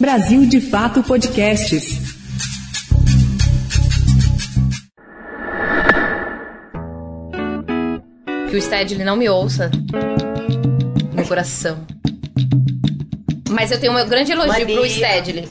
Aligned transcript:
Brasil 0.00 0.46
de 0.46 0.60
Fato 0.60 1.02
Podcasts. 1.02 1.98
Que 8.48 8.56
o 8.56 8.62
Stedley 8.62 9.04
não 9.04 9.16
me 9.16 9.28
ouça. 9.28 9.72
Meu 11.12 11.26
coração. 11.26 11.78
Mas 13.50 13.72
eu 13.72 13.80
tenho 13.80 13.92
um 13.92 14.08
grande 14.08 14.30
elogio 14.30 14.52
Mania. 14.52 14.76
pro 14.76 14.88
Stedley. 14.88 15.48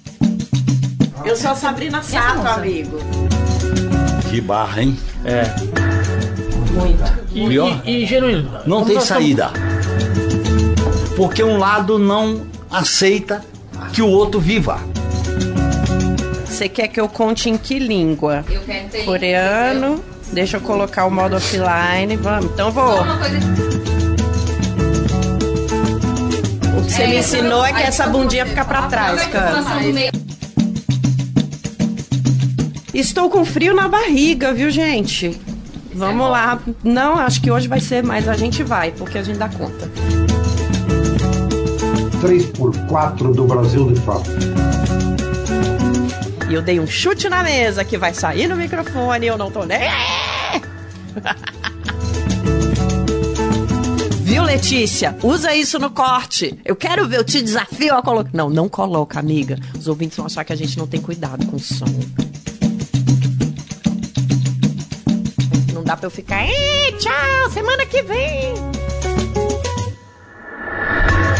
Eu 1.26 1.36
sou 1.36 1.52
a 1.52 1.56
Sabrina 1.56 2.02
Sato, 2.02 2.48
amigo. 2.48 3.00
Que 4.30 4.40
barra, 4.40 4.82
hein? 4.82 4.98
É. 5.26 5.44
E, 7.34 7.48
Pior. 7.50 7.82
e, 7.86 8.04
e, 8.04 8.06
genuíno. 8.06 8.50
Não 8.66 8.80
como 8.80 8.86
tem 8.86 9.02
saída. 9.02 9.52
Porque 11.18 11.44
um 11.44 11.58
lado 11.58 12.00
não 12.00 12.48
aceita 12.72 13.44
que 13.94 14.02
o 14.02 14.08
outro 14.08 14.40
viva. 14.40 14.80
Você 16.46 16.68
quer 16.68 16.88
que 16.88 17.00
eu 17.00 17.08
conte 17.08 17.50
em 17.50 17.58
que 17.58 17.78
língua? 17.78 18.44
Eu 18.50 18.62
quero 18.62 18.90
ter. 18.90 19.06
Coreano. 19.06 20.04
Deixa 20.32 20.58
eu 20.58 20.62
colocar 20.62 21.06
o 21.06 21.12
modo 21.12 21.36
offline. 21.36 22.16
Vamos. 22.18 22.52
Então 22.52 22.72
vou. 22.72 23.02
Uma 23.02 23.18
coisa. 23.18 23.38
O 26.78 26.86
que 26.86 26.92
você 26.92 27.08
me 27.08 27.18
ensinou 27.18 27.66
é 27.66 27.74
que 27.74 27.82
essa 27.84 28.08
bundinha 28.08 28.46
fica 28.46 28.66
pra 28.66 28.88
trás, 28.88 29.26
cara. 29.28 29.64
Estou 32.94 33.30
com 33.30 33.46
frio 33.46 33.76
na 33.76 33.88
barriga, 33.88 34.52
viu, 34.54 34.72
gente? 34.72 35.40
Vamos 35.94 36.30
lá. 36.30 36.60
Não, 36.84 37.18
acho 37.20 37.42
que 37.42 37.52
hoje 37.52 37.68
vai 37.68 37.80
ser, 37.80 38.04
mas 38.04 38.28
a 38.28 38.34
gente 38.34 38.64
vai, 38.64 38.92
porque 38.92 39.18
a 39.18 39.24
gente 39.24 39.38
dá 39.38 39.50
conta. 39.50 39.90
3x4 42.22 43.34
do 43.34 43.46
Brasil 43.46 43.92
de 43.92 44.00
fato. 44.02 44.30
E 46.50 46.54
eu 46.54 46.62
dei 46.62 46.80
um 46.80 46.88
chute 46.88 47.28
na 47.30 47.44
mesa 47.44 47.84
que 47.84 47.98
vai 47.98 48.14
sair 48.14 48.48
no 48.48 48.56
microfone, 48.56 49.28
eu 49.28 49.38
não 49.38 49.52
tô 49.52 49.64
nem. 49.66 49.80
Viu, 54.24 54.44
Letícia? 54.44 55.16
Usa 55.24 55.54
isso 55.56 55.78
no 55.80 55.90
corte. 55.90 56.58
Eu 56.64 56.76
quero 56.76 57.08
ver, 57.08 57.18
eu 57.20 57.24
te 57.24 57.42
desafio 57.42 57.96
a 57.96 58.02
colocar. 58.04 58.30
Não, 58.34 58.50
não 58.50 58.70
coloca, 58.70 59.20
amiga. 59.20 59.58
Os 59.78 59.88
ouvintes 59.88 60.16
vão 60.18 60.26
achar 60.26 60.44
que 60.44 60.54
a 60.54 60.56
gente 60.56 60.78
não 60.78 60.86
tem 60.88 61.02
cuidado 61.02 61.46
com 61.48 61.56
o 61.56 61.60
som. 61.60 61.86
Não 65.74 65.84
dá 65.84 65.96
pra 65.98 66.08
eu 66.08 66.12
ficar. 66.12 66.46
"Ih, 66.46 66.92
tchau, 67.00 67.50
semana 67.52 67.86
que 67.86 68.02
vem. 68.04 68.54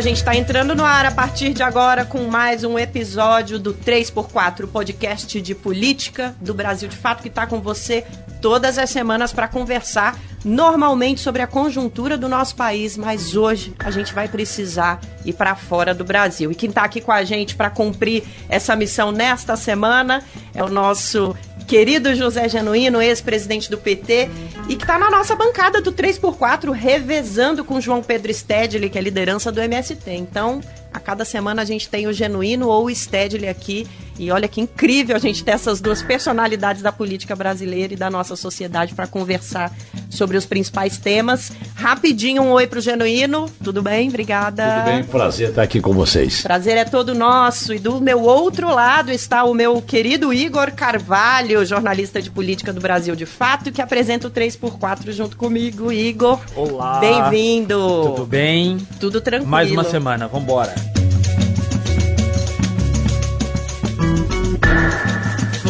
a 0.00 0.02
gente 0.02 0.16
está 0.16 0.34
entrando 0.34 0.74
no 0.74 0.82
ar 0.82 1.04
a 1.04 1.10
partir 1.10 1.52
de 1.52 1.62
agora 1.62 2.06
com 2.06 2.20
mais 2.24 2.64
um 2.64 2.78
episódio 2.78 3.58
do 3.58 3.74
3x4, 3.74 4.66
podcast 4.66 5.38
de 5.42 5.54
política 5.54 6.34
do 6.40 6.54
Brasil 6.54 6.88
de 6.88 6.96
Fato, 6.96 7.20
que 7.20 7.28
está 7.28 7.46
com 7.46 7.60
você 7.60 8.06
todas 8.40 8.78
as 8.78 8.88
semanas 8.88 9.30
para 9.30 9.46
conversar 9.46 10.18
normalmente 10.42 11.20
sobre 11.20 11.42
a 11.42 11.46
conjuntura 11.46 12.16
do 12.16 12.30
nosso 12.30 12.56
país, 12.56 12.96
mas 12.96 13.36
hoje 13.36 13.74
a 13.78 13.90
gente 13.90 14.14
vai 14.14 14.26
precisar 14.26 15.02
ir 15.22 15.34
para 15.34 15.54
fora 15.54 15.92
do 15.92 16.02
Brasil. 16.02 16.50
E 16.50 16.54
quem 16.54 16.70
está 16.70 16.82
aqui 16.82 17.02
com 17.02 17.12
a 17.12 17.22
gente 17.22 17.54
para 17.54 17.68
cumprir 17.68 18.24
essa 18.48 18.74
missão 18.74 19.12
nesta 19.12 19.54
semana 19.54 20.24
é 20.54 20.64
o 20.64 20.68
nosso 20.70 21.36
querido 21.66 22.14
José 22.14 22.48
Genuíno, 22.48 23.00
ex-presidente 23.00 23.70
do 23.70 23.78
PT, 23.78 24.28
e 24.68 24.76
que 24.76 24.82
está 24.82 24.98
na 24.98 25.10
nossa 25.10 25.34
bancada 25.34 25.80
do 25.80 25.92
3x4, 25.92 26.70
revezando 26.72 27.64
com 27.64 27.80
João 27.80 28.02
Pedro 28.02 28.32
Stedley, 28.32 28.90
que 28.90 28.98
é 28.98 29.00
liderança 29.00 29.52
do 29.52 29.60
MST. 29.60 30.10
Então, 30.10 30.60
a 30.92 30.98
cada 30.98 31.24
semana 31.24 31.62
a 31.62 31.64
gente 31.64 31.88
tem 31.88 32.06
o 32.06 32.12
Genuíno 32.12 32.68
ou 32.68 32.86
o 32.86 32.94
Stedley 32.94 33.48
aqui. 33.48 33.86
E 34.20 34.30
olha 34.30 34.46
que 34.46 34.60
incrível 34.60 35.16
a 35.16 35.18
gente 35.18 35.42
ter 35.42 35.52
essas 35.52 35.80
duas 35.80 36.02
personalidades 36.02 36.82
da 36.82 36.92
política 36.92 37.34
brasileira 37.34 37.94
e 37.94 37.96
da 37.96 38.10
nossa 38.10 38.36
sociedade 38.36 38.94
para 38.94 39.06
conversar 39.06 39.72
sobre 40.10 40.36
os 40.36 40.44
principais 40.44 40.98
temas. 40.98 41.50
Rapidinho, 41.74 42.42
um 42.42 42.50
oi 42.50 42.66
pro 42.66 42.82
Genuíno. 42.82 43.50
Tudo 43.64 43.80
bem? 43.80 44.10
Obrigada. 44.10 44.62
Tudo 44.62 44.84
bem? 44.84 45.04
Prazer 45.04 45.48
estar 45.48 45.62
aqui 45.62 45.80
com 45.80 45.94
vocês. 45.94 46.42
Prazer 46.42 46.76
é 46.76 46.84
todo 46.84 47.14
nosso. 47.14 47.72
E 47.72 47.78
do 47.78 47.98
meu 47.98 48.20
outro 48.20 48.68
lado 48.68 49.10
está 49.10 49.42
o 49.44 49.54
meu 49.54 49.80
querido 49.80 50.34
Igor 50.34 50.70
Carvalho, 50.72 51.64
jornalista 51.64 52.20
de 52.20 52.30
política 52.30 52.74
do 52.74 52.80
Brasil 52.80 53.16
de 53.16 53.24
Fato, 53.24 53.72
que 53.72 53.80
apresenta 53.80 54.28
o 54.28 54.30
3x4 54.30 55.12
junto 55.12 55.34
comigo. 55.34 55.90
Igor, 55.90 56.38
Olá. 56.54 56.98
bem-vindo. 57.00 57.78
Tudo 58.04 58.26
bem? 58.26 58.76
Tudo 59.00 59.18
tranquilo. 59.22 59.50
Mais 59.50 59.72
uma 59.72 59.84
semana, 59.84 60.28
vambora. 60.28 60.74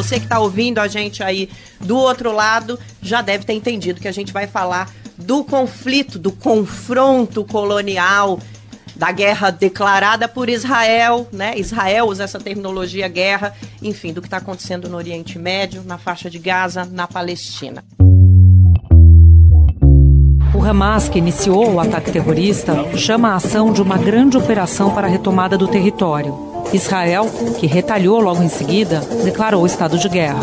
Você 0.01 0.19
que 0.19 0.25
está 0.25 0.39
ouvindo 0.39 0.79
a 0.79 0.89
gente 0.89 1.23
aí 1.23 1.51
do 1.79 1.95
outro 1.99 2.33
lado 2.33 2.79
já 3.03 3.21
deve 3.21 3.45
ter 3.45 3.53
entendido 3.53 4.01
que 4.01 4.09
a 4.09 4.13
gente 4.13 4.33
vai 4.33 4.47
falar 4.47 4.91
do 5.19 5.45
conflito, 5.45 6.19
do 6.19 6.33
confronto 6.33 7.45
colonial, 7.45 8.41
da 8.97 9.13
guerra 9.13 9.51
declarada 9.51 10.27
por 10.27 10.49
Israel, 10.49 11.29
né? 11.31 11.53
Israel 11.59 12.07
usa 12.07 12.25
essa 12.25 12.41
terminologia 12.41 13.09
guerra, 13.09 13.55
enfim, 13.83 14.11
do 14.11 14.23
que 14.23 14.27
está 14.27 14.39
acontecendo 14.39 14.89
no 14.89 14.97
Oriente 14.97 15.39
Médio, 15.39 15.83
na 15.85 15.99
faixa 15.99 16.31
de 16.31 16.39
Gaza, 16.39 16.89
na 16.91 17.07
Palestina. 17.07 17.85
O 20.55 20.65
Hamas, 20.65 21.11
que 21.11 21.19
iniciou 21.19 21.75
o 21.75 21.79
ataque 21.79 22.11
terrorista, 22.11 22.97
chama 22.97 23.33
a 23.33 23.35
ação 23.35 23.71
de 23.71 23.83
uma 23.83 23.99
grande 23.99 24.39
operação 24.39 24.95
para 24.95 25.07
a 25.07 25.11
retomada 25.11 25.59
do 25.59 25.69
território. 25.69 26.50
Israel, 26.73 27.27
que 27.59 27.67
retalhou 27.67 28.21
logo 28.21 28.43
em 28.43 28.49
seguida, 28.49 29.01
declarou 29.25 29.67
estado 29.67 29.99
de 29.99 30.09
guerra. 30.09 30.41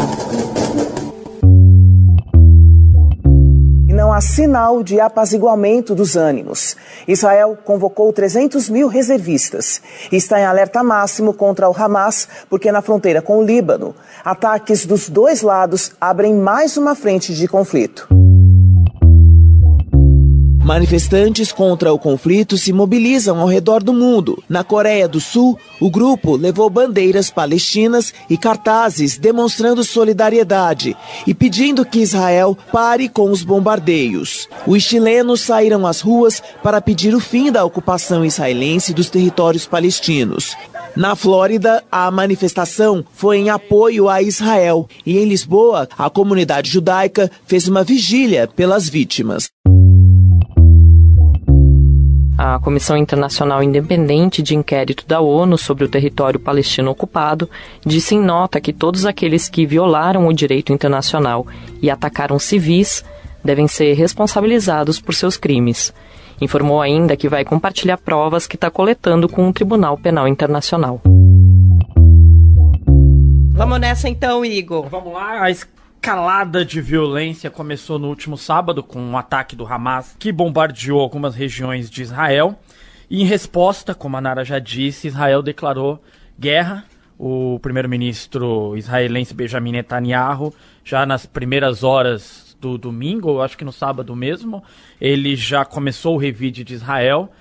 Não 3.88 4.14
há 4.14 4.20
sinal 4.20 4.84
de 4.84 5.00
apaziguamento 5.00 5.96
dos 5.96 6.16
ânimos. 6.16 6.76
Israel 7.08 7.58
convocou 7.64 8.12
300 8.12 8.70
mil 8.70 8.88
reservistas 8.88 9.82
e 10.12 10.18
está 10.18 10.40
em 10.40 10.46
alerta 10.46 10.84
máximo 10.84 11.34
contra 11.34 11.70
o 11.70 11.76
Hamas, 11.76 12.28
porque 12.50 12.72
na 12.72 12.82
fronteira 12.82 13.22
com 13.22 13.40
o 13.40 13.44
Líbano, 13.44 13.96
ataques 14.24 14.86
dos 14.86 15.09
dois 15.09 15.42
lados 15.42 15.94
abrem 16.00 16.34
mais 16.34 16.76
uma 16.78 16.94
frente 16.94 17.34
de 17.34 17.48
conflito. 17.48 18.27
Manifestantes 20.67 21.53
contra 21.53 21.94
o 21.94 21.97
conflito 21.97 22.57
se 22.57 22.73
mobilizam 22.73 23.39
ao 23.39 23.47
redor 23.47 23.81
do 23.81 23.94
mundo. 23.94 24.44
Na 24.50 24.66
Coreia 24.66 25.07
do 25.07 25.17
Sul, 25.17 25.57
o 25.79 25.89
grupo 25.89 26.35
levou 26.35 26.69
bandeiras 26.69 27.29
palestinas 27.29 28.13
e 28.29 28.38
cartazes 28.38 29.17
demonstrando 29.17 29.81
solidariedade 29.81 30.94
e 31.25 31.33
pedindo 31.33 31.85
que 31.85 32.00
Israel 32.00 32.57
pare 32.69 33.07
com 33.07 33.31
os 33.31 33.44
bombardeios. 33.44 34.50
Os 34.67 34.83
chilenos 34.83 35.39
saíram 35.39 35.88
às 35.88 36.01
ruas 36.01 36.44
para 36.61 36.81
pedir 36.81 37.16
o 37.16 37.22
fim 37.22 37.49
da 37.49 37.63
ocupação 37.63 38.25
israelense 38.25 38.94
dos 38.94 39.09
territórios 39.09 39.66
palestinos. 39.66 40.53
Na 40.97 41.16
Flórida, 41.16 41.81
a 41.89 42.11
manifestação 42.11 43.05
foi 43.13 43.38
em 43.38 43.49
apoio 43.49 44.09
a 44.09 44.22
Israel 44.22 44.85
e 45.05 45.17
em 45.17 45.23
Lisboa, 45.23 45.88
a 45.97 46.09
comunidade 46.09 46.69
judaica 46.69 47.31
fez 47.45 47.69
uma 47.69 47.85
vigília 47.85 48.49
pelas 48.53 48.89
vítimas. 48.89 49.47
A 52.38 52.59
Comissão 52.59 52.96
Internacional 52.96 53.64
Independente 53.64 54.44
de 54.44 54.56
Inquérito 54.56 55.08
da 55.08 55.20
ONU 55.20 55.58
sobre 55.58 55.84
o 55.84 55.90
território 55.90 56.40
palestino 56.40 56.91
ocupado 56.91 57.50
disse 57.84 58.14
em 58.14 58.22
nota 58.22 58.61
que 58.61 58.72
todos 58.72 59.08
aqueles 59.08 59.50
que 59.50 59.66
violaram 59.66 60.28
o 60.28 60.34
direito 60.34 60.72
internacional 60.72 61.47
e 61.82 61.90
atacaram 61.90 62.38
civis 62.38 63.03
devem 63.44 63.67
ser 63.67 63.94
responsabilizados 63.94 65.02
por 65.02 65.16
seus 65.16 65.35
crimes. 65.35 65.91
Informou 66.40 66.79
ainda 66.79 67.17
que 67.17 67.28
vai 67.28 67.44
compartilhar 67.44 67.97
provas 67.97 68.46
que 68.46 68.56
está 68.56 68.70
coletando 68.70 69.28
com 69.28 69.50
o 69.50 69.53
Tribunal 69.53 69.97
Penal 69.97 70.28
Internacional. 70.28 71.02
Vamos 73.52 73.79
nessa 73.79 74.08
então, 74.08 74.46
Igor. 74.46 74.88
Vamos 74.88 75.11
lá, 75.11 75.41
a 75.41 75.52
escalada 75.97 76.64
de 76.64 76.79
violência 76.79 77.49
começou 77.49 77.99
no 77.99 78.08
último 78.08 78.38
sábado 78.38 78.84
com 78.84 79.02
um 79.02 79.17
ataque 79.17 79.55
do 79.55 79.66
Hamas 79.66 80.16
que 80.17 80.32
bombardeou 80.32 81.02
algumas 81.02 81.35
regiões 81.35 81.90
de 81.90 82.02
Israel. 82.02 82.58
E 83.09 83.22
em 83.22 83.26
resposta, 83.26 83.94
como 83.96 84.16
a 84.16 84.22
Nara 84.22 84.46
já 84.46 84.59
disse, 84.59 85.08
Israel 85.08 85.41
declarou 85.41 86.02
guerra. 86.40 86.85
O 87.20 87.59
primeiro-ministro 87.61 88.78
israelense 88.78 89.34
Benjamin 89.34 89.72
Netanyahu, 89.72 90.53
já 90.84 91.05
nas 91.05 91.26
primeiras 91.26 91.84
horas 91.84 92.55
do 92.61 92.78
domingo, 92.78 93.29
ou 93.29 93.41
acho 93.41 93.58
que 93.58 93.66
no 93.66 93.72
sábado 93.72 94.16
mesmo, 94.16 94.64
ele 95.02 95.35
já 95.35 95.66
começou 95.66 96.16
o 96.16 96.20
revide 96.20 96.64
de 96.64 96.76
Israel. 96.76 97.32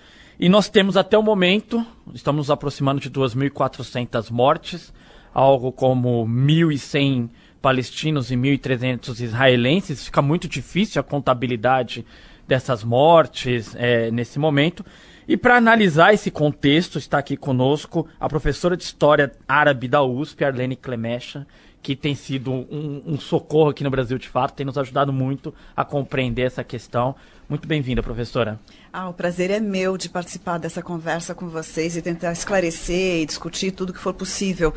E 0.40 0.48
nós 0.48 0.68
temos 0.68 0.96
até 0.96 1.16
o 1.16 1.22
momento, 1.22 1.84
estamos 2.14 2.38
nos 2.38 2.50
aproximando 2.50 3.00
de 3.00 3.10
2.400 3.10 4.30
mortes, 4.30 4.92
algo 5.32 5.70
como 5.70 6.26
1.100 6.26 7.28
palestinos 7.66 8.30
e 8.30 8.36
1.300 8.36 9.18
israelenses. 9.18 10.04
Fica 10.04 10.22
muito 10.22 10.46
difícil 10.46 11.00
a 11.00 11.02
contabilidade 11.02 12.06
dessas 12.46 12.84
mortes 12.84 13.74
é, 13.74 14.08
nesse 14.12 14.38
momento. 14.38 14.86
E 15.26 15.36
para 15.36 15.56
analisar 15.56 16.14
esse 16.14 16.30
contexto, 16.30 16.96
está 16.96 17.18
aqui 17.18 17.36
conosco 17.36 18.06
a 18.20 18.28
professora 18.28 18.76
de 18.76 18.84
História 18.84 19.32
Árabe 19.48 19.88
da 19.88 20.00
USP, 20.00 20.44
Arlene 20.44 20.76
Clemecha, 20.76 21.44
que 21.82 21.96
tem 21.96 22.14
sido 22.14 22.52
um, 22.52 23.02
um, 23.04 23.18
socorro 23.18 23.70
aqui 23.70 23.82
no 23.82 23.90
Brasil 23.90 24.16
de 24.16 24.28
fato, 24.28 24.54
tem 24.54 24.64
nos 24.64 24.78
ajudado 24.78 25.12
muito 25.12 25.52
a 25.74 25.84
compreender 25.84 26.42
essa 26.42 26.62
questão. 26.62 27.16
Muito 27.48 27.66
bem-vinda, 27.66 28.00
professora. 28.00 28.60
Ah, 28.92 29.08
o 29.08 29.12
prazer 29.12 29.50
é 29.50 29.58
meu 29.58 29.98
de 29.98 30.08
participar 30.08 30.58
dessa 30.58 30.82
conversa 30.82 31.34
com 31.34 31.48
vocês 31.48 31.96
e 31.96 32.02
tentar 32.02 32.30
esclarecer 32.30 33.22
e 33.22 33.26
discutir 33.26 33.72
tudo 33.72 33.92
que 33.92 33.98
for 33.98 34.14
possível 34.14 34.72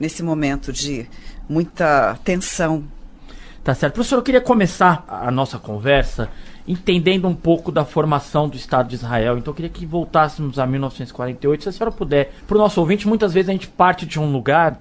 nesse 0.00 0.22
momento 0.22 0.72
de 0.72 1.06
muita 1.48 2.18
tensão. 2.24 2.82
Tá 3.62 3.74
certo. 3.74 3.94
Professor, 3.94 4.16
eu 4.16 4.22
queria 4.22 4.40
começar 4.40 5.04
a 5.06 5.30
nossa 5.30 5.58
conversa 5.58 6.30
entendendo 6.66 7.28
um 7.28 7.34
pouco 7.34 7.70
da 7.70 7.84
formação 7.84 8.48
do 8.48 8.56
Estado 8.56 8.88
de 8.88 8.94
Israel. 8.94 9.36
Então 9.36 9.50
eu 9.50 9.54
queria 9.54 9.70
que 9.70 9.84
voltássemos 9.84 10.58
a 10.58 10.66
1948. 10.66 11.64
Se 11.64 11.68
a 11.68 11.72
senhora 11.72 11.92
puder, 11.92 12.32
para 12.46 12.56
o 12.56 12.58
nosso 12.58 12.80
ouvinte, 12.80 13.06
muitas 13.06 13.34
vezes 13.34 13.48
a 13.48 13.52
gente 13.52 13.68
parte 13.68 14.06
de 14.06 14.18
um 14.18 14.32
lugar 14.32 14.80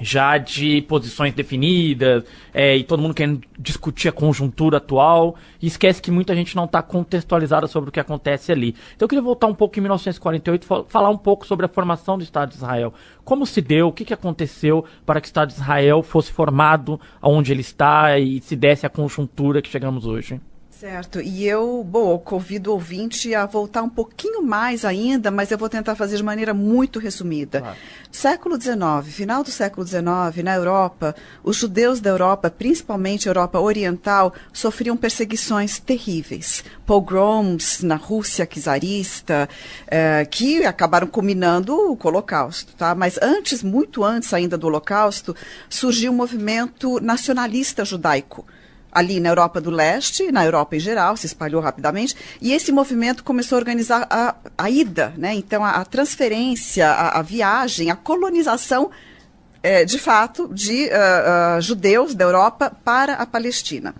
já 0.00 0.38
de 0.38 0.82
posições 0.82 1.34
definidas 1.34 2.24
é, 2.52 2.76
e 2.76 2.84
todo 2.84 3.00
mundo 3.00 3.14
querendo 3.14 3.42
discutir 3.58 4.08
a 4.08 4.12
conjuntura 4.12 4.78
atual 4.78 5.36
e 5.60 5.66
esquece 5.66 6.00
que 6.00 6.10
muita 6.10 6.34
gente 6.34 6.56
não 6.56 6.64
está 6.64 6.82
contextualizada 6.82 7.66
sobre 7.66 7.90
o 7.90 7.92
que 7.92 8.00
acontece 8.00 8.50
ali. 8.50 8.74
Então 8.96 9.04
eu 9.04 9.08
queria 9.08 9.22
voltar 9.22 9.46
um 9.46 9.54
pouco 9.54 9.78
em 9.78 9.82
1948 9.82 10.66
falar 10.88 11.10
um 11.10 11.18
pouco 11.18 11.46
sobre 11.46 11.66
a 11.66 11.68
formação 11.68 12.16
do 12.16 12.24
Estado 12.24 12.50
de 12.50 12.56
Israel. 12.56 12.92
Como 13.24 13.46
se 13.46 13.60
deu, 13.60 13.88
o 13.88 13.92
que, 13.92 14.04
que 14.04 14.14
aconteceu 14.14 14.84
para 15.04 15.20
que 15.20 15.26
o 15.26 15.28
Estado 15.28 15.48
de 15.48 15.54
Israel 15.54 16.02
fosse 16.02 16.32
formado 16.32 17.00
onde 17.22 17.52
ele 17.52 17.60
está 17.60 18.18
e 18.18 18.40
se 18.40 18.56
desse 18.56 18.86
a 18.86 18.90
conjuntura 18.90 19.62
que 19.62 19.68
chegamos 19.68 20.06
hoje? 20.06 20.40
Certo, 20.80 21.20
e 21.20 21.46
eu, 21.46 21.84
bom, 21.86 22.18
convido 22.18 22.70
o 22.70 22.72
ouvinte 22.72 23.34
a 23.34 23.44
voltar 23.44 23.82
um 23.82 23.88
pouquinho 23.90 24.42
mais 24.42 24.82
ainda, 24.82 25.30
mas 25.30 25.50
eu 25.50 25.58
vou 25.58 25.68
tentar 25.68 25.94
fazer 25.94 26.16
de 26.16 26.22
maneira 26.22 26.54
muito 26.54 26.98
resumida. 26.98 27.60
Claro. 27.60 27.76
Século 28.10 28.58
XIX, 28.58 29.14
final 29.14 29.44
do 29.44 29.50
século 29.50 29.86
XIX, 29.86 30.42
na 30.42 30.54
Europa, 30.54 31.14
os 31.44 31.58
judeus 31.58 32.00
da 32.00 32.08
Europa, 32.08 32.48
principalmente 32.48 33.28
Europa 33.28 33.60
Oriental, 33.60 34.32
sofriam 34.54 34.96
perseguições 34.96 35.78
terríveis. 35.78 36.64
Pogroms 36.86 37.82
na 37.82 37.96
Rússia 37.96 38.46
czarista, 38.46 39.50
eh, 39.86 40.26
que 40.30 40.64
acabaram 40.64 41.08
culminando 41.08 41.74
o 41.74 41.98
Holocausto. 42.02 42.72
Tá? 42.72 42.94
Mas 42.94 43.18
antes, 43.20 43.62
muito 43.62 44.02
antes 44.02 44.32
ainda 44.32 44.56
do 44.56 44.66
Holocausto, 44.68 45.36
surgiu 45.68 46.10
um 46.10 46.16
movimento 46.16 46.98
nacionalista 47.00 47.84
judaico 47.84 48.46
ali 48.92 49.20
na 49.20 49.28
Europa 49.28 49.60
do 49.60 49.70
Leste, 49.70 50.32
na 50.32 50.44
Europa 50.44 50.76
em 50.76 50.80
geral, 50.80 51.16
se 51.16 51.26
espalhou 51.26 51.60
rapidamente, 51.60 52.16
e 52.40 52.52
esse 52.52 52.72
movimento 52.72 53.22
começou 53.22 53.56
a 53.56 53.60
organizar 53.60 54.06
a, 54.10 54.34
a 54.56 54.70
ida, 54.70 55.12
né? 55.16 55.34
então 55.34 55.64
a, 55.64 55.72
a 55.72 55.84
transferência, 55.84 56.88
a, 56.88 57.18
a, 57.18 57.22
viagem, 57.22 57.90
a 57.90 57.96
colonização, 57.96 58.90
é, 59.62 59.84
de 59.84 59.98
fato, 59.98 60.48
de 60.52 60.86
uh, 60.86 61.58
uh, 61.58 61.60
judeus 61.60 62.14
da 62.14 62.24
Europa 62.24 62.72
para 62.84 63.14
a 63.14 63.26
Palestina. 63.26 63.94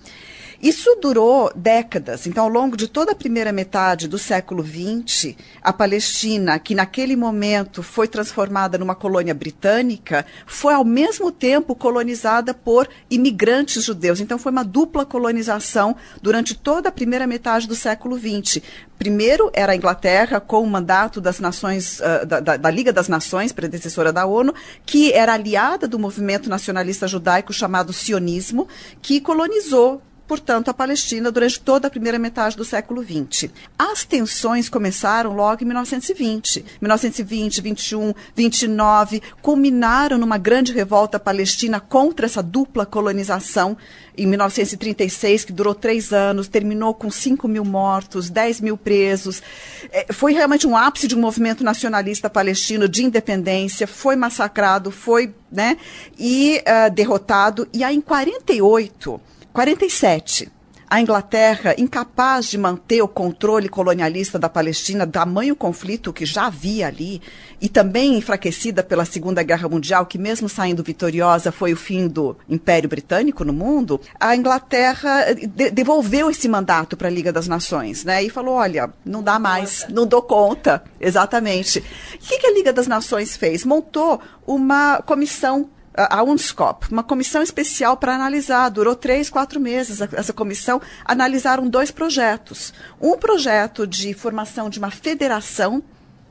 Isso 0.63 0.95
durou 1.01 1.51
décadas. 1.57 2.27
Então, 2.27 2.45
ao 2.45 2.51
longo 2.51 2.77
de 2.77 2.87
toda 2.87 3.13
a 3.13 3.15
primeira 3.15 3.51
metade 3.51 4.07
do 4.07 4.19
século 4.19 4.63
XX, 4.63 5.35
a 5.63 5.73
Palestina, 5.73 6.59
que 6.59 6.75
naquele 6.75 7.17
momento 7.17 7.83
foi 7.83 8.07
transformada 8.07 8.77
numa 8.77 8.95
colônia 8.95 9.33
britânica, 9.33 10.27
foi 10.47 10.75
ao 10.75 10.85
mesmo 10.85 11.33
tempo 11.33 11.75
colonizada 11.75 12.53
por 12.53 12.87
imigrantes 13.11 13.83
judeus. 13.83 14.21
Então, 14.21 14.39
foi 14.39 14.53
uma 14.53 14.63
dupla 14.63 15.07
colonização 15.07 15.97
durante 16.21 16.55
toda 16.55 16.91
a 16.91 16.93
primeira 16.93 17.27
metade 17.27 17.67
do 17.67 17.75
século 17.75 18.19
XX. 18.19 18.63
Primeiro 18.99 19.51
era 19.55 19.73
a 19.73 19.77
Inglaterra, 19.77 20.41
com 20.41 20.63
o 20.63 20.67
mandato 20.67 21.23
das 21.23 21.41
Nações, 21.41 22.01
uh, 22.01 22.27
da, 22.27 22.39
da, 22.39 22.57
da, 22.59 22.71
Liga 22.71 22.93
das 22.93 23.09
Nações, 23.09 23.51
predecessora 23.51 24.13
da 24.13 24.27
ONU, 24.27 24.55
que 24.85 25.11
era 25.15 25.33
aliada 25.33 25.89
do 25.89 25.99
movimento 25.99 26.51
nacionalista 26.51 27.09
judaico 27.09 27.51
chamado 27.51 27.95
sionismo, 27.95 28.69
que 29.01 29.19
colonizou 29.19 30.03
portanto, 30.31 30.69
a 30.69 30.75
Palestina 30.75 31.29
durante 31.33 31.59
toda 31.59 31.89
a 31.89 31.91
primeira 31.91 32.17
metade 32.17 32.57
do 32.57 32.65
século 32.65 33.03
XX. 33.03 33.51
As 33.77 34.05
tensões 34.05 34.69
começaram 34.69 35.35
logo 35.35 35.65
em 35.65 35.67
1920. 35.67 36.65
1920, 36.81 37.61
21, 37.61 38.15
29, 38.37 39.23
culminaram 39.43 40.17
numa 40.17 40.39
grande 40.39 40.73
revolta 40.73 41.19
palestina 41.19 41.81
contra 41.81 42.27
essa 42.27 42.41
dupla 42.45 42.87
colonização 42.87 43.77
em 44.17 44.25
1936, 44.25 45.47
que 45.47 45.53
durou 45.53 45.75
três 45.75 46.13
anos, 46.13 46.47
terminou 46.47 46.95
com 46.95 47.11
5 47.11 47.49
mil 47.49 47.65
mortos, 47.65 48.31
10 48.31 48.61
mil 48.61 48.77
presos. 48.77 49.43
É, 49.91 50.13
foi 50.13 50.33
realmente 50.33 50.65
um 50.65 50.77
ápice 50.77 51.09
de 51.09 51.17
um 51.17 51.21
movimento 51.21 51.65
nacionalista 51.65 52.31
palestino 52.31 52.89
de 52.89 53.05
independência, 53.05 53.85
foi 53.85 54.15
massacrado, 54.15 54.93
foi 54.93 55.35
né, 55.51 55.77
e 56.17 56.63
uh, 56.63 56.95
derrotado. 56.95 57.67
E 57.73 57.83
aí, 57.83 57.97
em 57.97 58.01
48, 58.01 59.21
47. 59.53 60.51
A 60.93 61.01
Inglaterra, 61.01 61.73
incapaz 61.79 62.47
de 62.47 62.59
manter 62.59 63.01
o 63.01 63.07
controle 63.07 63.69
colonialista 63.69 64.41
da 64.41 64.49
Palestina, 64.49 65.07
tamanho 65.07 65.55
conflito 65.55 66.13
que 66.13 66.27
já 66.27 66.47
havia 66.49 66.89
ali, 66.89 67.23
e 67.61 67.69
também 67.69 68.17
enfraquecida 68.17 68.83
pela 68.83 69.05
Segunda 69.05 69.41
Guerra 69.45 69.69
Mundial, 69.69 70.05
que 70.05 70.19
mesmo 70.19 70.49
saindo 70.49 70.83
vitoriosa 70.83 71.53
foi 71.53 71.73
o 71.73 71.77
fim 71.77 72.09
do 72.09 72.37
Império 72.49 72.89
Britânico 72.89 73.45
no 73.45 73.53
mundo, 73.53 74.01
a 74.19 74.35
Inglaterra 74.35 75.33
de 75.33 75.71
devolveu 75.71 76.29
esse 76.29 76.49
mandato 76.49 76.97
para 76.97 77.07
a 77.07 77.13
Liga 77.13 77.33
das 77.33 77.47
Nações, 77.47 78.05
né? 78.05 78.25
E 78.25 78.29
falou: 78.29 78.55
olha, 78.55 78.93
não 79.05 79.23
dá 79.23 79.39
mais, 79.39 79.87
não 79.91 80.05
dou 80.05 80.23
conta. 80.23 80.83
Exatamente. 81.01 81.79
O 82.15 82.19
que, 82.19 82.39
que 82.39 82.47
a 82.49 82.53
Liga 82.53 82.73
das 82.73 82.89
Nações 82.89 83.37
fez? 83.37 83.65
Montou 83.65 84.21
uma 84.45 85.01
comissão 85.03 85.71
a 85.95 86.23
UNSCOP, 86.23 86.91
uma 86.91 87.03
comissão 87.03 87.43
especial 87.43 87.97
para 87.97 88.15
analisar. 88.15 88.69
Durou 88.69 88.95
três, 88.95 89.29
quatro 89.29 89.61
meses 89.61 90.01
essa 90.01 90.33
comissão. 90.33 90.81
Analisaram 91.05 91.69
dois 91.69 91.91
projetos. 91.91 92.73
Um 93.01 93.17
projeto 93.17 93.87
de 93.87 94.15
formação 94.15 94.71
de 94.71 94.79
uma 94.79 94.91
federação, 94.91 95.83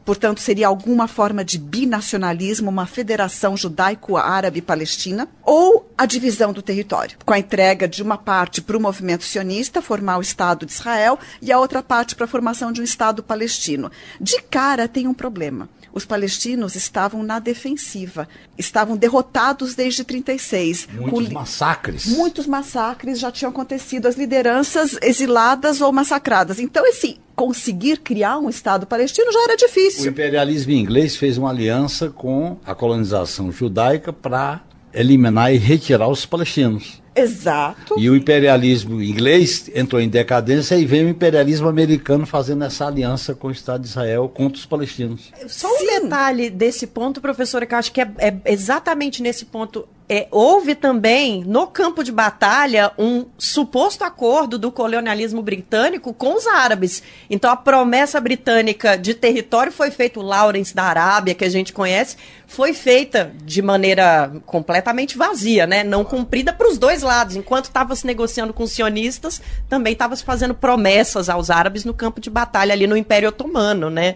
portanto, 0.06 0.40
seria 0.40 0.68
alguma 0.68 1.08
forma 1.08 1.44
de 1.44 1.60
binacionalismo, 1.60 2.70
uma 2.70 2.86
federação 2.86 3.56
judaico-árabe-palestina, 3.58 5.28
ou 5.44 5.92
a 5.98 6.06
divisão 6.06 6.54
do 6.54 6.62
território, 6.62 7.18
com 7.26 7.34
a 7.34 7.40
entrega 7.40 7.88
de 7.88 8.02
uma 8.02 8.18
parte 8.18 8.62
para 8.62 8.78
o 8.78 8.82
movimento 8.82 9.24
sionista, 9.24 9.82
formar 9.82 10.18
o 10.18 10.22
Estado 10.22 10.66
de 10.66 10.72
Israel, 10.72 11.20
e 11.42 11.52
a 11.52 11.60
outra 11.60 11.84
parte 11.84 12.16
para 12.16 12.26
a 12.26 12.30
formação 12.30 12.72
de 12.72 12.82
um 12.82 12.84
Estado 12.84 13.22
palestino. 13.22 13.92
De 14.20 14.42
cara, 14.42 14.88
tem 14.88 15.08
um 15.08 15.14
problema 15.14 15.70
os 15.94 16.06
palestinos 16.06 16.76
estavam 16.76 17.24
na 17.24 17.40
defensiva, 17.40 18.28
estavam 18.58 18.96
derrotados 18.96 19.76
desde 19.76 20.04
36. 20.04 20.88
Muitos 20.94 21.28
com, 21.28 21.34
massacres. 21.34 22.06
Muitos 22.06 22.46
massacres 22.48 23.20
já 23.20 23.32
tinham 23.32 23.52
acontecido, 23.52 24.08
as 24.08 24.16
lideranças 24.16 24.98
exiladas 25.02 25.82
ou 25.82 25.92
massacradas. 25.92 26.60
Então, 26.60 26.86
esse 26.86 27.20
conseguir 27.36 28.00
criar 28.00 28.38
um 28.38 28.50
Estado 28.50 28.86
palestino 28.86 29.32
já 29.32 29.44
era 29.44 29.56
difícil. 29.56 30.06
O 30.06 30.10
imperialismo 30.10 30.74
inglês 30.74 31.16
fez 31.16 31.38
uma 31.38 31.50
aliança 31.50 32.10
com 32.10 32.58
a 32.66 32.76
colonização 32.76 33.50
judaica 33.52 34.12
para 34.12 34.62
eliminar 34.94 35.54
e 35.54 35.58
retirar 35.58 36.10
os 36.10 36.26
palestinos. 36.26 37.02
Exato. 37.22 37.96
E 37.98 38.10
o 38.10 38.16
imperialismo 38.16 39.02
inglês 39.02 39.70
entrou 39.74 40.02
em 40.02 40.10
decadência 40.10 40.76
e 40.76 40.86
veio 40.86 41.08
o 41.08 41.10
imperialismo 41.10 41.68
americano 41.68 42.26
fazendo 42.26 42.64
essa 42.64 42.88
aliança 42.88 43.36
com 43.36 43.48
o 43.48 43.52
Estado 43.52 43.82
de 43.82 43.88
Israel 43.88 44.30
contra 44.30 44.58
os 44.58 44.66
palestinos. 44.66 45.32
Só 45.48 45.68
um 45.68 45.78
Sim. 45.78 46.02
detalhe 46.02 46.50
desse 46.50 46.88
ponto, 46.88 47.22
professora, 47.22 47.66
que 47.66 47.74
eu 47.74 47.80
acho 47.80 47.92
que 47.92 48.02
é, 48.02 48.12
é 48.18 48.38
exatamente 48.46 49.22
nesse 49.22 49.46
ponto 49.46 49.88
é, 50.12 50.28
houve 50.32 50.74
também, 50.74 51.44
no 51.44 51.68
campo 51.68 52.04
de 52.04 52.12
batalha, 52.12 52.92
um 52.98 53.28
suposto 53.38 54.04
acordo 54.04 54.58
do 54.58 54.72
colonialismo 54.72 55.40
britânico 55.40 56.12
com 56.16 56.34
os 56.34 56.48
árabes. 56.48 57.04
Então, 57.30 57.52
a 57.52 57.56
promessa 57.56 58.20
britânica 58.20 58.98
de 58.98 59.14
território 59.14 59.72
foi 59.72 59.92
feita, 59.92 60.20
o 60.20 60.24
Lawrence 60.24 60.74
da 60.74 60.86
Arábia, 60.86 61.36
que 61.36 61.46
a 61.46 61.50
gente 61.50 61.72
conhece, 61.72 62.18
foi 62.48 62.74
feita 62.74 63.32
de 63.44 63.62
maneira 63.62 64.32
completamente 64.48 65.16
vazia, 65.16 65.68
né? 65.68 65.84
não 65.84 66.04
cumprida 66.04 66.52
para 66.52 66.68
os 66.68 66.80
dois 66.80 67.04
lados. 67.04 67.36
Enquanto 67.36 67.66
estava 67.66 67.96
se 67.96 68.08
negociando 68.08 68.52
com 68.52 68.64
os 68.64 68.72
sionistas, 68.72 69.40
também 69.70 69.94
estava 69.94 70.16
se 70.16 70.24
fazendo 70.24 70.56
promessas 70.56 71.30
aos 71.30 71.52
árabes 71.52 71.86
no 71.86 71.94
campo 71.94 72.20
de 72.20 72.32
batalha 72.32 72.74
ali 72.74 72.88
no 72.88 72.98
Império 72.98 73.30
Otomano. 73.30 73.92
Né? 73.92 74.16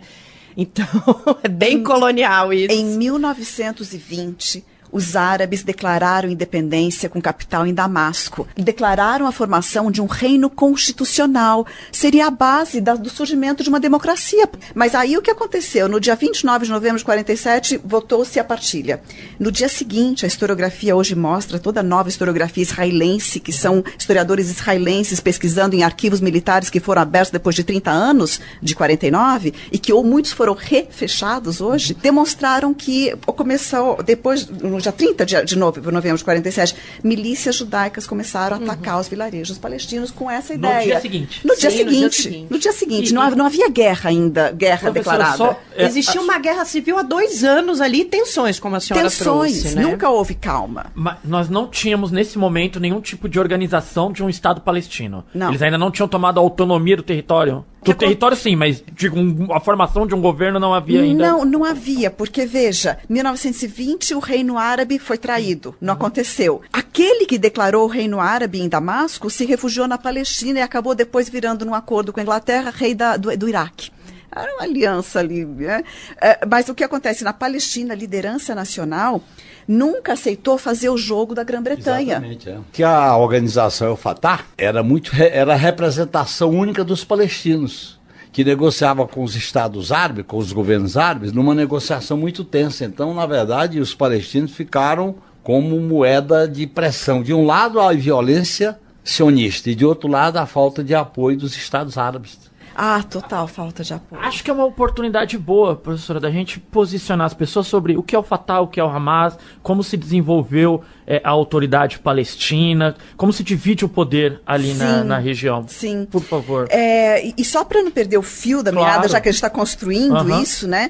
Então, 0.58 0.88
é 1.44 1.48
bem 1.48 1.84
colonial 1.84 2.52
isso. 2.52 2.74
Em 2.74 2.84
1920 2.98 4.73
os 4.94 5.16
árabes 5.16 5.64
declararam 5.64 6.30
independência 6.30 7.10
com 7.10 7.20
capital 7.20 7.66
em 7.66 7.74
Damasco. 7.74 8.48
Declararam 8.56 9.26
a 9.26 9.32
formação 9.32 9.90
de 9.90 10.00
um 10.00 10.06
reino 10.06 10.52
constitucional. 10.52 11.66
Seria 11.92 12.28
a 12.28 12.32
base 12.32 12.80
da, 12.80 12.94
do 12.94 13.10
surgimento 13.10 13.64
de 13.64 13.70
uma 13.70 13.80
democracia. 13.80 14.48
Mas 14.76 14.94
aí 14.94 15.18
o 15.18 15.22
que 15.22 15.32
aconteceu? 15.32 15.90
No 15.90 16.00
dia 16.00 16.16
29 16.16 16.66
de 16.66 16.72
novembro 16.72 17.00
de 17.00 17.06
47, 17.06 17.82
votou-se 17.84 18.40
a 18.40 18.44
partilha. 18.44 19.02
No 19.40 19.52
dia 19.52 19.68
seguinte, 19.68 20.26
a 20.26 20.28
historiografia 20.28 20.96
hoje 20.96 21.16
mostra 21.16 21.58
toda 21.58 21.80
a 21.80 21.84
nova 21.84 22.10
historiografia 22.10 22.62
israelense, 22.62 23.40
que 23.40 23.52
são 23.52 23.84
historiadores 23.98 24.52
israelenses 24.52 25.20
pesquisando 25.20 25.76
em 25.76 25.82
arquivos 25.82 26.22
militares 26.22 26.70
que 26.70 26.80
foram 26.80 27.02
abertos 27.02 27.32
depois 27.32 27.56
de 27.56 27.64
30 27.64 27.90
anos, 27.90 28.40
de 28.62 28.76
49, 28.76 29.54
e 29.72 29.80
que 29.80 29.92
ou 29.92 30.04
muitos 30.04 30.32
foram 30.32 30.54
refechados 30.54 31.62
hoje, 31.62 31.96
demonstraram 31.96 32.76
que 32.76 33.16
começou, 33.26 34.04
depois, 34.04 34.48
no 34.48 34.83
dia 34.84 34.92
30 34.92 35.26
de, 35.26 35.44
de 35.46 35.58
novembro, 35.58 35.92
novembro 35.92 36.18
de 36.18 36.24
47, 36.24 36.76
milícias 37.04 37.56
judaicas 37.56 38.06
começaram 38.06 38.58
a 38.58 38.60
atacar 38.60 39.00
os 39.00 39.08
vilarejos 39.08 39.58
palestinos 39.58 40.12
com 40.12 40.30
essa 40.30 40.54
ideia. 40.54 40.80
No 40.80 40.84
dia 40.86 41.00
seguinte. 41.02 41.42
No 41.48 41.56
dia 41.56 41.70
Sim, 41.72 41.84
no 41.84 41.90
dia 41.92 42.00
seguinte. 42.12 42.22
seguinte. 42.22 42.48
No 42.52 42.60
dia 42.60 42.72
seguinte. 42.74 43.10
E- 43.10 43.14
não, 43.14 43.22
havia- 43.22 43.36
não 43.36 43.46
havia 43.46 43.70
guerra 43.70 44.10
ainda, 44.10 44.52
guerra 44.52 44.92
declarada. 44.92 45.38
só- 45.38 45.60
é, 45.76 45.86
Existia 45.86 46.22
uma 46.22 46.38
guerra 46.40 46.66
civil 46.66 46.98
há 46.98 47.02
dois 47.02 47.44
anos 47.44 47.82
ali, 47.82 48.02
e 48.02 48.06
tensões, 48.06 48.60
como 48.60 48.76
a 48.76 48.80
senhora 48.80 49.10
Tensões, 49.10 49.62
trouxe, 49.62 49.76
né? 49.76 49.82
nunca 49.84 50.10
houve 50.10 50.34
calma. 50.36 50.88
Mas 50.94 51.18
nós 51.24 51.50
não 51.50 51.68
tínhamos 51.68 52.12
nesse 52.12 52.38
momento 52.38 52.80
nenhum 52.80 53.00
tipo 53.02 53.28
de 53.30 53.40
organização 53.40 54.12
de 54.12 54.24
um 54.24 54.30
Estado 54.30 54.62
palestino. 54.62 55.24
Não. 55.34 55.50
Eles 55.50 55.62
ainda 55.62 55.78
não 55.78 55.90
tinham 55.92 56.08
tomado 56.08 56.38
a 56.40 56.42
autonomia 56.42 56.98
do 56.98 57.04
território. 57.04 57.66
Do 57.84 57.92
acon- 57.92 58.00
território 58.00 58.36
sim, 58.38 58.56
mas 58.56 58.84
digo, 58.96 59.20
um- 59.20 59.54
a 59.54 59.60
formação 59.60 60.08
de 60.08 60.16
um 60.16 60.22
governo 60.22 60.60
não 60.60 60.74
havia 60.74 61.02
ainda. 61.02 61.28
Não, 61.32 61.46
não 61.46 61.64
havia, 61.66 62.10
porque 62.10 62.46
veja, 62.46 62.98
1920 63.10 64.14
o 64.16 64.20
Reino 64.20 64.58
Árabe 64.58 64.98
foi 65.00 65.18
traído, 65.18 65.76
não 65.82 65.94
aconteceu. 65.94 66.62
Aquele 66.72 67.26
que 67.26 67.38
declarou 67.38 67.86
o 67.86 67.88
Reino 67.90 68.20
Árabe 68.20 68.62
em 68.62 68.70
Damasco 68.70 69.30
se 69.30 69.46
refugiou 69.46 69.88
na 69.88 69.98
Palestina 69.98 70.60
e 70.60 70.62
acabou 70.62 70.96
depois 70.96 71.30
virando 71.30 71.66
num 71.66 71.74
acordo 71.76 72.12
com 72.14 72.20
a 72.20 72.24
Inglaterra, 72.24 72.72
rei 72.76 72.94
da- 72.96 73.18
do, 73.18 73.36
do 73.38 73.50
Iraque. 73.50 73.92
Era 74.36 74.54
uma 74.56 74.64
aliança 74.64 75.20
ali. 75.20 75.46
né? 75.46 75.84
É, 76.22 76.46
mas 76.46 76.70
o 76.70 76.76
que 76.76 76.84
acontece 76.84 77.24
na 77.24 77.34
Palestina, 77.34 77.94
a 77.94 77.98
liderança 77.98 78.54
nacional 78.56 79.22
nunca 79.68 80.14
aceitou 80.14 80.58
fazer 80.58 80.90
o 80.90 80.98
jogo 80.98 81.34
da 81.34 81.44
Grã-Bretanha. 81.44 82.14
Exatamente, 82.14 82.50
é. 82.50 82.58
Que 82.72 82.84
a 82.84 83.16
organização 83.18 83.88
El 83.88 83.96
Fatah 83.96 84.42
era 84.58 84.84
muito 84.84 85.12
era 85.16 85.54
a 85.54 85.58
representação 85.58 86.50
única 86.50 86.84
dos 86.84 87.04
palestinos, 87.04 88.00
que 88.32 88.44
negociava 88.44 89.08
com 89.08 89.24
os 89.24 89.36
estados 89.36 89.92
árabes, 89.92 90.26
com 90.28 90.38
os 90.38 90.52
governos 90.52 90.98
árabes, 90.98 91.32
numa 91.32 91.54
negociação 91.56 92.18
muito 92.18 92.44
tensa. 92.44 92.86
Então, 92.86 93.14
na 93.14 93.26
verdade, 93.26 93.80
os 93.80 93.94
palestinos 93.94 94.52
ficaram 94.52 95.16
como 95.44 95.80
moeda 95.80 96.48
de 96.48 96.66
pressão. 96.66 97.22
De 97.22 97.34
um 97.34 97.46
lado, 97.46 97.80
a 97.80 97.94
violência 97.94 98.80
sionista 99.04 99.70
e 99.70 99.76
de 99.76 99.86
outro 99.86 100.10
lado, 100.10 100.38
a 100.38 100.46
falta 100.46 100.84
de 100.84 100.96
apoio 100.96 101.38
dos 101.38 101.56
estados 101.56 101.98
árabes. 101.98 102.40
Ah, 102.76 103.04
total 103.04 103.48
falta 103.48 103.84
de 103.84 103.94
apoio. 103.94 104.22
Acho 104.22 104.44
que 104.44 104.50
é 104.50 104.54
uma 104.54 104.66
oportunidade 104.66 105.38
boa, 105.38 105.76
professora, 105.76 106.20
da 106.20 106.32
gente 106.32 106.60
posicionar 106.60 107.26
as 107.28 107.34
pessoas 107.34 107.68
sobre 107.68 107.96
o 107.98 108.04
que 108.04 108.16
é 108.16 108.20
o 108.20 108.24
Fatah, 108.24 108.62
o 108.62 108.68
que 108.68 108.80
é 108.80 108.84
o 108.84 108.88
Hamas, 108.90 109.38
como 109.62 109.84
se 109.84 109.96
desenvolveu 109.96 110.84
é, 111.06 111.22
a 111.24 111.30
autoridade 111.30 112.00
palestina, 112.00 112.96
como 113.16 113.32
se 113.32 113.44
divide 113.44 113.86
o 113.86 113.90
poder 113.90 114.42
ali 114.46 114.74
na, 114.74 115.02
Sim, 115.02 115.08
na 115.08 115.18
região. 115.20 115.66
sim. 115.68 116.08
Por 116.10 116.24
favor. 116.24 116.68
É, 116.70 117.24
e, 117.38 117.44
só 117.46 117.64
para 117.64 117.82
não 117.84 117.92
perder 117.92 118.18
o 118.18 118.24
fio 118.24 118.64
da 118.64 118.72
Claro. 118.72 118.88
meada, 118.88 119.08
já 119.08 119.22
que 119.22 119.30
a 119.30 119.32
gente 119.32 119.38
está 119.38 119.50
construindo 119.50 120.16
Aham. 120.16 120.42
isso, 120.42 120.68
né? 120.68 120.90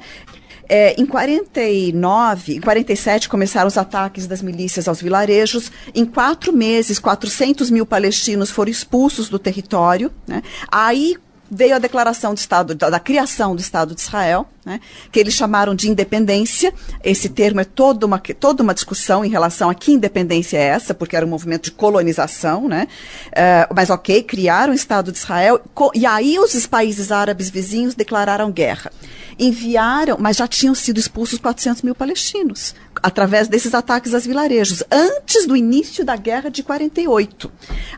É, 0.70 1.00
em 1.00 1.06
49, 1.06 2.56
em 2.56 2.62
47 2.62 3.28
começaram 3.28 3.68
os 3.68 3.78
ataques 3.78 4.26
das 4.28 4.42
milícias 4.42 4.88
aos 4.88 5.02
vilarejos. 5.02 5.72
Em 5.94 6.06
quatro 6.06 6.54
meses, 6.54 7.00
400 7.00 7.70
mil 7.70 7.86
palestinos 7.86 8.50
foram 8.50 8.72
expulsos 8.72 9.28
do 9.30 9.38
território. 9.38 10.10
Né? 10.26 10.42
Aí 10.72 11.18
veio 11.54 11.76
a 11.76 11.80
declaração 11.80 12.34
do 12.34 12.38
Estado, 12.38 12.76
da, 12.76 12.90
da 12.90 13.00
criação 13.00 13.56
do 13.56 13.62
Estado 13.62 13.94
de 13.94 14.02
Israel, 14.02 14.48
né? 14.66 14.80
que 15.12 15.20
eles 15.20 15.34
chamaram 15.34 15.76
de 15.76 15.90
independência. 15.90 16.74
Esse 17.04 17.30
termo 17.30 17.60
é 17.60 17.64
toda 17.64 18.06
uma, 18.06 18.20
toda 18.20 18.64
uma 18.64 18.74
discussão 18.74 19.24
em 19.24 19.30
relação 19.30 19.70
a 19.70 19.76
que 19.76 19.92
independência 19.92 20.58
é 20.58 20.64
essa, 20.64 20.94
porque 20.94 21.16
era 21.16 21.26
um 21.26 21.30
movimento 21.30 21.66
de 21.66 21.72
colonização, 21.72 22.68
né? 22.68 22.88
Eh, 23.32 23.68
mas 23.74 23.90
ok, 23.90 24.24
criaram 24.24 24.72
o 24.72 24.76
Estado 24.76 25.12
de 25.12 25.18
Israel, 25.18 25.62
e 25.94 26.06
aí 26.06 26.40
os 26.40 26.66
países 26.66 27.12
árabes 27.12 27.50
vizinhos 27.50 27.96
declararam 27.96 28.52
guerra. 28.52 28.92
Enviaram, 29.38 30.18
mas 30.20 30.38
já 30.38 30.48
tinham 30.48 30.76
sido 30.76 31.00
expulsos 31.00 31.40
400 31.40 31.82
mil 31.82 31.96
palestinos, 31.96 32.76
através 33.02 33.48
desses 33.48 33.74
ataques 33.74 34.14
aos 34.14 34.26
vilarejos, 34.26 34.84
antes 34.92 35.48
do 35.48 35.58
início 35.58 36.06
da 36.06 36.16
guerra 36.16 36.50
de 36.50 36.62
48. 36.62 37.52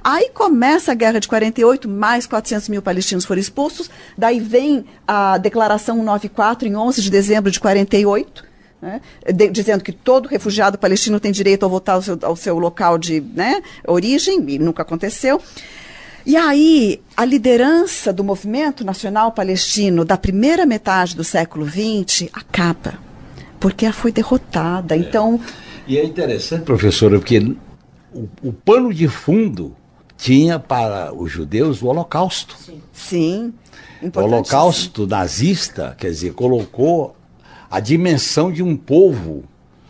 Aí 0.03 0.29
começa 0.33 0.93
a 0.93 0.95
guerra 0.95 1.19
de 1.19 1.27
48, 1.27 1.89
mais 1.89 2.25
400 2.25 2.69
mil 2.69 2.81
palestinos 2.81 3.25
foram 3.25 3.41
expulsos, 3.45 3.89
daí 4.17 4.39
vem 4.39 4.85
a 5.07 5.37
declaração 5.37 5.95
194, 5.97 6.67
em 6.67 6.75
11 6.75 7.01
de 7.01 7.09
dezembro 7.09 7.49
de 7.51 7.59
48, 7.59 8.43
né, 8.81 9.01
de- 9.33 9.49
dizendo 9.49 9.83
que 9.83 9.91
todo 9.91 10.27
refugiado 10.27 10.77
palestino 10.77 11.19
tem 11.19 11.31
direito 11.31 11.65
a 11.65 11.69
voltar 11.69 11.93
ao 11.93 12.01
seu, 12.01 12.19
ao 12.21 12.35
seu 12.35 12.59
local 12.59 12.97
de 12.97 13.21
né, 13.21 13.61
origem, 13.87 14.43
e 14.49 14.59
nunca 14.59 14.81
aconteceu. 14.83 15.41
E 16.25 16.35
aí, 16.35 17.01
a 17.15 17.23
liderança 17.23 18.11
do 18.11 18.23
movimento 18.23 18.83
nacional 18.83 19.31
palestino 19.31 20.03
da 20.03 20.17
primeira 20.17 20.65
metade 20.65 21.15
do 21.15 21.23
século 21.23 21.67
XX 21.69 22.29
acaba, 22.33 22.95
porque 23.59 23.85
ela 23.85 23.93
foi 23.93 24.11
derrotada. 24.11 24.97
Então, 24.97 25.39
E 25.87 25.97
é 25.99 26.03
interessante, 26.03 26.63
professora, 26.63 27.19
porque 27.19 27.37
o, 28.11 28.27
o 28.41 28.51
pano 28.51 28.91
de 28.91 29.07
fundo 29.07 29.75
tinha 30.17 30.57
para 30.60 31.13
os 31.13 31.31
judeus 31.31 31.81
o 31.81 31.88
Holocausto. 31.88 32.55
sim, 32.93 33.53
O 34.01 34.07
importantíssimo. 34.07 34.24
Holocausto 34.24 35.07
nazista, 35.07 35.95
quer 35.98 36.10
dizer, 36.10 36.34
colocou 36.34 37.15
a 37.69 37.79
dimensão 37.79 38.51
de 38.51 38.63
um 38.63 38.75
povo 38.77 39.43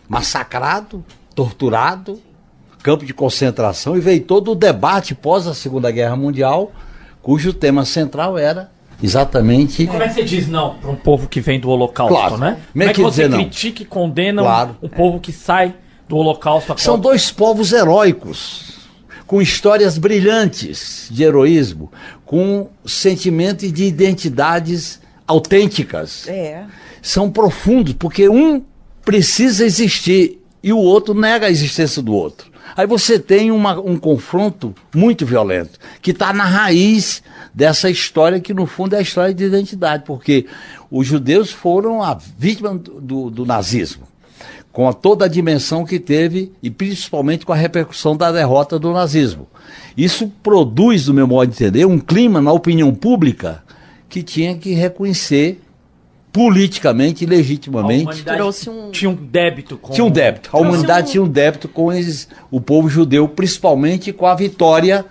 massacrado, 0.08 1.04
torturado, 1.34 2.20
campo 2.82 3.04
de 3.04 3.12
concentração, 3.12 3.96
e 3.96 4.00
veio 4.00 4.22
todo 4.22 4.52
o 4.52 4.54
debate 4.54 5.14
pós 5.14 5.46
a 5.46 5.54
Segunda 5.54 5.90
Guerra 5.90 6.16
Mundial, 6.16 6.72
cujo 7.22 7.52
tema 7.52 7.84
central 7.84 8.38
era 8.38 8.70
exatamente. 9.02 9.86
Como 9.86 10.02
é 10.02 10.08
que 10.08 10.14
você 10.14 10.22
diz 10.22 10.48
não 10.48 10.76
para 10.76 10.90
um 10.90 10.96
povo 10.96 11.28
que 11.28 11.40
vem 11.40 11.58
do 11.60 11.68
Holocausto, 11.68 12.14
Claro. 12.14 12.38
né? 12.38 12.52
Como 12.52 12.66
Como 12.72 12.82
é 12.84 12.86
é 12.86 12.92
que 12.94 13.00
você 13.02 13.22
dizer 13.24 13.28
não? 13.28 13.38
critica 13.44 13.82
e 13.82 13.84
condena 13.84 14.42
um- 14.42 14.44
Claro. 14.44 14.76
um, 14.82 14.88
povo 14.88 15.20
que 15.20 15.32
sai 15.32 15.74
do 16.08 16.16
Holocausto? 16.16 16.72
a 16.72 16.76
São 16.78 16.94
qual- 16.94 17.02
dois 17.02 17.30
povos 17.30 17.72
heróicos, 17.72 18.75
com 19.26 19.42
histórias 19.42 19.98
brilhantes 19.98 21.08
de 21.10 21.24
heroísmo, 21.24 21.90
com 22.24 22.68
sentimentos 22.84 23.72
de 23.72 23.84
identidades 23.84 25.00
autênticas. 25.26 26.28
É. 26.28 26.64
São 27.02 27.30
profundos, 27.30 27.92
porque 27.94 28.28
um 28.28 28.62
precisa 29.04 29.64
existir 29.64 30.40
e 30.62 30.72
o 30.72 30.78
outro 30.78 31.14
nega 31.14 31.46
a 31.46 31.50
existência 31.50 32.02
do 32.02 32.12
outro. 32.14 32.50
Aí 32.76 32.86
você 32.86 33.18
tem 33.18 33.50
uma- 33.50 33.80
um 33.80 33.96
confronto 33.96 34.74
muito 34.94 35.24
violento, 35.24 35.78
que 36.02 36.10
está 36.10 36.32
na 36.32 36.44
raiz 36.44 37.22
dessa 37.54 37.88
história, 37.88 38.40
que 38.40 38.52
no 38.52 38.66
fundo 38.66 38.94
é 38.94 38.98
a 38.98 39.02
história 39.02 39.32
de 39.32 39.44
identidade, 39.44 40.02
porque 40.04 40.46
os 40.90 41.06
judeus 41.06 41.50
foram 41.50 42.02
a 42.02 42.14
vítima 42.14 42.74
do- 42.74 43.30
do 43.30 43.46
nazismo 43.46 44.06
com 44.76 44.86
a- 44.86 44.92
toda 44.92 45.24
a 45.24 45.28
dimensão 45.28 45.86
que 45.86 45.98
teve 45.98 46.52
e 46.62 46.68
principalmente 46.68 47.46
com 47.46 47.52
a 47.54 47.56
repercussão 47.56 48.14
da 48.14 48.30
derrota 48.30 48.78
do 48.78 48.92
nazismo. 48.92 49.46
Isso 49.96 50.30
produz, 50.42 51.08
no 51.08 51.14
meu 51.14 51.26
modo 51.26 51.48
de 51.48 51.54
entender, 51.64 51.86
um 51.86 51.98
clima 51.98 52.42
na 52.42 52.52
opinião 52.52 52.94
pública 52.94 53.62
que 54.06 54.22
tinha 54.22 54.54
que 54.54 54.74
reconhecer 54.74 55.62
politicamente 56.30 57.24
e 57.24 57.26
a 57.26 57.30
legitimamente. 57.30 58.04
um- 58.70 58.90
tinha 58.90 59.10
um 59.10 59.14
débito 59.14 59.78
com 59.78 59.94
Tinha 59.94 60.04
um 60.04 60.10
débito. 60.10 60.50
A 60.52 60.58
humanidade 60.60 61.10
tinha 61.12 61.22
um 61.22 61.28
débito 61.28 61.68
com 61.68 61.90
esses- 61.90 62.28
o 62.50 62.60
povo 62.60 62.86
judeu, 62.90 63.26
principalmente 63.26 64.12
com 64.12 64.26
a 64.26 64.34
vitória 64.34 65.06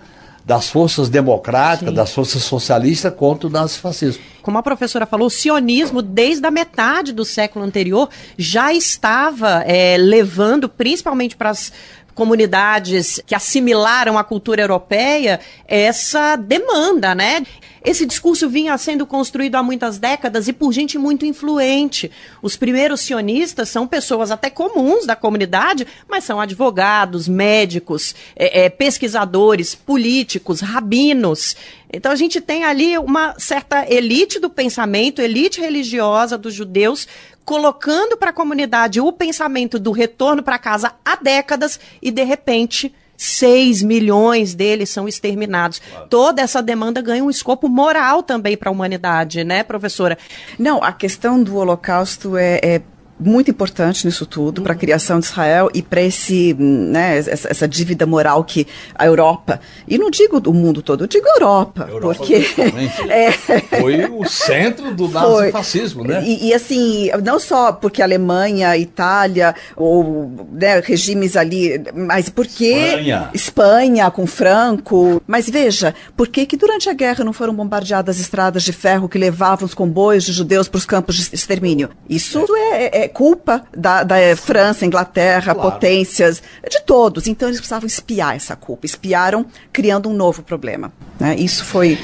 das 0.46 0.70
forças 0.70 1.08
democráticas, 1.08 1.92
das 1.92 2.14
forças 2.14 2.44
socialistas 2.44 3.12
contra 3.12 3.48
o 3.48 3.50
nazifascismo. 3.50 4.22
Como 4.40 4.56
a 4.56 4.62
professora 4.62 5.04
falou, 5.04 5.26
o 5.26 5.30
sionismo, 5.30 6.00
desde 6.00 6.46
a 6.46 6.52
metade 6.52 7.12
do 7.12 7.24
século 7.24 7.64
anterior, 7.64 8.08
já 8.38 8.72
estava 8.72 9.64
eh, 9.66 9.96
levando, 9.98 10.68
principalmente 10.68 11.36
para 11.36 11.50
as 11.50 11.72
comunidades 12.16 13.20
que 13.26 13.34
assimilaram 13.34 14.16
a 14.18 14.24
cultura 14.24 14.62
europeia, 14.62 15.38
essa 15.68 16.34
demanda, 16.34 17.14
né? 17.14 17.44
Esse 17.84 18.04
discurso 18.04 18.48
vinha 18.48 18.76
sendo 18.78 19.06
construído 19.06 19.54
há 19.54 19.62
muitas 19.62 19.96
décadas 19.96 20.48
e 20.48 20.52
por 20.52 20.72
gente 20.72 20.98
muito 20.98 21.24
influente. 21.24 22.10
Os 22.42 22.56
primeiros 22.56 23.02
sionistas 23.02 23.68
são 23.68 23.86
pessoas 23.86 24.32
até 24.32 24.50
comuns 24.50 25.06
da 25.06 25.14
comunidade, 25.14 25.86
mas 26.08 26.24
são 26.24 26.40
advogados, 26.40 27.28
médicos, 27.28 28.12
eh, 28.34 28.64
eh, 28.64 28.70
pesquisadores, 28.70 29.76
políticos, 29.76 30.60
rabinos. 30.60 31.54
Então 31.92 32.10
a 32.10 32.16
gente 32.16 32.40
tem 32.40 32.64
ali 32.64 32.98
uma 32.98 33.38
certa 33.38 33.86
elite 33.88 34.40
do 34.40 34.50
pensamento, 34.50 35.22
elite 35.22 35.60
religiosa 35.60 36.36
dos 36.36 36.54
judeus 36.54 37.06
colocando 37.46 38.16
para 38.16 38.30
a 38.30 38.34
comunidade 38.34 39.00
o 39.00 39.12
pensamento 39.12 39.78
do 39.78 39.92
retorno 39.92 40.42
para 40.42 40.58
casa 40.58 40.92
há 41.04 41.14
décadas 41.14 41.78
e 42.02 42.10
de 42.10 42.24
repente 42.24 42.92
6 43.16 43.82
milhões 43.82 44.52
deles 44.52 44.90
são 44.90 45.08
exterminados. 45.08 45.78
Claro. 45.78 46.08
Toda 46.08 46.42
essa 46.42 46.60
demanda 46.60 47.00
ganha 47.00 47.24
um 47.24 47.30
escopo 47.30 47.68
moral 47.68 48.22
também 48.22 48.56
para 48.56 48.68
a 48.68 48.72
humanidade, 48.72 49.44
né, 49.44 49.62
professora? 49.62 50.18
Não, 50.58 50.82
a 50.82 50.92
questão 50.92 51.42
do 51.42 51.56
Holocausto 51.56 52.36
é, 52.36 52.60
é 52.62 52.82
muito 53.18 53.50
importante 53.50 54.06
nisso 54.06 54.26
tudo, 54.26 54.62
para 54.62 54.72
a 54.72 54.76
criação 54.76 55.18
de 55.18 55.26
Israel 55.26 55.70
e 55.72 55.82
para 55.82 56.02
esse, 56.02 56.54
né, 56.54 57.18
essa, 57.18 57.48
essa, 57.50 57.66
dívida 57.66 58.06
moral 58.06 58.44
que 58.44 58.66
a 58.94 59.06
Europa, 59.06 59.60
e 59.88 59.96
não 59.98 60.10
digo 60.10 60.40
o 60.46 60.52
mundo 60.52 60.82
todo, 60.82 61.04
eu 61.04 61.08
digo 61.08 61.26
Europa, 61.26 61.86
Europa 61.88 62.18
porque 62.18 62.34
é, 63.08 63.32
foi 63.32 64.04
o 64.04 64.24
centro 64.26 64.94
do 64.94 65.08
nazifascismo, 65.08 66.04
né? 66.04 66.22
E, 66.24 66.48
e, 66.48 66.54
assim, 66.54 67.10
não 67.22 67.40
só 67.40 67.72
porque 67.72 68.02
a 68.02 68.04
Alemanha, 68.04 68.76
Itália, 68.76 69.54
ou 69.74 70.48
né, 70.52 70.80
regimes 70.80 71.36
ali, 71.36 71.82
mas 71.94 72.28
porque 72.28 72.72
Espanha. 72.72 73.30
Espanha 73.34 74.10
com 74.10 74.26
Franco, 74.26 75.22
mas 75.26 75.48
veja, 75.48 75.94
por 76.16 76.28
que 76.28 76.46
que 76.46 76.56
durante 76.56 76.88
a 76.88 76.92
guerra 76.92 77.24
não 77.24 77.32
foram 77.32 77.54
bombardeadas 77.54 78.18
estradas 78.18 78.62
de 78.62 78.72
ferro 78.72 79.08
que 79.08 79.18
levavam 79.18 79.66
os 79.66 79.74
comboios 79.74 80.24
de 80.24 80.32
judeus 80.32 80.68
para 80.68 80.78
os 80.78 80.86
campos 80.86 81.16
de 81.16 81.34
extermínio? 81.34 81.90
Isso 82.08 82.44
é, 82.56 83.04
é 83.04 83.05
é 83.06 83.08
culpa 83.08 83.64
da, 83.74 84.02
da 84.02 84.16
França, 84.36 84.84
Inglaterra, 84.84 85.54
claro. 85.54 85.72
potências, 85.72 86.42
de 86.68 86.82
todos. 86.82 87.26
Então 87.26 87.48
eles 87.48 87.58
precisavam 87.58 87.86
espiar 87.86 88.36
essa 88.36 88.54
culpa. 88.54 88.84
Espiaram, 88.84 89.46
criando 89.72 90.08
um 90.08 90.12
novo 90.12 90.42
problema. 90.42 90.92
Né? 91.18 91.36
Isso 91.36 91.64
foi. 91.64 91.98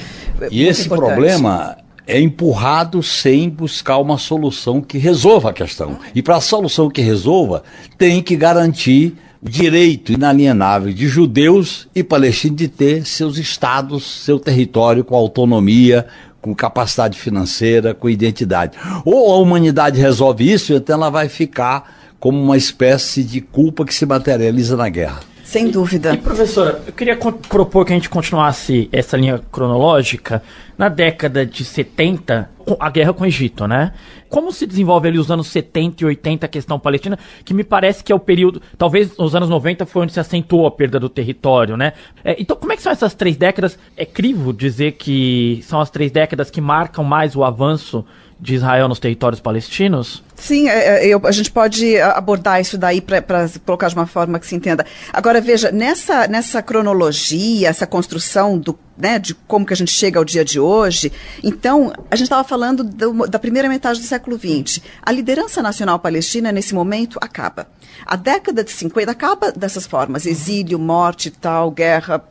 E 0.50 0.64
esse 0.64 0.86
importante. 0.86 1.08
problema 1.08 1.76
é 2.06 2.20
empurrado 2.20 3.02
sem 3.02 3.48
buscar 3.48 3.98
uma 3.98 4.18
solução 4.18 4.80
que 4.80 4.98
resolva 4.98 5.50
a 5.50 5.52
questão. 5.52 5.98
E 6.14 6.22
para 6.22 6.36
a 6.36 6.40
solução 6.40 6.90
que 6.90 7.00
resolva, 7.00 7.62
tem 7.96 8.22
que 8.22 8.36
garantir 8.36 9.14
o 9.40 9.48
direito 9.48 10.12
inalienável 10.12 10.92
de 10.92 11.08
judeus 11.08 11.88
e 11.94 12.02
palestinos 12.02 12.56
de 12.56 12.68
ter 12.68 13.06
seus 13.06 13.38
estados, 13.38 14.24
seu 14.24 14.38
território 14.38 15.04
com 15.04 15.16
autonomia, 15.16 16.06
com 16.42 16.54
capacidade 16.54 17.18
financeira, 17.18 17.94
com 17.94 18.10
identidade. 18.10 18.76
Ou 19.04 19.32
a 19.32 19.38
humanidade 19.38 19.98
resolve 19.98 20.52
isso, 20.52 20.74
então 20.74 20.96
ela 20.96 21.08
vai 21.08 21.28
ficar 21.28 21.94
como 22.18 22.42
uma 22.42 22.56
espécie 22.56 23.22
de 23.22 23.40
culpa 23.40 23.84
que 23.84 23.94
se 23.94 24.04
materializa 24.04 24.76
na 24.76 24.88
guerra. 24.88 25.31
Sem 25.52 25.68
dúvida. 25.68 26.14
E, 26.14 26.16
professora, 26.16 26.82
eu 26.86 26.94
queria 26.94 27.14
propor 27.14 27.84
que 27.84 27.92
a 27.92 27.94
gente 27.94 28.08
continuasse 28.08 28.88
essa 28.90 29.18
linha 29.18 29.38
cronológica. 29.38 30.42
Na 30.78 30.88
década 30.88 31.44
de 31.44 31.62
70, 31.62 32.48
a 32.80 32.88
guerra 32.88 33.12
com 33.12 33.22
o 33.22 33.26
Egito, 33.26 33.66
né? 33.66 33.92
Como 34.30 34.50
se 34.50 34.66
desenvolve 34.66 35.08
ali 35.08 35.18
os 35.18 35.30
anos 35.30 35.48
70 35.48 36.04
e 36.04 36.06
80 36.06 36.46
a 36.46 36.48
questão 36.48 36.80
palestina, 36.80 37.18
que 37.44 37.52
me 37.52 37.62
parece 37.62 38.02
que 38.02 38.10
é 38.10 38.14
o 38.14 38.18
período, 38.18 38.62
talvez 38.78 39.14
nos 39.18 39.34
anos 39.34 39.50
90 39.50 39.84
foi 39.84 40.04
onde 40.04 40.14
se 40.14 40.20
acentuou 40.20 40.66
a 40.66 40.70
perda 40.70 40.98
do 40.98 41.10
território, 41.10 41.76
né? 41.76 41.92
É, 42.24 42.34
então, 42.40 42.56
como 42.56 42.72
é 42.72 42.76
que 42.76 42.82
são 42.82 42.90
essas 42.90 43.12
três 43.12 43.36
décadas? 43.36 43.78
É 43.94 44.06
crivo 44.06 44.54
dizer 44.54 44.92
que 44.92 45.60
são 45.64 45.82
as 45.82 45.90
três 45.90 46.10
décadas 46.10 46.50
que 46.50 46.62
marcam 46.62 47.04
mais 47.04 47.36
o 47.36 47.44
avanço 47.44 48.06
de 48.42 48.56
Israel 48.56 48.88
nos 48.88 48.98
territórios 48.98 49.40
palestinos? 49.40 50.20
Sim, 50.34 50.68
é, 50.68 51.04
é, 51.04 51.06
eu, 51.06 51.20
a 51.24 51.30
gente 51.30 51.48
pode 51.48 51.96
abordar 52.00 52.60
isso 52.60 52.76
daí 52.76 53.00
para 53.00 53.22
colocar 53.64 53.86
de 53.86 53.94
uma 53.94 54.06
forma 54.06 54.40
que 54.40 54.46
se 54.48 54.56
entenda. 54.56 54.84
Agora, 55.12 55.40
veja, 55.40 55.70
nessa, 55.70 56.26
nessa 56.26 56.60
cronologia, 56.60 57.68
essa 57.68 57.86
construção 57.86 58.58
do, 58.58 58.76
né, 58.98 59.20
de 59.20 59.32
como 59.32 59.64
que 59.64 59.72
a 59.72 59.76
gente 59.76 59.92
chega 59.92 60.18
ao 60.18 60.24
dia 60.24 60.44
de 60.44 60.58
hoje, 60.58 61.12
então, 61.40 61.92
a 62.10 62.16
gente 62.16 62.24
estava 62.24 62.42
falando 62.42 62.82
do, 62.82 63.28
da 63.28 63.38
primeira 63.38 63.68
metade 63.68 64.00
do 64.00 64.06
século 64.06 64.36
XX. 64.36 64.82
A 65.00 65.12
liderança 65.12 65.62
nacional 65.62 66.00
palestina, 66.00 66.50
nesse 66.50 66.74
momento, 66.74 67.18
acaba. 67.20 67.68
A 68.04 68.16
década 68.16 68.64
de 68.64 68.72
50 68.72 69.08
acaba 69.08 69.52
dessas 69.52 69.86
formas, 69.86 70.26
exílio, 70.26 70.80
morte 70.80 71.30
tal, 71.30 71.70
guerra, 71.70 72.24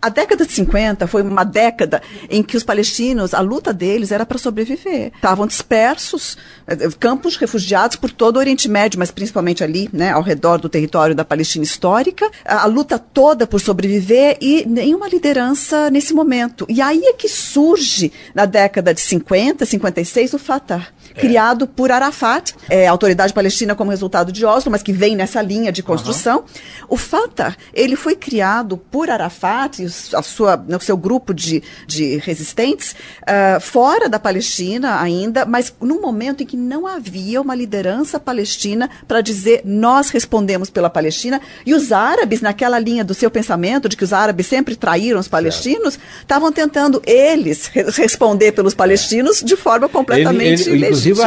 a 0.00 0.08
década 0.08 0.44
de 0.44 0.52
50 0.52 1.06
foi 1.06 1.22
uma 1.22 1.44
década 1.44 2.02
em 2.28 2.42
que 2.42 2.56
os 2.56 2.62
palestinos, 2.62 3.32
a 3.32 3.40
luta 3.40 3.72
deles 3.72 4.12
era 4.12 4.26
para 4.26 4.36
sobreviver. 4.36 5.12
Estavam 5.14 5.46
dispersos, 5.46 6.36
eh, 6.66 6.76
campos 7.00 7.32
de 7.34 7.38
refugiados 7.38 7.96
por 7.96 8.10
todo 8.10 8.36
o 8.36 8.38
Oriente 8.38 8.68
Médio, 8.68 8.98
mas 8.98 9.10
principalmente 9.10 9.64
ali, 9.64 9.88
né, 9.92 10.10
ao 10.10 10.22
redor 10.22 10.58
do 10.58 10.68
território 10.68 11.14
da 11.14 11.24
Palestina 11.24 11.64
histórica. 11.64 12.30
A, 12.44 12.62
a 12.62 12.66
luta 12.66 12.98
toda 12.98 13.46
por 13.46 13.60
sobreviver 13.60 14.36
e 14.40 14.66
nenhuma 14.66 15.08
liderança 15.08 15.90
nesse 15.90 16.12
momento. 16.12 16.66
E 16.68 16.82
aí 16.82 17.02
é 17.04 17.12
que 17.14 17.28
surge, 17.28 18.12
na 18.34 18.44
década 18.44 18.92
de 18.92 19.00
50, 19.00 19.64
56, 19.64 20.34
o 20.34 20.38
Fatah 20.38 20.93
é. 21.14 21.20
criado 21.20 21.66
por 21.66 21.90
Arafat, 21.90 22.54
é, 22.68 22.86
a 22.86 22.90
autoridade 22.90 23.32
palestina 23.32 23.74
como 23.74 23.90
resultado 23.90 24.32
de 24.32 24.44
Oslo, 24.44 24.70
mas 24.70 24.82
que 24.82 24.92
vem 24.92 25.16
nessa 25.16 25.42
linha 25.42 25.72
de 25.72 25.82
construção. 25.82 26.38
Uhum. 26.38 26.86
O 26.90 26.96
Fatah, 26.96 27.56
ele 27.72 27.96
foi 27.96 28.16
criado 28.16 28.76
por 28.76 29.10
Arafat 29.10 29.82
e 29.82 29.86
a 29.86 30.22
sua, 30.22 30.64
o 30.68 30.80
seu 30.80 30.96
grupo 30.96 31.34
de, 31.34 31.62
de 31.86 32.18
resistentes 32.18 32.94
uh, 33.22 33.60
fora 33.60 34.08
da 34.08 34.18
Palestina 34.18 35.00
ainda, 35.00 35.44
mas 35.44 35.74
num 35.80 36.00
momento 36.00 36.42
em 36.42 36.46
que 36.46 36.56
não 36.56 36.86
havia 36.86 37.40
uma 37.40 37.54
liderança 37.54 38.18
palestina 38.18 38.90
para 39.06 39.20
dizer 39.20 39.62
nós 39.64 40.10
respondemos 40.10 40.70
pela 40.70 40.90
Palestina 40.90 41.40
e 41.64 41.74
os 41.74 41.92
árabes 41.92 42.40
naquela 42.40 42.78
linha 42.78 43.04
do 43.04 43.14
seu 43.14 43.30
pensamento 43.30 43.88
de 43.88 43.96
que 43.96 44.04
os 44.04 44.12
árabes 44.12 44.46
sempre 44.46 44.76
traíram 44.76 45.20
os 45.20 45.28
palestinos 45.28 45.98
estavam 46.20 46.52
tentando 46.52 47.02
eles 47.06 47.70
responder 47.96 48.52
pelos 48.52 48.74
palestinos 48.74 49.42
de 49.42 49.56
forma 49.56 49.88
completamente 49.88 50.68
ele, 50.68 50.86
ele, 50.86 50.93
Inclusive 50.94 51.20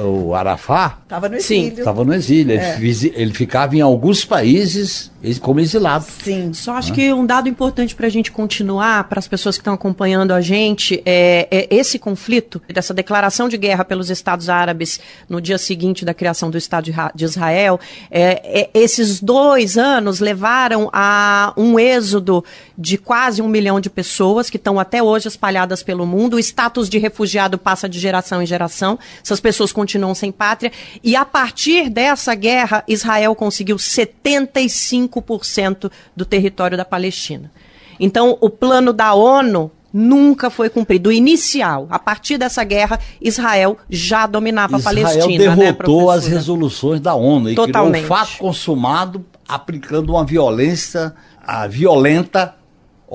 o, 0.00 0.28
o 0.28 0.34
Arafá 0.34 0.98
estava 1.02 1.28
no 1.28 1.36
exílio. 1.36 1.78
Estava 1.78 2.04
no 2.04 2.14
exílio. 2.14 2.58
É. 2.58 2.76
Ele, 2.76 3.12
ele 3.14 3.34
ficava 3.34 3.76
em 3.76 3.80
alguns 3.80 4.24
países 4.24 5.12
como 5.40 5.60
exilado. 5.60 6.04
Sim. 6.22 6.52
Só 6.52 6.72
acho 6.72 6.92
ah. 6.92 6.94
que 6.94 7.12
um 7.12 7.24
dado 7.24 7.48
importante 7.48 7.94
para 7.94 8.06
a 8.06 8.10
gente 8.10 8.30
continuar, 8.30 9.04
para 9.04 9.18
as 9.18 9.26
pessoas 9.26 9.56
que 9.56 9.62
estão 9.62 9.74
acompanhando 9.74 10.32
a 10.32 10.40
gente, 10.40 11.02
é, 11.06 11.48
é, 11.50 11.74
esse 11.74 11.98
conflito, 11.98 12.60
dessa 12.72 12.92
declaração 12.92 13.48
de 13.48 13.56
guerra 13.56 13.84
pelos 13.84 14.10
Estados 14.10 14.48
Árabes 14.48 15.00
no 15.28 15.40
dia 15.40 15.56
seguinte 15.56 16.04
da 16.04 16.12
criação 16.12 16.50
do 16.50 16.58
Estado 16.58 16.92
de 17.14 17.24
Israel, 17.24 17.80
é, 18.10 18.60
é, 18.62 18.70
esses 18.74 19.20
dois 19.20 19.78
anos 19.78 20.20
levaram 20.20 20.90
a 20.92 21.54
um 21.56 21.78
êxodo 21.78 22.44
de 22.76 22.98
quase 22.98 23.40
um 23.40 23.48
milhão 23.48 23.80
de 23.80 23.88
pessoas 23.88 24.50
que 24.50 24.56
estão 24.56 24.78
até 24.78 25.02
hoje 25.02 25.28
espalhadas 25.28 25.82
pelo 25.82 26.04
mundo. 26.04 26.34
O 26.34 26.38
status 26.38 26.88
de 26.88 26.98
refugiado 26.98 27.56
passa 27.56 27.88
de 27.88 27.98
geração 27.98 28.42
em 28.42 28.46
geração. 28.46 28.98
Essas 29.22 29.40
pessoas 29.40 29.72
continuam 29.72 30.14
sem 30.14 30.32
pátria. 30.32 30.72
E 31.02 31.14
a 31.14 31.24
partir 31.24 31.88
dessa 31.88 32.34
guerra, 32.34 32.82
Israel 32.88 33.34
conseguiu 33.34 33.76
75% 33.76 35.90
do 36.16 36.24
território 36.24 36.76
da 36.76 36.84
Palestina. 36.84 37.50
Então, 37.98 38.36
o 38.40 38.50
plano 38.50 38.92
da 38.92 39.14
ONU 39.14 39.70
nunca 39.92 40.50
foi 40.50 40.68
cumprido. 40.68 41.10
O 41.10 41.12
inicial, 41.12 41.86
a 41.88 42.00
partir 42.00 42.36
dessa 42.36 42.64
guerra, 42.64 42.98
Israel 43.20 43.78
já 43.88 44.26
dominava 44.26 44.78
Israel 44.78 45.06
a 45.06 45.10
Palestina. 45.10 45.32
Israel 45.32 45.50
né, 45.50 45.56
derrotou 45.56 46.10
né, 46.10 46.16
as 46.16 46.26
resoluções 46.26 47.00
da 47.00 47.14
ONU 47.14 47.50
e 47.50 47.54
Totalmente. 47.54 48.04
criou 48.04 48.18
o 48.18 48.24
fato 48.24 48.38
consumado 48.38 49.24
aplicando 49.46 50.10
uma 50.10 50.24
violência 50.24 51.14
a 51.46 51.66
violenta 51.66 52.54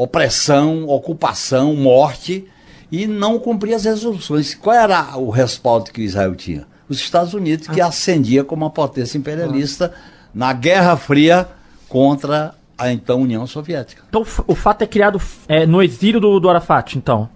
opressão, 0.01 0.87
ocupação, 0.87 1.75
morte 1.75 2.47
e 2.89 3.05
não 3.05 3.37
cumpria 3.37 3.75
as 3.75 3.83
resoluções. 3.83 4.55
Qual 4.55 4.73
era 4.73 5.17
o 5.17 5.29
respaldo 5.29 5.91
que 5.91 6.01
Israel 6.01 6.35
tinha? 6.35 6.65
Os 6.87 6.99
Estados 6.99 7.33
Unidos, 7.33 7.67
que 7.67 7.81
ah. 7.81 7.87
ascendia 7.87 8.43
como 8.43 8.63
uma 8.63 8.71
potência 8.71 9.17
imperialista 9.17 9.93
ah. 9.93 9.99
na 10.33 10.53
Guerra 10.53 10.95
Fria 10.95 11.49
contra 11.89 12.55
a 12.77 12.93
então 12.93 13.21
União 13.21 13.45
Soviética. 13.45 14.01
Então 14.07 14.25
o 14.47 14.55
fato 14.55 14.83
é 14.83 14.87
criado 14.87 15.21
é, 15.49 15.65
no 15.65 15.83
exílio 15.83 16.21
do, 16.21 16.39
do 16.39 16.49
Arafat, 16.49 16.97
então? 16.97 17.29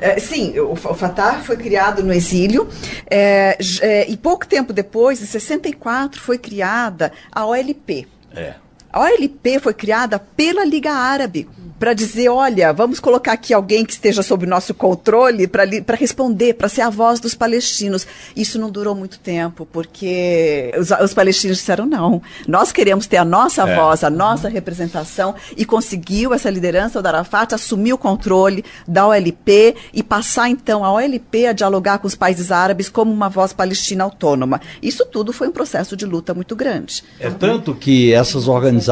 É, 0.00 0.18
sim, 0.18 0.58
o, 0.58 0.72
o, 0.72 0.76
Fatah 0.76 1.34
foi 1.34 1.56
criado 1.56 2.02
no 2.02 2.12
exílio 2.12 2.68
é, 3.08 3.56
é, 3.80 4.10
e 4.10 4.16
pouco 4.16 4.44
tempo 4.46 4.72
depois, 4.72 5.22
em 5.22 5.26
64, 5.26 6.20
foi 6.20 6.38
criada 6.38 7.12
a 7.30 7.46
OLP. 7.46 8.08
É. 8.34 8.54
A 8.94 9.00
OLP 9.00 9.58
foi 9.58 9.74
criada 9.74 10.20
pela 10.20 10.64
Liga 10.64 10.92
Árabe 10.92 11.48
para 11.80 11.92
dizer, 11.92 12.28
olha, 12.28 12.72
vamos 12.72 13.00
colocar 13.00 13.32
aqui 13.32 13.52
alguém 13.52 13.84
que 13.84 13.92
esteja 13.92 14.22
sob 14.22 14.46
nosso 14.46 14.72
controle 14.72 15.48
para 15.48 15.96
responder, 15.96 16.54
para 16.54 16.68
ser 16.68 16.82
a 16.82 16.90
voz 16.90 17.18
dos 17.18 17.34
palestinos. 17.34 18.06
Isso 18.36 18.56
não 18.56 18.70
durou 18.70 18.94
muito 18.94 19.18
tempo, 19.18 19.66
porque 19.70 20.72
os, 20.78 20.92
os 20.92 21.12
palestinos 21.12 21.58
disseram 21.58 21.86
não. 21.86 22.22
Nós 22.46 22.70
queremos 22.70 23.08
ter 23.08 23.16
a 23.16 23.24
nossa 23.24 23.68
é. 23.68 23.74
voz, 23.74 24.04
a 24.04 24.10
nossa 24.10 24.48
representação 24.48 25.34
e 25.56 25.64
conseguiu 25.64 26.32
essa 26.32 26.48
liderança 26.48 27.00
o 27.00 27.06
Arafat 27.06 27.52
assumir 27.52 27.92
o 27.92 27.98
controle 27.98 28.64
da 28.86 29.08
OLP 29.08 29.74
e 29.92 30.04
passar 30.04 30.48
então 30.48 30.84
a 30.84 30.92
OLP 30.92 31.46
a 31.48 31.52
dialogar 31.52 31.98
com 31.98 32.06
os 32.06 32.14
países 32.14 32.52
árabes 32.52 32.88
como 32.88 33.12
uma 33.12 33.28
voz 33.28 33.52
palestina 33.52 34.04
autônoma. 34.04 34.60
Isso 34.80 35.04
tudo 35.04 35.32
foi 35.32 35.48
um 35.48 35.52
processo 35.52 35.96
de 35.96 36.06
luta 36.06 36.32
muito 36.32 36.54
grande. 36.54 37.02
É 37.18 37.28
tanto 37.28 37.74
que 37.74 38.12
essas 38.14 38.46
organizações 38.46 38.83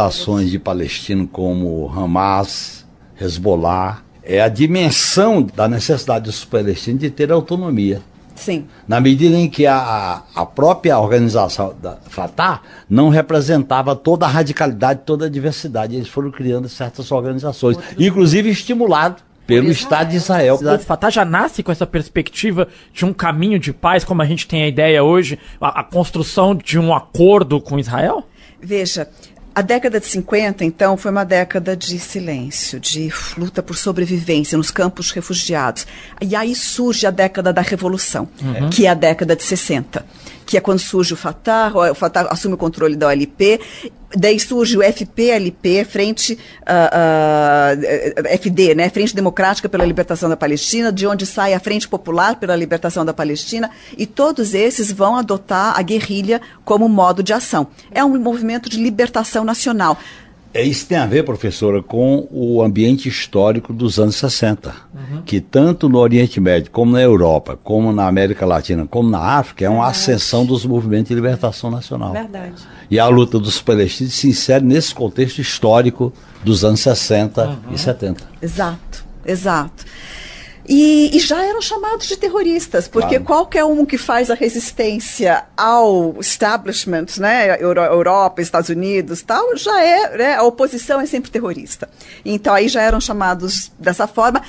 de 0.49 0.59
palestino 0.59 1.27
como 1.27 1.91
Hamas, 1.95 2.87
Hezbollah, 3.21 4.03
é 4.23 4.41
a 4.41 4.49
dimensão 4.49 5.43
da 5.43 5.69
necessidade 5.69 6.27
dos 6.27 6.45
palestinos 6.45 7.01
de 7.01 7.11
ter 7.11 7.33
autonomia. 7.33 8.01
Sim. 8.35 8.67
Na 8.89 9.01
medida 9.01 9.37
em 9.37 9.49
que 9.49 9.67
a, 9.67 10.23
a 10.35 10.47
própria 10.47 10.99
organização 10.99 11.75
da 11.81 11.97
Fatah 12.09 12.61
não 12.89 13.09
representava 13.09 13.95
toda 13.95 14.27
a 14.27 14.29
radicalidade, 14.29 15.03
toda 15.05 15.27
a 15.27 15.29
diversidade. 15.29 15.95
Eles 15.95 16.09
foram 16.09 16.31
criando 16.31 16.69
certas 16.69 17.13
organizações, 17.13 17.77
inclusive 17.99 18.51
estimulado 18.51 19.23
pelo 19.47 19.71
Estado 19.71 20.11
de 20.11 20.17
Israel. 20.17 20.59
O 20.61 20.79
Fatah 20.79 21.11
já 21.11 21.25
nasce 21.25 21.63
com 21.63 21.71
essa 21.71 21.87
perspectiva 21.87 22.69
de 22.93 23.05
um 23.05 23.13
caminho 23.13 23.59
de 23.59 23.73
paz, 23.73 24.05
como 24.05 24.23
a 24.23 24.27
gente 24.27 24.47
tem 24.47 24.63
a 24.63 24.69
ideia 24.69 25.03
hoje, 25.05 25.39
a, 25.61 25.81
a 25.81 25.85
construção 25.85 26.55
de 26.55 26.79
um 26.79 26.95
acordo 26.95 27.61
com 27.61 27.79
Israel? 27.79 28.25
Veja, 28.61 29.09
a 29.55 29.61
década 29.63 30.01
de 30.01 30.07
50, 30.07 30.65
então, 30.65 30.97
foi 30.97 31.11
uma 31.11 31.25
década 31.25 31.77
de 31.77 31.99
silêncio, 31.99 32.81
de 32.81 33.13
luta 33.37 33.63
por 33.63 33.77
sobrevivência 33.77 34.57
nos 34.57 34.71
campos 34.71 35.11
refugiados. 35.11 35.87
E 36.21 36.35
aí 36.35 36.55
surge 36.55 37.07
a 37.07 37.11
década 37.11 37.53
da 37.53 37.61
revolução, 37.63 38.29
Uhum. 38.43 38.71
que 38.71 38.87
é 38.87 38.91
a 38.91 38.95
década 38.95 39.37
de 39.37 39.43
60, 39.45 40.05
que 40.45 40.57
é 40.57 40.61
quando 40.61 40.79
surge 40.79 41.15
o 41.15 41.17
Fatah, 41.17 41.73
o 41.91 41.95
Fatah 41.95 42.29
assume 42.31 42.55
o 42.55 42.59
controle 42.59 42.97
da 42.97 43.09
OLP, 43.09 43.61
daí 44.15 44.39
surge 44.39 44.77
o 44.77 44.83
FPLP, 44.83 45.85
Frente 45.85 46.39
ah, 46.67 46.91
ah, 46.93 48.39
FD, 48.39 48.75
né, 48.75 48.91
Frente 48.91 49.15
Democrática 49.15 49.69
pela 49.69 49.85
Libertação 49.85 50.29
da 50.29 50.37
Palestina, 50.37 50.93
de 50.93 51.07
onde 51.07 51.27
sai 51.27 51.55
a 51.55 51.61
Frente 51.61 51.89
Popular 51.89 52.37
pela 52.37 52.55
Libertação 52.55 53.05
da 53.05 53.15
Palestina, 53.15 53.71
e 53.97 54.07
todos 54.07 54.55
esses 54.55 54.93
vão 54.93 55.17
adotar 55.17 55.79
a 55.79 55.83
guerrilha 55.83 56.41
como 56.65 56.89
modo 56.89 57.23
de 57.23 57.33
ação. 57.33 57.67
É 57.91 58.05
um 58.05 58.19
movimento 58.19 58.69
de 58.69 58.83
libertação 58.83 59.45
nacional. 59.45 59.99
É, 60.55 60.63
Isso 60.63 60.87
tem 60.87 60.99
a 60.99 61.07
ver, 61.07 61.25
professora, 61.25 61.83
com 61.83 62.29
o 62.31 62.63
ambiente 62.63 63.09
histórico 63.09 63.73
dos 63.73 63.99
anos 63.99 64.17
60, 64.17 64.75
que 65.25 65.41
tanto 65.41 65.89
no 65.89 65.99
Oriente 65.99 66.41
Médio, 66.41 66.71
como 66.71 66.93
na 66.93 67.01
Europa, 67.01 67.59
como 67.63 67.93
na 67.93 68.07
América 68.07 68.45
Latina, 68.45 68.87
como 68.87 69.09
na 69.09 69.19
África, 69.19 69.65
é 69.65 69.69
uma 69.69 69.87
ascensão 69.87 70.45
dos 70.45 70.67
movimentos 70.67 71.09
de 71.09 71.15
libertação 71.15 71.71
nacional. 71.71 72.13
Verdade. 72.13 72.63
E 72.91 72.99
a 72.99 73.09
luta 73.09 73.39
dos 73.39 73.63
palestinos 73.63 74.13
se 74.13 74.29
insere 74.29 74.65
nesse 74.65 74.95
contexto 74.95 75.41
histórico 75.41 76.13
dos 76.45 76.65
anos 76.65 76.81
60 76.81 77.59
e 77.73 77.79
70. 77.79 78.23
Exato, 78.43 79.05
exato. 79.25 79.85
E, 80.69 81.11
e 81.17 81.19
já 81.19 81.45
eram 81.45 81.61
chamados 81.61 82.07
de 82.07 82.17
terroristas, 82.17 82.87
porque 82.87 83.19
Claro. 83.19 83.25
qualquer 83.25 83.65
um 83.65 83.85
que 83.85 83.99
faz 83.99 84.31
a 84.31 84.35
resistência 84.35 85.45
ao 85.57 86.15
establishment, 86.21 87.07
né, 87.19 87.57
Euro- 87.61 87.81
Europa, 87.81 88.41
Estados 88.41 88.69
Unidos, 88.71 89.23
tal, 89.23 89.57
já 89.57 89.83
é, 89.83 90.17
né, 90.17 90.35
a 90.37 90.43
oposição 90.45 91.01
é 91.01 91.07
sempre 91.07 91.31
terrorista. 91.31 91.89
Então 92.25 92.55
aí 92.55 92.69
já 92.69 92.81
eram 92.83 93.01
chamados 93.01 93.73
dessa 93.79 94.07
forma 94.07 94.41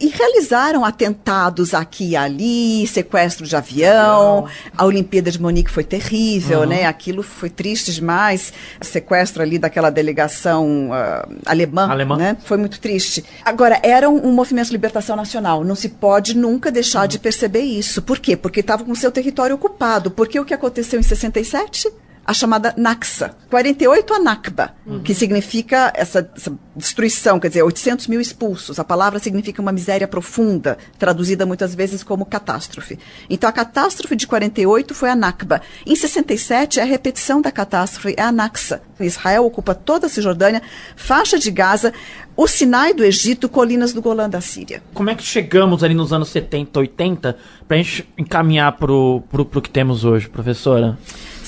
e 0.00 0.08
realizaram 0.08 0.84
atentados 0.84 1.72
aqui 1.74 2.10
e 2.10 2.16
ali, 2.16 2.86
sequestro 2.86 3.46
de 3.46 3.54
avião. 3.54 4.46
A 4.76 4.84
Olimpíada 4.84 5.30
de 5.30 5.40
Monique 5.40 5.70
foi 5.70 5.84
terrível, 5.84 6.64
né? 6.64 6.86
Aquilo 6.86 7.22
foi 7.22 7.50
triste 7.50 7.92
demais. 7.92 8.52
Sequestro 8.80 9.42
ali 9.42 9.58
daquela 9.58 9.90
delegação 9.90 10.90
ah, 10.92 11.28
alemã, 11.44 11.88
Alemã. 11.90 12.16
né? 12.16 12.36
Foi 12.44 12.56
muito 12.56 12.80
triste. 12.80 13.24
Agora, 13.44 13.78
era 13.82 14.08
um, 14.08 14.28
um 14.28 14.32
movimento 14.32 14.66
de 14.66 14.72
libertação 14.72 15.14
nacional. 15.16 15.27
Não 15.64 15.74
se 15.74 15.88
pode 15.88 16.36
nunca 16.36 16.70
deixar 16.70 17.06
de 17.06 17.18
perceber 17.18 17.60
isso. 17.60 18.02
Por 18.02 18.18
quê? 18.18 18.36
Porque 18.36 18.60
estava 18.60 18.84
com 18.84 18.94
seu 18.94 19.10
território 19.12 19.54
ocupado. 19.54 20.10
Porque 20.10 20.38
o 20.38 20.44
que 20.44 20.54
aconteceu 20.54 20.98
em 20.98 21.02
67? 21.02 21.92
A 22.28 22.34
chamada 22.34 22.74
Naksa. 22.76 23.34
48 23.48 24.12
a 24.12 24.18
Nakba, 24.18 24.74
que 25.02 25.14
significa 25.14 25.90
essa, 25.96 26.30
essa 26.36 26.52
destruição, 26.76 27.40
quer 27.40 27.48
dizer, 27.48 27.62
800 27.62 28.06
mil 28.06 28.20
expulsos. 28.20 28.78
A 28.78 28.84
palavra 28.84 29.18
significa 29.18 29.62
uma 29.62 29.72
miséria 29.72 30.06
profunda, 30.06 30.76
traduzida 30.98 31.46
muitas 31.46 31.74
vezes 31.74 32.02
como 32.02 32.26
catástrofe. 32.26 32.98
Então, 33.30 33.48
a 33.48 33.52
catástrofe 33.52 34.14
de 34.14 34.26
48 34.26 34.94
foi 34.94 35.08
a 35.08 35.16
Nakba. 35.16 35.62
Em 35.86 35.96
67, 35.96 36.78
é 36.78 36.82
a 36.82 36.86
repetição 36.86 37.40
da 37.40 37.50
catástrofe, 37.50 38.14
é 38.14 38.22
a 38.22 38.30
Naksa. 38.30 38.82
Israel 39.00 39.46
ocupa 39.46 39.74
toda 39.74 40.06
a 40.06 40.10
Cisjordânia, 40.10 40.60
faixa 40.96 41.38
de 41.38 41.50
Gaza, 41.50 41.94
o 42.36 42.46
Sinai 42.46 42.92
do 42.92 43.02
Egito, 43.02 43.48
colinas 43.48 43.94
do 43.94 44.02
Golã 44.02 44.28
da 44.28 44.42
Síria. 44.42 44.82
Como 44.92 45.08
é 45.08 45.14
que 45.14 45.22
chegamos 45.22 45.82
ali 45.82 45.94
nos 45.94 46.12
anos 46.12 46.28
70, 46.28 46.78
80, 46.78 47.38
pra 47.66 47.78
gente 47.78 48.06
encaminhar 48.18 48.72
pro, 48.76 49.22
pro 49.30 49.62
que 49.62 49.70
temos 49.70 50.04
hoje, 50.04 50.28
professora? 50.28 50.98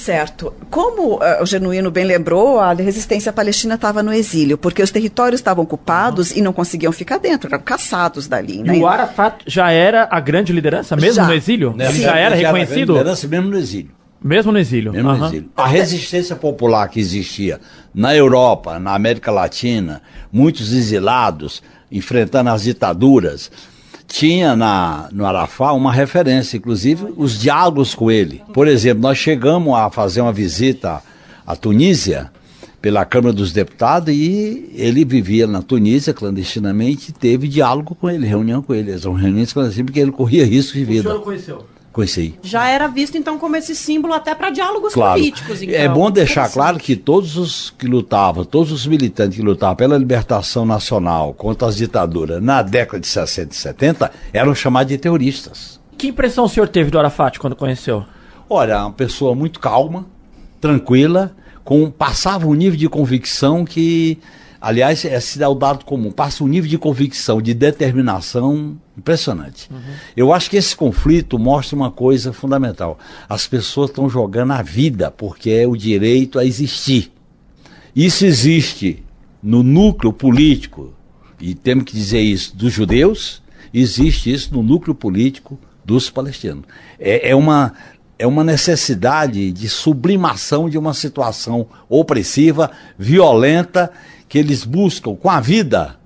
Certo. 0.00 0.54
Como 0.70 1.22
eh, 1.22 1.42
o 1.42 1.46
Genuíno 1.46 1.90
bem 1.90 2.04
lembrou, 2.04 2.58
a 2.58 2.72
resistência 2.72 3.30
palestina 3.30 3.74
estava 3.74 4.02
no 4.02 4.12
exílio, 4.12 4.56
porque 4.56 4.82
os 4.82 4.90
territórios 4.90 5.40
estavam 5.40 5.62
ocupados 5.62 6.34
e 6.34 6.40
não 6.40 6.54
conseguiam 6.54 6.90
ficar 6.90 7.18
dentro, 7.18 7.48
eram 7.52 7.62
caçados 7.62 8.26
dali. 8.26 8.60
E 8.60 8.62
né? 8.62 8.78
o 8.78 8.86
Arafat 8.86 9.42
já 9.46 9.70
era 9.70 10.08
a 10.10 10.18
grande 10.18 10.54
liderança, 10.54 10.96
mesmo 10.96 11.16
Já. 11.16 11.26
no 11.26 11.34
exílio? 11.34 11.74
Né? 11.76 11.86
Ele 11.90 12.00
já 12.00 12.16
era 12.16 12.34
reconhecido? 12.34 12.94
Liderança 12.94 13.28
mesmo 13.28 13.50
no 13.50 13.58
exílio. 13.58 13.90
Mesmo 14.22 14.52
no 14.52 14.58
exílio. 14.58 14.92
Mesmo 14.92 15.08
no 15.08 15.14
Aham. 15.16 15.26
exílio. 15.26 15.50
A 15.54 15.66
resistência 15.66 16.34
popular 16.34 16.88
que 16.88 16.98
existia 16.98 17.60
na 17.94 18.16
Europa, 18.16 18.78
na 18.78 18.94
América 18.94 19.30
Latina, 19.30 20.00
muitos 20.32 20.72
exilados 20.72 21.62
enfrentando 21.92 22.48
as 22.48 22.62
ditaduras, 22.62 23.50
tinha 24.10 24.56
na, 24.56 25.08
no 25.12 25.24
Arafá 25.24 25.72
uma 25.72 25.92
referência, 25.92 26.56
inclusive 26.56 27.14
os 27.16 27.38
diálogos 27.38 27.94
com 27.94 28.10
ele. 28.10 28.42
Por 28.52 28.66
exemplo, 28.66 29.00
nós 29.00 29.16
chegamos 29.16 29.72
a 29.74 29.88
fazer 29.88 30.20
uma 30.20 30.32
visita 30.32 31.00
à 31.46 31.54
Tunísia 31.54 32.30
pela 32.82 33.04
Câmara 33.04 33.32
dos 33.32 33.52
Deputados 33.52 34.12
e 34.12 34.72
ele 34.74 35.04
vivia 35.04 35.46
na 35.46 35.62
Tunísia 35.62 36.12
clandestinamente 36.12 37.10
e 37.10 37.12
teve 37.12 37.46
diálogo 37.46 37.94
com 37.94 38.10
ele, 38.10 38.26
reunião 38.26 38.60
com 38.60 38.74
ele. 38.74 38.98
São 38.98 39.12
reuniões 39.12 39.52
clandestinas 39.52 39.86
porque 39.86 40.00
ele 40.00 40.10
corria 40.12 40.44
risco 40.44 40.76
de 40.76 40.82
O 40.82 40.86
senhor 40.86 41.02
vida. 41.02 41.08
Conheci. 41.92 42.38
Já 42.42 42.68
era 42.68 42.86
visto, 42.86 43.18
então, 43.18 43.36
como 43.36 43.56
esse 43.56 43.74
símbolo 43.74 44.14
até 44.14 44.32
para 44.34 44.50
diálogos 44.50 44.94
Claro. 44.94 45.18
políticos. 45.18 45.60
Então. 45.60 45.74
É 45.74 45.88
bom 45.88 46.08
deixar 46.10 46.42
Interessante. 46.42 46.52
claro 46.54 46.78
que 46.78 46.94
todos 46.94 47.36
os 47.36 47.70
que 47.76 47.86
lutavam, 47.86 48.44
todos 48.44 48.70
os 48.70 48.86
militantes 48.86 49.36
que 49.36 49.42
lutavam 49.44 49.74
pela 49.74 49.98
libertação 49.98 50.64
nacional 50.64 51.34
contra 51.34 51.66
as 51.66 51.76
ditaduras 51.76 52.40
na 52.40 52.62
década 52.62 53.00
de 53.00 53.08
60 53.08 53.52
e 53.52 53.56
70 53.56 54.12
eram 54.32 54.54
chamados 54.54 54.88
de 54.92 54.98
terroristas. 54.98 55.80
Que 55.98 56.06
impressão 56.08 56.44
o 56.44 56.48
senhor 56.48 56.68
teve 56.68 56.90
do 56.92 56.98
Arafat 56.98 57.38
quando 57.40 57.56
conheceu? 57.56 58.04
Olha, 58.48 58.82
uma 58.82 58.92
pessoa 58.92 59.34
muito 59.34 59.58
calma, 59.58 60.06
tranquila, 60.60 61.34
com 61.64 61.90
passava 61.90 62.46
um 62.46 62.54
nível 62.54 62.78
de 62.78 62.88
convicção 62.88 63.64
que, 63.64 64.18
aliás, 64.60 65.04
esse 65.04 65.42
é 65.42 65.48
o 65.48 65.54
dado 65.54 65.84
comum, 65.84 66.10
passa 66.10 66.44
um 66.44 66.48
nível 66.48 66.68
de 66.68 66.76
convicção, 66.76 67.40
de 67.40 67.54
determinação 67.54 68.76
impressionante. 68.96 69.70
Eu 70.16 70.32
acho 70.32 70.50
que 70.50 70.56
esse 70.56 70.76
conflito 70.76 71.38
mostra 71.38 71.74
uma 71.74 71.90
coisa 71.90 72.32
fundamental. 72.32 72.98
As 73.28 73.46
pessoas 73.46 73.90
estão 73.90 74.08
jogando 74.08 74.52
a 74.52 74.62
vida 74.62 75.10
porque 75.10 75.50
é 75.50 75.66
o 75.66 75.76
direito 75.76 76.38
a 76.38 76.44
existir. 76.44 77.10
Isso 77.96 78.24
existe 78.24 79.02
no 79.42 79.62
núcleo 79.62 80.12
político, 80.12 80.92
e 81.40 81.54
temos 81.54 81.84
que 81.84 81.92
dizer 81.92 82.20
isso, 82.20 82.54
dos 82.54 82.72
judeus, 82.72 83.42
existe 83.72 84.32
isso 84.32 84.52
no 84.54 84.62
núcleo 84.62 84.94
político 84.94 85.58
dos 85.84 86.10
palestinos. 86.10 86.64
É, 86.98 87.30
é 87.30 87.34
uma, 87.34 87.72
é 88.18 88.26
uma 88.26 88.44
necessidade 88.44 89.50
de 89.50 89.68
sublimação 89.68 90.68
de 90.68 90.76
uma 90.76 90.92
situação 90.92 91.66
opressiva, 91.88 92.70
violenta, 92.98 93.90
que 94.30 94.38
eles 94.38 94.64
buscam 94.64 95.16
com 95.16 95.28
a 95.28 95.40
vida 95.40 95.98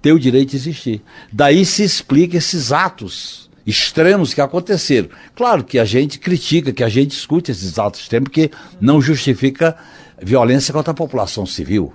ter 0.00 0.12
o 0.12 0.18
direito 0.18 0.50
de 0.50 0.56
existir. 0.56 1.02
Daí 1.30 1.66
se 1.66 1.84
explica 1.84 2.38
esses 2.38 2.72
atos 2.72 3.50
extremos 3.66 4.32
que 4.32 4.40
aconteceram. 4.40 5.10
Claro 5.36 5.62
que 5.62 5.78
a 5.78 5.84
gente 5.84 6.18
critica, 6.18 6.72
que 6.72 6.82
a 6.82 6.88
gente 6.88 7.10
discute 7.10 7.52
esses 7.52 7.78
atos 7.78 8.00
extremos, 8.00 8.30
porque 8.30 8.50
não 8.80 9.02
justifica 9.02 9.76
violência 10.20 10.72
contra 10.72 10.92
a 10.92 10.94
população 10.94 11.44
civil. 11.44 11.92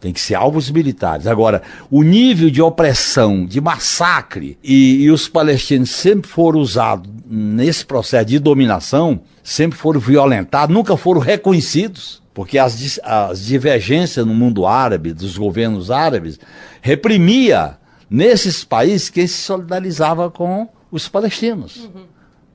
Tem 0.00 0.12
que 0.12 0.20
ser 0.20 0.36
alvos 0.36 0.70
militares. 0.70 1.26
Agora, 1.26 1.60
o 1.90 2.04
nível 2.04 2.48
de 2.48 2.62
opressão, 2.62 3.44
de 3.44 3.60
massacre, 3.60 4.56
e, 4.62 5.02
e 5.02 5.10
os 5.10 5.28
palestinos 5.28 5.90
sempre 5.90 6.30
foram 6.30 6.60
usados 6.60 7.10
nesse 7.28 7.84
processo 7.84 8.26
de 8.26 8.38
dominação, 8.38 9.20
sempre 9.42 9.76
foram 9.76 9.98
violentados, 9.98 10.72
nunca 10.72 10.96
foram 10.96 11.20
reconhecidos, 11.20 12.22
porque 12.32 12.58
as, 12.58 13.00
as 13.02 13.44
divergências 13.44 14.24
no 14.24 14.34
mundo 14.34 14.66
árabe, 14.66 15.12
dos 15.12 15.36
governos 15.36 15.90
árabes, 15.90 16.38
reprimia 16.80 17.78
nesses 18.08 18.64
países 18.64 19.10
quem 19.10 19.26
se 19.26 19.42
solidarizava 19.42 20.30
com 20.30 20.68
os 20.90 21.08
palestinos. 21.08 21.88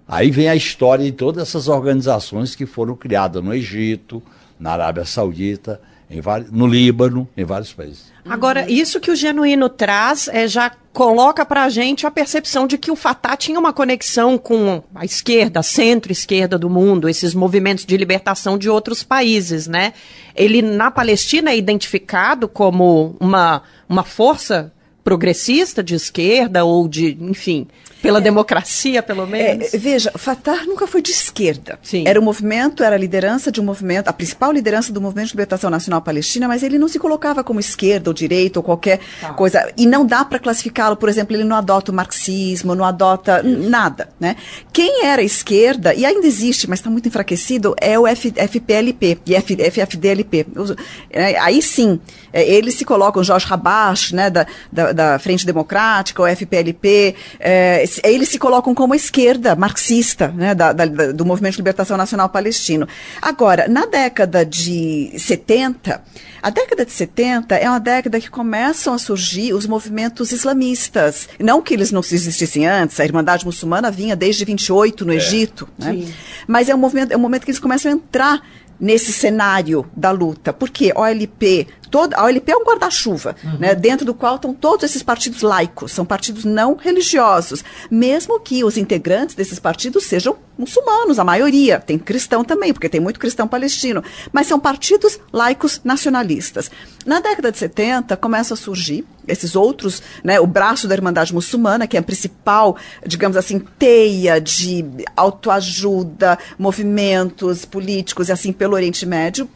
Aí 0.07 0.29
vem 0.29 0.47
a 0.47 0.55
história 0.55 1.03
de 1.03 1.11
todas 1.11 1.47
essas 1.47 1.67
organizações 1.67 2.55
que 2.55 2.65
foram 2.65 2.95
criadas 2.95 3.43
no 3.43 3.53
Egito, 3.53 4.21
na 4.59 4.71
Arábia 4.71 5.05
Saudita, 5.05 5.81
vários, 6.21 6.51
no 6.51 6.67
Líbano, 6.67 7.27
em 7.35 7.43
vários 7.43 7.73
países. 7.73 8.11
Agora, 8.27 8.69
isso 8.69 8.99
que 8.99 9.11
o 9.11 9.15
Genuíno 9.15 9.69
traz 9.69 10.27
é, 10.27 10.47
já 10.47 10.71
coloca 10.93 11.45
para 11.45 11.63
a 11.63 11.69
gente 11.69 12.07
a 12.07 12.11
percepção 12.11 12.65
de 12.65 12.77
que 12.77 12.89
o 12.89 12.95
Fatah 12.95 13.35
tinha 13.35 13.59
uma 13.59 13.73
conexão 13.73 14.37
com 14.37 14.81
a 14.93 15.03
esquerda, 15.03 15.61
centro-esquerda 15.61 16.57
do 16.57 16.69
mundo, 16.69 17.09
esses 17.09 17.33
movimentos 17.33 17.85
de 17.85 17.97
libertação 17.97 18.57
de 18.57 18.69
outros 18.69 19.03
países, 19.03 19.67
né? 19.67 19.93
Ele, 20.35 20.61
na 20.61 20.89
Palestina, 20.89 21.51
é 21.51 21.57
identificado 21.57 22.47
como 22.47 23.15
uma, 23.19 23.61
uma 23.87 24.03
força 24.03 24.71
progressista 25.03 25.83
de 25.83 25.95
esquerda 25.95 26.63
ou 26.65 26.87
de, 26.87 27.17
enfim... 27.19 27.67
pela 28.05 28.21
democracia, 28.21 29.01
pelo 29.03 29.25
menos? 29.27 29.73
É, 29.73 29.77
veja, 29.77 30.11
Fatah 30.15 30.63
nunca 30.65 30.85
foi 30.87 31.01
de 31.01 31.11
esquerda. 31.11 31.79
Sim. 31.81 32.03
Era 32.07 32.19
o 32.19 32.23
movimento, 32.23 32.83
era 32.83 32.95
a 32.95 32.97
liderança 32.99 33.51
de 33.51 33.59
um 33.59 33.63
movimento, 33.63 34.07
a 34.07 34.13
principal 34.13 34.51
liderança 34.51 34.93
do 34.93 35.01
movimento 35.01 35.27
de 35.27 35.33
libertação 35.33 35.69
nacional 35.69 36.01
palestina, 36.01 36.47
mas 36.47 36.63
ele 36.63 36.77
não 36.77 36.87
se 36.87 36.99
colocava 36.99 37.43
como 37.43 37.59
esquerda 37.59 38.09
ou 38.09 38.13
direita 38.13 38.59
ou 38.59 38.63
qualquer 38.63 38.99
coisa. 39.35 39.71
E 39.77 39.85
não 39.85 40.05
dá 40.05 40.23
para 40.23 40.39
classificá-lo, 40.39 40.95
por 40.95 41.09
exemplo, 41.09 41.35
ele 41.35 41.43
não 41.43 41.55
adota 41.55 41.91
o 41.91 41.95
marxismo, 41.95 42.75
não 42.75 42.85
adota 42.85 43.41
nada, 43.43 44.09
né? 44.19 44.35
Quem 44.71 45.05
era 45.05 45.21
esquerda, 45.21 45.93
e 45.93 46.05
ainda 46.05 46.25
existe, 46.27 46.69
mas 46.69 46.79
está 46.79 46.89
muito 46.89 47.07
enfraquecido, 47.07 47.75
é 47.81 47.97
o 47.97 48.05
F- 48.07 48.33
FPLP 48.35 49.17
e 49.25 49.35
F- 49.35 49.55
FFDLP. 49.71 50.45
Os- 50.55 50.75
é, 51.09 51.37
aí 51.39 51.61
sim, 51.61 51.99
é, 52.35 52.43
eles 52.53 52.75
se 52.75 52.83
colocam, 52.83 53.23
Jorge 53.23 53.45
Rabash, 53.47 54.11
né, 54.11 54.29
da, 54.29 54.45
da, 54.71 54.91
da 54.91 55.19
Frente 55.19 55.45
Democrática, 55.45 56.21
o 56.21 56.27
FPLP, 56.27 57.15
é, 57.39 57.85
eles 58.03 58.27
se 58.29 58.37
colocam 58.37 58.75
como 58.75 58.93
a 58.93 58.95
esquerda 58.97 59.55
marxista, 59.55 60.27
né, 60.27 60.53
da- 60.53 60.73
da- 60.73 60.85
do 61.13 61.25
Movimento 61.25 61.53
de 61.53 61.59
Libertação 61.59 61.95
Nacional 61.97 62.27
Palestino. 62.29 62.85
Agora, 63.21 63.67
na 63.69 63.85
década 63.85 64.45
de 64.45 65.13
70, 65.17 66.03
a 66.43 66.49
década 66.49 66.85
de 66.85 66.91
70 66.91 67.55
é 67.55 67.69
uma 67.69 67.79
década 67.79 68.19
que 68.19 68.29
começam 68.29 68.93
a 68.93 68.97
surgir 68.99 69.53
os 69.53 69.65
movimentos 69.65 70.31
islamistas. 70.31 71.29
Não 71.39 71.61
que 71.61 71.73
eles 71.73 71.91
não 71.91 72.01
existissem 72.01 72.67
antes, 72.67 72.99
a 72.99 73.05
Irmandade 73.05 73.45
Muçulmana 73.45 73.89
vinha 73.89 74.15
desde 74.15 74.43
28 74.43 75.05
no 75.05 75.13
Egito, 75.13 75.67
né? 75.79 76.05
mas 76.47 76.67
é 76.67 76.75
um, 76.75 76.77
movimento, 76.77 77.11
é 77.13 77.17
um 77.17 77.19
momento 77.19 77.45
que 77.45 77.51
eles 77.51 77.59
começam 77.59 77.89
a 77.91 77.95
entrar 77.95 78.41
nesse 78.79 79.13
cenário 79.13 79.85
da 79.95 80.11
luta. 80.11 80.51
Porque 80.51 80.91
OLP, 80.93 81.65
toda, 81.89 82.15
a 82.15 82.23
OLP 82.23 82.51
é 82.51 82.57
um 82.57 82.63
guarda-chuva, 82.63 83.35
né, 83.59 83.75
dentro 83.75 84.05
do 84.05 84.13
qual 84.13 84.35
estão 84.35 84.53
todos 84.53 84.83
esses 84.83 85.03
partidos 85.03 85.41
laicos, 85.41 85.91
são 85.91 86.05
partidos 86.05 86.43
não 86.45 86.75
religiosos, 86.75 87.63
mesmo 87.89 88.39
que 88.39 88.63
os 88.63 88.77
integrantes 88.77 89.35
desses 89.35 89.59
partidos 89.59 90.05
sejam 90.05 90.37
muçulmanos, 90.57 91.19
a 91.19 91.23
maioria, 91.23 91.79
tem 91.79 91.97
cristão 91.97 92.43
também, 92.43 92.71
porque 92.73 92.89
tem 92.89 93.01
muito 93.01 93.19
cristão 93.19 93.47
palestino, 93.47 94.03
mas 94.31 94.47
são 94.47 94.59
partidos 94.59 95.19
laicos 95.31 95.81
nacionalistas. 95.83 96.71
Na 97.05 97.19
década 97.19 97.51
de 97.51 97.57
70 97.57 98.15
começam 98.17 98.55
a 98.55 98.57
surgir 98.57 99.05
esses 99.27 99.55
outros, 99.55 100.01
né, 100.23 100.39
o 100.39 100.47
braço 100.47 100.87
da 100.87 100.95
Irmandade 100.95 101.33
Muçulmana, 101.33 101.87
que 101.87 101.97
é 101.97 101.99
a 101.99 102.03
principal, 102.03 102.77
digamos 103.05 103.35
assim, 103.37 103.59
teia 103.59 104.39
de 104.39 104.85
autoajuda, 105.15 106.37
movimentos 106.57 107.65
políticos 107.65 108.29
e 108.29 108.31
assim 108.31 108.53
pelo 108.53 108.75
Oriente 108.75 109.05
Médio, 109.05 109.49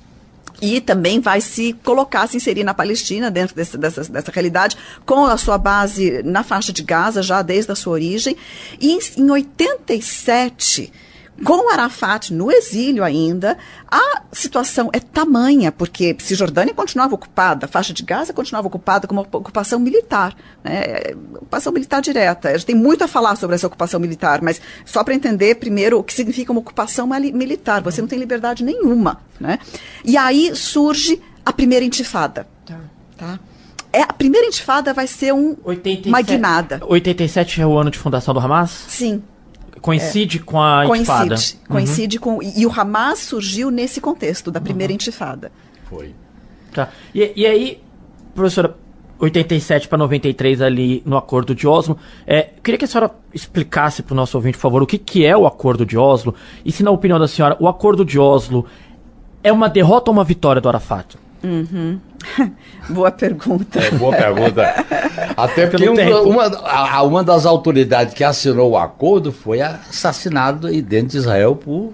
e 0.62 0.82
também 0.82 1.20
vai 1.20 1.42
se 1.42 1.74
colocar, 1.84 2.28
se 2.28 2.38
inserir 2.38 2.64
na 2.64 2.74
Palestina, 2.74 3.32
dentro 3.32 3.56
desse, 3.56 3.78
dessa, 3.78 4.04
dessa 4.04 4.32
realidade, 4.32 4.78
com 5.06 5.26
a 5.26 5.38
sua 5.38 5.58
base 5.58 6.22
na 6.24 6.44
faixa 6.44 6.74
de 6.74 6.84
Gaza, 6.84 7.22
já 7.22 7.42
desde 7.42 7.72
a 7.72 7.76
sua 7.76 7.94
origem. 7.94 8.36
E 8.80 8.92
em, 8.92 9.00
em 9.18 9.32
87, 9.32 10.92
com 11.44 11.72
Arafat 11.72 12.34
no 12.34 12.52
exílio 12.52 13.04
ainda, 13.04 13.58
a 13.90 14.22
situação 14.32 14.90
é 14.94 15.00
tamanha, 15.00 15.72
porque 15.72 16.16
Cisjordânia 16.20 16.74
continuava 16.74 17.16
ocupada, 17.16 17.66
a 17.66 17.70
faixa 17.70 17.94
de 17.94 18.04
Gaza 18.04 18.34
continuava 18.34 18.68
ocupada 18.68 19.08
como 19.08 19.22
uma 19.22 19.28
ocupação 19.32 19.80
militar, 19.80 20.36
né? 20.64 21.14
ocupação 21.36 21.72
militar 21.74 22.02
direta. 22.02 22.50
A 22.50 22.54
gente 22.54 22.66
tem 22.66 22.76
muito 22.76 23.04
a 23.04 23.08
falar 23.08 23.36
sobre 23.36 23.56
essa 23.56 23.68
ocupação 23.68 24.00
militar, 24.00 24.42
mas 24.42 24.62
só 24.86 25.04
para 25.04 25.14
entender 25.14 25.56
primeiro 25.56 26.00
o 26.00 26.04
que 26.04 26.14
significa 26.14 26.52
uma 26.52 26.62
ocupação 26.62 27.08
militar, 27.08 27.82
você 27.82 28.02
não 28.02 28.08
tem 28.08 28.20
liberdade 28.20 28.64
nenhuma. 28.64 29.22
Né? 29.40 29.60
E 30.04 30.18
aí 30.18 30.56
surge 30.56 31.22
a 31.46 31.54
primeira 31.54 31.86
intifada. 31.86 32.48
Tá? 33.18 33.40
É, 33.92 34.04
a 34.04 34.14
primeira 34.14 34.48
intifada 34.48 34.94
vai 34.94 35.08
ser 35.08 35.34
um, 35.34 35.58
87, 35.64 36.10
uma 36.10 36.22
guinada. 36.22 36.80
87 36.86 37.62
é 37.62 37.68
o 37.68 37.78
ano 37.78 37.90
de 37.90 37.98
fundação 37.98 38.34
do 38.34 38.40
Hamas? 38.40 38.86
Sim, 38.88 39.22
Coincide 39.82 40.40
com 40.40 40.62
a 40.62 40.86
intifada? 40.86 41.30
coincide. 41.30 41.60
Coincide 41.68 42.20
com. 42.20 42.40
E 42.42 42.66
o 42.66 42.72
Hamas 42.72 43.20
surgiu 43.20 43.72
nesse 43.72 44.00
contexto 44.00 44.52
da 44.52 44.62
primeira 44.62 44.94
intifada. 44.94 45.52
Foi. 45.90 46.14
Tá. 46.74 46.90
E, 47.14 47.34
e 47.36 47.46
aí, 47.46 47.82
professora, 48.36 48.76
87 49.20 49.88
para 49.88 49.98
93 49.98 50.62
ali 50.62 51.04
no 51.06 51.18
Acordo 51.18 51.54
de 51.54 51.68
Oslo, 51.68 51.98
é, 52.26 52.52
eu 52.56 52.62
queria 52.64 52.78
que 52.78 52.86
a 52.86 52.88
senhora 52.88 53.12
explicasse 53.34 54.02
para 54.02 54.14
o 54.14 54.16
nosso 54.16 54.38
ouvinte, 54.38 54.58
por 54.58 54.62
favor, 54.62 54.82
o 54.82 54.88
que, 54.88 54.98
que 54.98 55.26
é 55.26 55.36
o 55.36 55.46
Acordo 55.46 55.86
de 55.86 55.98
Oslo 55.98 56.34
e 56.64 56.72
se, 56.72 56.84
na 56.84 56.92
opinião 56.92 57.20
da 57.20 57.28
senhora, 57.28 57.58
o 57.60 57.68
Acordo 57.68 58.06
de 58.06 58.18
Oslo 58.18 58.66
é 59.44 59.52
uma 59.52 59.70
derrota 59.70 60.10
ou 60.10 60.14
uma 60.16 60.24
vitória 60.24 60.62
do 60.62 60.70
Arafat? 60.70 61.18
Boa 62.90 63.12
pergunta. 63.12 63.80
É, 63.80 63.92
boa 63.92 64.16
pergunta. 64.16 64.86
Até 65.38 65.68
porque 65.68 65.84
Pelo 65.86 65.94
um- 65.94 65.96
tempo. 65.96 66.30
uma, 66.30 66.46
a- 66.46 67.04
uma 67.04 67.24
das 67.24 67.46
autoridades 67.46 68.14
que 68.14 68.24
assinou 68.24 68.72
o 68.72 68.78
acordo 68.78 69.32
foi 69.32 69.62
assassinado 69.62 70.68
aí 70.68 70.82
dentro 70.82 71.10
de 71.10 71.18
Israel 71.18 71.56
por, 71.56 71.94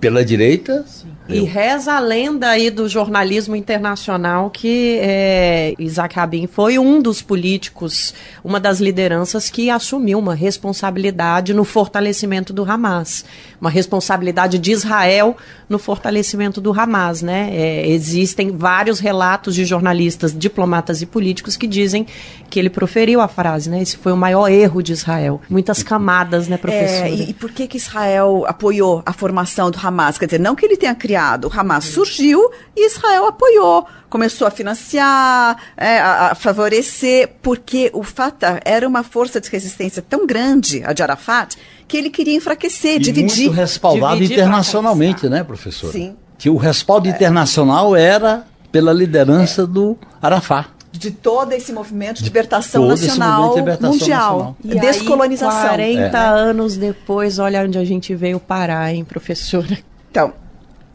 pela 0.00 0.24
direita. 0.24 0.84
E 1.28 1.44
reza 1.44 1.92
a 1.92 2.00
lenda 2.00 2.48
aí 2.48 2.70
do 2.70 2.88
jornalismo 2.88 3.54
internacional 3.54 4.50
que 4.50 4.98
é, 5.00 5.74
Isaac 5.78 6.16
Rabin 6.16 6.46
foi 6.46 6.78
um 6.78 7.02
dos 7.02 7.20
políticos, 7.20 8.14
uma 8.42 8.58
das 8.58 8.80
lideranças 8.80 9.50
que 9.50 9.68
assumiu 9.68 10.18
uma 10.18 10.34
responsabilidade 10.34 11.52
no 11.52 11.64
fortalecimento 11.64 12.52
do 12.52 12.68
Hamas. 12.70 13.24
Uma 13.60 13.70
responsabilidade 13.70 14.58
de 14.58 14.70
Israel 14.70 15.36
no 15.68 15.78
fortalecimento 15.78 16.60
do 16.60 16.72
Hamas, 16.72 17.20
né? 17.20 17.50
É, 17.52 17.88
existem 17.88 18.50
vários 18.50 19.00
relatos 19.00 19.54
de 19.54 19.64
jornalistas, 19.64 20.36
diplomatas 20.36 21.02
e 21.02 21.06
políticos 21.06 21.56
que 21.56 21.66
dizem 21.66 22.06
que 22.48 22.58
ele 22.58 22.70
proferiu 22.70 23.20
a 23.20 23.28
frase, 23.28 23.68
né? 23.68 23.82
Esse 23.82 23.96
foi 23.96 24.12
o 24.12 24.16
maior 24.16 24.48
erro 24.48 24.82
de 24.82 24.92
Israel. 24.92 25.40
Muitas 25.50 25.82
camadas, 25.82 26.48
né, 26.48 26.56
professora? 26.56 27.08
É, 27.08 27.14
e, 27.14 27.30
e 27.30 27.34
por 27.34 27.50
que, 27.50 27.66
que 27.66 27.76
Israel 27.76 28.44
apoiou 28.46 29.02
a 29.04 29.12
formação 29.12 29.70
do 29.70 29.78
Hamas? 29.82 30.16
Quer 30.16 30.26
dizer, 30.26 30.40
não 30.40 30.54
que 30.54 30.64
ele 30.64 30.76
tenha 30.76 30.94
criado, 30.94 31.17
o 31.46 31.50
Hamas 31.60 31.84
surgiu 31.86 32.50
e 32.76 32.86
Israel 32.86 33.26
apoiou. 33.26 33.86
Começou 34.08 34.46
a 34.46 34.50
financiar, 34.50 35.56
é, 35.76 35.98
a, 35.98 36.30
a 36.30 36.34
favorecer, 36.34 37.30
porque 37.42 37.90
o 37.92 38.02
Fatah 38.02 38.60
era 38.64 38.86
uma 38.86 39.02
força 39.02 39.40
de 39.40 39.50
resistência 39.50 40.02
tão 40.02 40.26
grande, 40.26 40.82
a 40.84 40.92
de 40.92 41.02
Arafat, 41.02 41.56
que 41.86 41.96
ele 41.96 42.10
queria 42.10 42.34
enfraquecer, 42.36 42.96
E 42.96 42.98
dividir. 43.00 43.44
muito 43.46 43.56
respaldado 43.56 44.14
dividir 44.14 44.38
internacionalmente, 44.38 45.28
né, 45.28 45.42
professor? 45.44 45.92
Sim. 45.92 46.16
Que 46.38 46.48
o 46.48 46.56
respaldo 46.56 47.08
internacional 47.08 47.94
era 47.96 48.44
pela 48.72 48.92
liderança 48.92 49.66
do 49.66 49.96
Arafat. 50.22 50.68
de 50.92 51.10
todo 51.12 51.52
esse 51.52 51.72
movimento 51.72 52.18
de 52.18 52.24
libertação 52.24 52.82
Todo 52.82 52.90
nacional 52.90 53.50
de 53.50 53.56
libertação 53.60 53.90
mundial. 53.92 54.36
nacional. 54.38 54.56
E 54.64 54.80
descolonização. 54.80 55.70
Aí, 55.70 55.94
40 55.96 56.18
É. 56.18 56.20
anos 56.26 56.76
depois, 56.76 57.38
olha 57.38 57.62
onde 57.62 57.78
a 57.78 57.84
gente 57.84 58.14
veio 58.14 58.40
parar, 58.40 58.92
hein, 58.92 59.04
professora? 59.04 59.78
Então, 60.10 60.32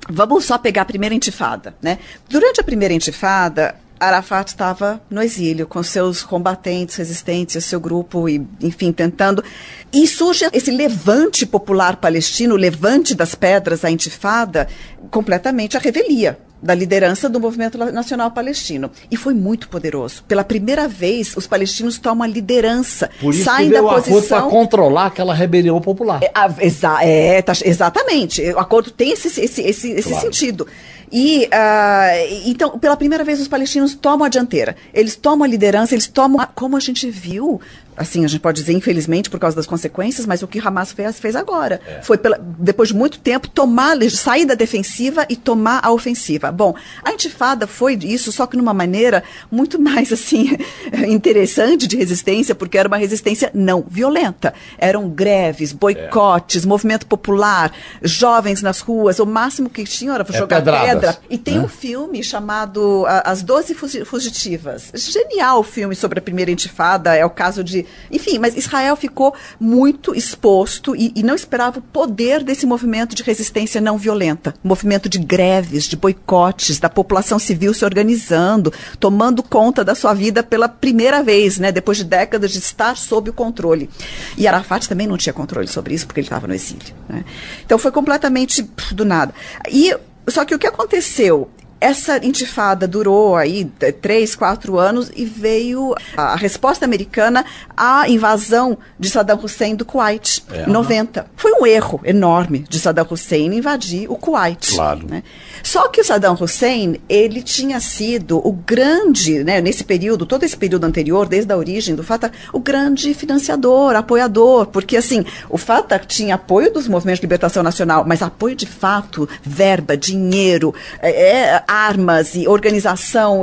vamos 0.09 0.45
só 0.45 0.57
pegar 0.57 0.83
a 0.83 0.85
primeira 0.85 1.15
intifada, 1.15 1.75
né? 1.81 1.99
Durante 2.29 2.59
a 2.59 2.63
primeira 2.63 2.93
intifada, 2.93 3.75
Arafat 3.99 4.49
estava 4.49 5.01
no 5.09 5.21
exílio 5.21 5.65
com 5.65 5.81
seus 5.81 6.23
combatentes 6.23 6.95
resistentes, 6.97 7.63
seu 7.63 7.79
grupo 7.79 8.27
e, 8.27 8.45
enfim, 8.61 8.91
tentando. 8.91 9.43
E 9.91 10.05
surge 10.07 10.47
esse 10.51 10.71
levante 10.71 11.45
popular 11.45 11.97
palestino, 11.97 12.55
o 12.55 12.57
levante 12.57 13.15
das 13.15 13.33
pedras, 13.33 13.85
a 13.85 13.91
intifada, 13.91 14.67
completamente 15.09 15.77
a 15.77 15.79
revelia 15.79 16.37
da 16.63 16.73
liderança 16.73 17.28
do 17.30 17.39
movimento 17.39 17.78
nacional 17.78 18.32
palestino. 18.32 18.89
E 19.12 19.17
foi 19.17 19.34
muito 19.34 19.67
poderoso. 19.67 20.23
Pela 20.28 20.43
primeira 20.43 20.88
vez, 20.88 21.36
os 21.36 21.45
palestinos 21.45 21.97
tomam 21.99 22.23
a 22.23 22.28
liderança, 22.28 23.10
Por 23.19 23.34
isso 23.34 23.43
saem 23.43 23.67
que 23.67 23.73
da 23.76 23.84
o 23.84 23.89
acordo 23.89 24.10
posição 24.10 24.41
para 24.41 24.49
controlar 24.49 25.06
aquela 25.08 25.34
rebelião 25.34 25.82
popular. 25.82 26.21
é, 26.23 26.32
exa- 26.65 27.04
é, 27.04 27.41
tá- 27.41 27.54
exatamente. 27.65 28.41
O 28.54 28.60
acordo 28.60 28.89
tem 28.91 29.12
esse, 29.12 29.28
esse, 29.28 29.62
esse, 29.62 29.91
esse 29.91 30.10
Claro. 30.10 30.23
sentido. 30.26 30.67
E, 31.12 31.47
ah, 31.52 32.08
então, 32.45 32.80
pela 32.80 32.97
primeira 32.97 33.23
vez, 33.23 33.39
os 33.39 33.47
palestinos 33.47 33.93
tomam 33.93 34.26
a 34.26 34.30
dianteira. 34.30 34.76
Eles 34.91 35.15
tomam 35.15 35.43
a 35.43 35.47
liderança, 35.47 35.93
eles 35.93 36.08
tomam, 36.08 36.39
a- 36.41 36.47
como 36.47 36.76
a 36.76 36.80
gente 36.80 37.08
viu, 37.10 37.62
assim, 37.97 38.25
a 38.25 38.27
gente 38.27 38.39
pode 38.39 38.62
dizer, 38.62 38.73
infelizmente, 38.73 39.29
por 39.29 39.39
causa 39.39 39.56
das 39.56 39.65
consequências, 39.65 40.25
mas 40.25 40.41
o 40.41 40.47
que 40.47 40.60
Hamas 40.60 40.91
fez, 40.91 41.19
fez 41.19 41.36
agora. 41.36 41.79
Foi, 42.01 42.17
pela, 42.17 42.39
depois 42.39 42.89
de 42.89 42.95
muito 42.95 43.19
tempo, 43.19 43.47
tomar, 43.47 43.97
sair 44.10 44.45
da 44.45 44.53
defensiva 44.53 45.25
e 45.29 45.36
tomar 45.36 45.79
a 45.84 45.91
ofensiva. 45.91 46.51
Bom, 46.51 46.75
a 47.03 47.12
intifada 47.12 47.67
foi 47.67 47.95
isso, 47.95 48.32
só 48.32 48.47
que 48.47 48.58
numa 48.58 48.73
maneira 48.73 49.23
muito 49.51 49.79
mais, 49.79 50.12
assim, 50.12 50.58
interessante 51.08 51.88
de 51.88 51.97
resistência, 51.97 52.56
porque 52.56 52.77
era 52.77 52.88
uma 52.88 52.97
resistência 52.97 53.51
não 53.53 53.84
violenta. 53.88 54.53
Eram 54.77 55.10
greves, 55.10 55.71
boicotes, 55.71 56.65
movimento 56.65 57.06
popular, 57.06 57.71
jovens 58.01 58.62
nas 58.62 58.79
ruas. 58.79 59.19
O 59.19 59.25
máximo 59.25 59.69
que 59.69 59.84
tinham 59.84 60.15
era 60.15 60.25
jogar 60.32 60.58
pedrada. 60.58 60.86
pedra. 60.86 61.17
E 61.29 61.38
tem 61.38 61.60
um 61.60 61.67
filme 61.67 62.23
chamado 62.23 63.06
As 63.23 63.41
Doze 63.41 63.73
Fugitivas. 63.73 64.91
Genial 64.95 65.60
o 65.60 65.63
filme 65.63 65.95
sobre 65.95 66.19
a 66.19 66.21
primeira 66.21 66.51
intifada. 66.51 67.15
É 67.15 67.25
o 67.25 67.29
caso 67.29 67.63
de. 67.63 67.82
Enfim, 68.11 68.39
mas 68.39 68.55
Israel 68.57 68.95
ficou 68.95 69.33
muito 69.59 70.15
exposto 70.15 70.95
e, 70.95 71.11
e 71.15 71.23
não 71.23 71.35
esperava 71.35 71.79
o 71.79 71.81
poder 71.81 72.43
desse 72.43 72.65
movimento 72.65 73.15
de 73.15 73.23
resistência 73.23 73.79
não 73.79 73.97
violenta 73.97 74.53
movimento 74.63 75.09
de 75.09 75.19
greves, 75.19 75.85
de 75.85 75.95
boicotes, 75.95 76.79
da 76.79 76.89
população 76.89 77.37
civil 77.37 77.73
se 77.73 77.85
organizando, 77.85 78.73
tomando 78.99 79.43
conta 79.43 79.83
da 79.83 79.93
sua 79.93 80.13
vida 80.13 80.41
pela 80.41 80.67
primeira 80.67 81.21
vez, 81.21 81.59
né? 81.59 81.71
Depois 81.71 81.97
de 81.97 82.03
décadas 82.03 82.51
de 82.51 82.59
estar 82.59 82.97
sob 82.97 83.29
o 83.29 83.33
controle. 83.33 83.89
E 84.37 84.47
Arafat 84.47 84.87
também 84.87 85.07
não 85.07 85.17
tinha 85.17 85.33
controle 85.33 85.67
sobre 85.67 85.93
isso 85.93 86.07
porque 86.07 86.19
ele 86.19 86.27
estava 86.27 86.47
no 86.47 86.53
exílio. 86.53 86.93
Né? 87.07 87.23
Então 87.65 87.77
foi 87.77 87.91
completamente 87.91 88.67
do 88.91 89.05
nada. 89.05 89.33
E 89.69 89.95
só 90.27 90.45
que 90.45 90.55
o 90.55 90.59
que 90.59 90.67
aconteceu? 90.67 91.49
Essa 91.83 92.25
intifada 92.25 92.87
durou 92.87 93.35
aí 93.35 93.65
três, 94.01 94.35
quatro 94.35 94.79
anos 94.79 95.11
e 95.13 95.25
veio 95.25 95.93
a 96.15 96.33
resposta 96.37 96.85
americana 96.85 97.43
à 97.75 98.07
invasão 98.07 98.77
de 98.97 99.09
Saddam 99.09 99.37
Hussein 99.43 99.75
do 99.75 99.83
Kuwait, 99.83 100.45
é, 100.49 100.63
em 100.63 100.71
90. 100.71 101.25
Foi 101.35 101.51
um 101.51 101.67
erro 101.67 101.99
enorme 102.05 102.59
de 102.69 102.79
Saddam 102.79 103.05
Hussein 103.09 103.53
invadir 103.53 104.09
o 104.09 104.15
Kuwait. 104.15 104.75
Claro. 104.75 105.05
Né? 105.05 105.23
Só 105.61 105.89
que 105.89 105.99
o 105.99 106.05
Saddam 106.05 106.37
Hussein, 106.39 107.01
ele 107.09 107.41
tinha 107.41 107.81
sido 107.81 108.37
o 108.47 108.53
grande, 108.53 109.43
né, 109.43 109.59
nesse 109.59 109.83
período, 109.83 110.25
todo 110.25 110.43
esse 110.43 110.55
período 110.55 110.85
anterior, 110.85 111.27
desde 111.27 111.51
a 111.51 111.57
origem 111.57 111.95
do 111.95 112.03
Fatah, 112.03 112.31
o 112.53 112.59
grande 112.59 113.13
financiador, 113.13 113.93
apoiador, 113.95 114.67
porque 114.67 114.95
assim, 114.95 115.25
o 115.49 115.57
Fatah 115.57 115.99
tinha 115.99 116.35
apoio 116.35 116.71
dos 116.71 116.87
movimentos 116.87 117.19
de 117.19 117.25
libertação 117.25 117.61
nacional, 117.61 118.05
mas 118.07 118.21
apoio 118.21 118.55
de 118.55 118.65
fato, 118.65 119.27
verba, 119.41 119.97
dinheiro, 119.97 120.73
é, 121.01 121.55
é 121.55 121.63
armas 121.73 122.36
e 122.36 122.47
organização 122.47 123.41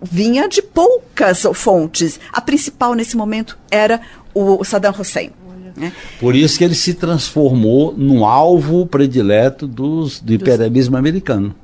vinha 0.00 0.48
de 0.48 0.62
poucas 0.62 1.46
fontes. 1.54 2.20
A 2.32 2.40
principal 2.40 2.94
nesse 2.94 3.16
momento 3.16 3.58
era 3.70 4.00
o 4.32 4.62
Saddam 4.62 4.94
Hussein. 4.96 5.32
Né? 5.76 5.92
Por 6.18 6.34
isso 6.34 6.56
que 6.56 6.64
ele 6.64 6.74
se 6.74 6.94
transformou 6.94 7.92
num 7.94 8.24
alvo 8.24 8.86
predileto 8.86 9.66
dos, 9.66 10.20
do 10.20 10.32
imperialismo 10.32 10.96
americano. 10.96 11.54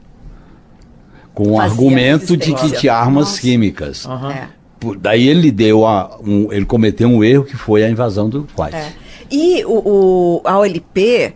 Com 1.32 1.52
o 1.52 1.60
argumento 1.60 2.36
de 2.36 2.52
que 2.52 2.72
tinha 2.72 2.92
armas 2.92 3.28
Nossa. 3.28 3.40
químicas. 3.40 4.04
Uhum. 4.04 4.30
É. 4.30 4.48
Por, 4.78 4.98
daí 4.98 5.26
ele 5.26 5.50
deu 5.50 5.86
a, 5.86 6.18
um, 6.22 6.52
ele 6.52 6.66
cometeu 6.66 7.08
um 7.08 7.24
erro 7.24 7.44
que 7.44 7.56
foi 7.56 7.84
a 7.84 7.88
invasão 7.88 8.28
do 8.28 8.46
Kuwait. 8.54 8.74
É. 8.74 8.92
E 9.30 9.64
o, 9.64 9.78
o, 9.78 10.42
a 10.44 10.58
OLP 10.58 11.34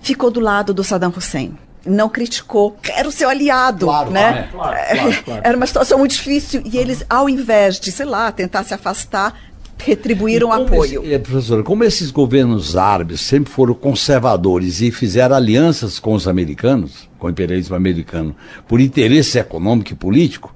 ficou 0.00 0.30
do 0.30 0.40
lado 0.40 0.72
do 0.72 0.82
Saddam 0.82 1.12
Hussein 1.14 1.54
não 1.86 2.08
criticou, 2.08 2.76
era 2.94 3.08
o 3.08 3.12
seu 3.12 3.28
aliado, 3.28 3.86
claro, 3.86 4.10
né? 4.10 4.48
Claro, 4.50 4.76
claro, 4.76 5.22
claro, 5.24 5.40
Era 5.44 5.56
uma 5.56 5.66
situação 5.66 5.98
muito 5.98 6.12
difícil 6.12 6.62
e 6.64 6.76
eles, 6.76 7.04
ao 7.08 7.28
invés 7.28 7.78
de, 7.78 7.92
sei 7.92 8.06
lá, 8.06 8.30
tentar 8.32 8.64
se 8.64 8.74
afastar, 8.74 9.34
retribuíram 9.78 10.52
apoio. 10.52 11.02
Esse, 11.02 11.14
é, 11.14 11.18
professora, 11.18 11.62
como 11.62 11.84
esses 11.84 12.10
governos 12.10 12.76
árabes 12.76 13.20
sempre 13.20 13.52
foram 13.52 13.74
conservadores 13.74 14.80
e 14.80 14.90
fizeram 14.90 15.36
alianças 15.36 15.98
com 15.98 16.14
os 16.14 16.26
americanos, 16.26 17.08
com 17.18 17.26
o 17.26 17.30
imperialismo 17.30 17.76
americano, 17.76 18.34
por 18.66 18.80
interesse 18.80 19.38
econômico 19.38 19.92
e 19.92 19.96
político, 19.96 20.54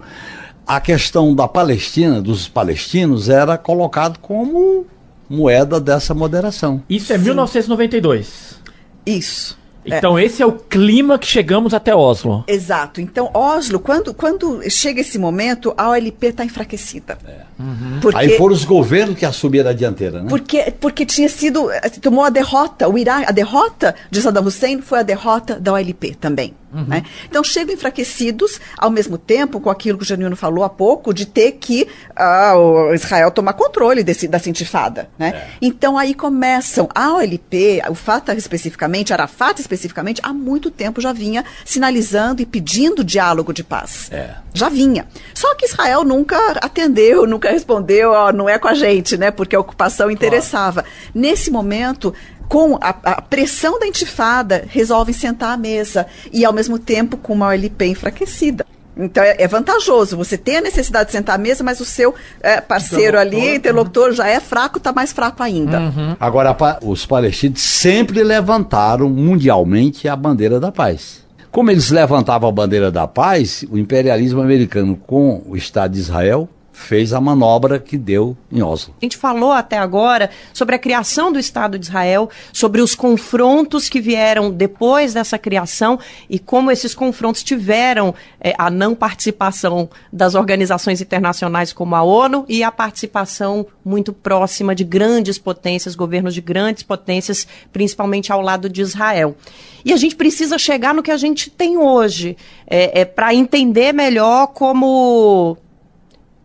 a 0.66 0.80
questão 0.80 1.34
da 1.34 1.48
Palestina, 1.48 2.20
dos 2.20 2.48
palestinos, 2.48 3.28
era 3.28 3.58
colocado 3.58 4.18
como 4.18 4.86
moeda 5.28 5.80
dessa 5.80 6.14
moderação. 6.14 6.82
Isso 6.88 7.12
é 7.12 7.18
Sim. 7.18 7.24
1992. 7.24 8.60
Isso. 9.04 9.58
Então 9.84 10.18
é. 10.18 10.24
esse 10.24 10.42
é 10.42 10.46
o 10.46 10.52
clima 10.52 11.18
que 11.18 11.26
chegamos 11.26 11.72
até 11.74 11.94
Oslo. 11.94 12.44
Exato. 12.46 13.00
Então 13.00 13.30
Oslo, 13.32 13.78
quando, 13.78 14.12
quando 14.14 14.60
chega 14.70 15.00
esse 15.00 15.18
momento, 15.18 15.74
a 15.76 15.90
OLP 15.90 16.26
está 16.26 16.44
enfraquecida. 16.44 17.18
É. 17.26 17.50
Uhum. 17.58 17.98
Porque, 18.00 18.18
Aí 18.18 18.36
foram 18.36 18.54
os 18.54 18.64
governos 18.64 19.18
que 19.18 19.26
assumiram 19.26 19.70
a 19.70 19.72
dianteira, 19.72 20.22
né? 20.22 20.28
Porque, 20.28 20.72
porque 20.80 21.04
tinha 21.04 21.28
sido, 21.28 21.68
tomou 22.00 22.24
a 22.24 22.30
derrota, 22.30 22.88
o 22.88 22.96
Iraque, 22.96 23.26
a 23.28 23.32
derrota 23.32 23.94
de 24.10 24.20
Saddam 24.20 24.44
Hussein 24.44 24.80
foi 24.80 25.00
a 25.00 25.02
derrota 25.02 25.58
da 25.58 25.72
OLP 25.72 26.14
também. 26.14 26.54
Uhum. 26.72 26.85
Né? 26.85 27.04
Então 27.28 27.42
chegam 27.42 27.74
enfraquecidos, 27.74 28.61
ao 28.78 28.90
mesmo 28.90 29.18
tempo, 29.18 29.61
com 29.61 29.70
aquilo 29.70 29.98
que 29.98 30.04
o 30.04 30.06
Janino 30.06 30.37
falou 30.37 30.64
há 30.64 30.68
pouco, 30.68 31.12
de 31.12 31.26
ter 31.26 31.52
que 31.52 31.88
uh, 32.12 32.94
Israel 32.94 33.30
tomar 33.30 33.54
controle 33.54 34.02
desse, 34.04 34.28
dessa 34.28 34.48
intifada. 34.48 35.09
Né? 35.18 35.28
É. 35.35 35.50
Então 35.61 35.98
aí 35.98 36.14
começam, 36.14 36.88
a 36.94 37.14
OLP, 37.14 37.83
o 37.88 37.94
Fatah 37.94 38.35
especificamente, 38.35 39.12
Arafat 39.12 39.61
especificamente, 39.61 40.20
há 40.24 40.33
muito 40.33 40.70
tempo 40.70 41.00
já 41.00 41.12
vinha 41.12 41.44
sinalizando 41.64 42.42
e 42.42 42.46
pedindo 42.46 43.02
diálogo 43.02 43.52
de 43.52 43.64
paz. 43.64 44.09
É. 44.12 44.35
Já 44.54 44.68
vinha. 44.68 45.06
Só 45.35 45.54
que 45.54 45.66
Israel 45.66 46.04
nunca 46.04 46.37
atendeu, 46.61 47.26
nunca 47.26 47.50
respondeu, 47.50 48.12
ó, 48.12 48.33
não 48.33 48.48
é 48.48 48.59
com 48.59 48.68
a 48.68 48.74
gente, 48.74 49.16
né? 49.16 49.30
Porque 49.30 49.56
a 49.56 49.61
ocupação 49.61 50.11
interessava. 50.11 50.83
Claro. 50.83 50.96
Nesse 51.14 51.50
momento, 51.50 52.14
com 52.50 52.76
a, 52.80 52.88
a, 52.88 53.22
pressão 53.22 53.78
da 53.78 53.86
intifada, 53.86 54.64
resolvem 54.66 55.14
sentar 55.14 55.52
à 55.52 55.56
mesa 55.56 56.04
e, 56.32 56.44
ao 56.44 56.52
mesmo 56.52 56.80
tempo, 56.80 57.16
com 57.16 57.32
uma 57.32 57.46
OLP 57.46 57.86
enfraquecida. 57.86 58.66
Então 58.96 59.22
é, 59.22 59.36
é, 59.38 59.46
vantajoso. 59.46 60.16
Você 60.16 60.36
tem 60.36 60.56
a 60.56 60.60
necessidade 60.60 61.06
de 61.06 61.12
sentar 61.12 61.36
à 61.36 61.38
mesa, 61.38 61.62
mas 61.62 61.78
o 61.78 61.84
seu 61.84 62.12
é, 62.40 62.60
parceiro 62.60 63.18
interlocutor, 63.18 63.44
ali, 63.44 63.54
interlocutor, 63.54 64.08
uhum. 64.08 64.14
já 64.14 64.26
é 64.26 64.40
fraco, 64.40 64.78
está 64.78 64.92
mais 64.92 65.12
fraco 65.12 65.40
ainda. 65.44 65.78
Uhum. 65.78 66.16
Agora, 66.18 66.56
os 66.82 67.06
palestinos 67.06 67.60
sempre 67.62 68.24
levantaram 68.24 69.08
mundialmente 69.08 70.08
a 70.08 70.16
bandeira 70.16 70.58
da 70.58 70.72
paz. 70.72 71.24
Como 71.52 71.70
eles 71.70 71.88
levantavam 71.88 72.48
a 72.48 72.52
bandeira 72.52 72.90
da 72.90 73.06
paz, 73.06 73.64
o 73.70 73.78
imperialismo 73.78 74.40
americano 74.40 74.96
com 75.06 75.40
o 75.46 75.56
Estado 75.56 75.92
de 75.92 76.00
Israel 76.00 76.48
fez 76.80 77.12
a 77.12 77.20
manobra 77.20 77.78
que 77.78 77.96
deu 77.96 78.36
em 78.50 78.62
Oslo. 78.62 78.94
A 79.00 79.04
gente 79.04 79.16
falou 79.16 79.52
até 79.52 79.76
agora 79.76 80.30
sobre 80.52 80.74
a 80.74 80.78
criação 80.78 81.30
do 81.30 81.38
Estado 81.38 81.78
de 81.78 81.86
Israel, 81.86 82.30
sobre 82.52 82.80
os 82.80 82.94
confrontos 82.94 83.88
que 83.88 84.00
vieram 84.00 84.50
depois 84.50 85.14
dessa 85.14 85.38
criação 85.38 85.98
e 86.28 86.38
como 86.38 86.70
esses 86.70 86.94
confrontos 86.94 87.42
tiveram 87.42 88.14
é, 88.40 88.54
a 88.56 88.70
não 88.70 88.94
participação 88.94 89.88
das 90.12 90.34
organizações 90.34 91.00
internacionais 91.00 91.72
como 91.72 91.94
a 91.94 92.02
ONU 92.02 92.44
e 92.48 92.62
a 92.64 92.72
participação 92.72 93.66
muito 93.84 94.12
próxima 94.12 94.74
de 94.74 94.82
grandes 94.82 95.38
potências, 95.38 95.94
governos 95.94 96.34
de 96.34 96.40
grandes 96.40 96.82
potências, 96.82 97.46
principalmente 97.72 98.32
ao 98.32 98.40
lado 98.40 98.68
de 98.68 98.80
Israel. 98.80 99.36
E 99.84 99.92
a 99.92 99.96
gente 99.96 100.16
precisa 100.16 100.58
chegar 100.58 100.94
no 100.94 101.02
que 101.02 101.10
a 101.10 101.16
gente 101.16 101.50
tem 101.50 101.78
hoje, 101.78 102.36
é, 102.66 103.02
é 103.02 103.04
para 103.04 103.34
entender 103.34 103.92
melhor 103.92 104.48
como 104.48 105.56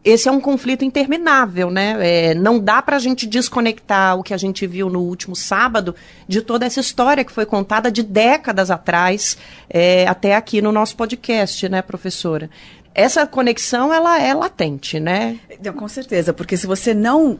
esse 0.05 0.29
é 0.29 0.31
um 0.31 0.39
conflito 0.39 0.85
interminável, 0.85 1.71
né? 1.71 1.97
É, 1.99 2.35
não 2.35 2.59
dá 2.59 2.79
para 2.79 2.95
a 2.95 2.99
gente 2.99 3.25
desconectar 3.25 4.15
o 4.15 4.21
que 4.21 4.35
a 4.35 4.37
gente 4.37 4.67
viu 4.67 4.87
no 4.87 5.01
último 5.01 5.35
sábado 5.35 5.95
de 6.27 6.43
toda 6.43 6.63
essa 6.63 6.79
história 6.79 7.25
que 7.25 7.31
foi 7.31 7.45
contada 7.45 7.91
de 7.91 8.03
décadas 8.03 8.69
atrás 8.69 9.35
é, 9.67 10.07
até 10.07 10.35
aqui 10.35 10.61
no 10.61 10.71
nosso 10.71 10.95
podcast, 10.95 11.67
né, 11.67 11.81
professora? 11.81 12.51
Essa 12.93 13.25
conexão 13.25 13.91
ela 13.91 14.21
é 14.21 14.31
latente, 14.31 14.99
né? 14.99 15.39
Com 15.75 15.87
certeza, 15.87 16.31
porque 16.31 16.55
se 16.55 16.67
você 16.67 16.93
não 16.93 17.39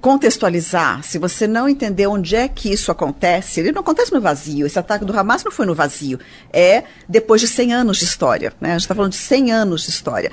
contextualizar, 0.00 1.02
se 1.02 1.18
você 1.18 1.46
não 1.46 1.68
entender 1.68 2.06
onde 2.06 2.36
é 2.36 2.46
que 2.46 2.72
isso 2.72 2.90
acontece, 2.90 3.60
ele 3.60 3.72
não 3.72 3.80
acontece 3.80 4.12
no 4.12 4.20
vazio. 4.20 4.66
Esse 4.66 4.78
ataque 4.78 5.04
do 5.04 5.18
Hamas 5.18 5.42
não 5.42 5.50
foi 5.50 5.66
no 5.66 5.74
vazio. 5.74 6.20
É 6.52 6.84
depois 7.08 7.40
de 7.40 7.48
100 7.48 7.74
anos 7.74 7.98
de 7.98 8.04
história. 8.04 8.52
Né? 8.60 8.70
A 8.70 8.72
gente 8.72 8.82
está 8.82 8.94
falando 8.94 9.12
de 9.12 9.18
100 9.18 9.52
anos 9.52 9.82
de 9.82 9.90
história. 9.90 10.30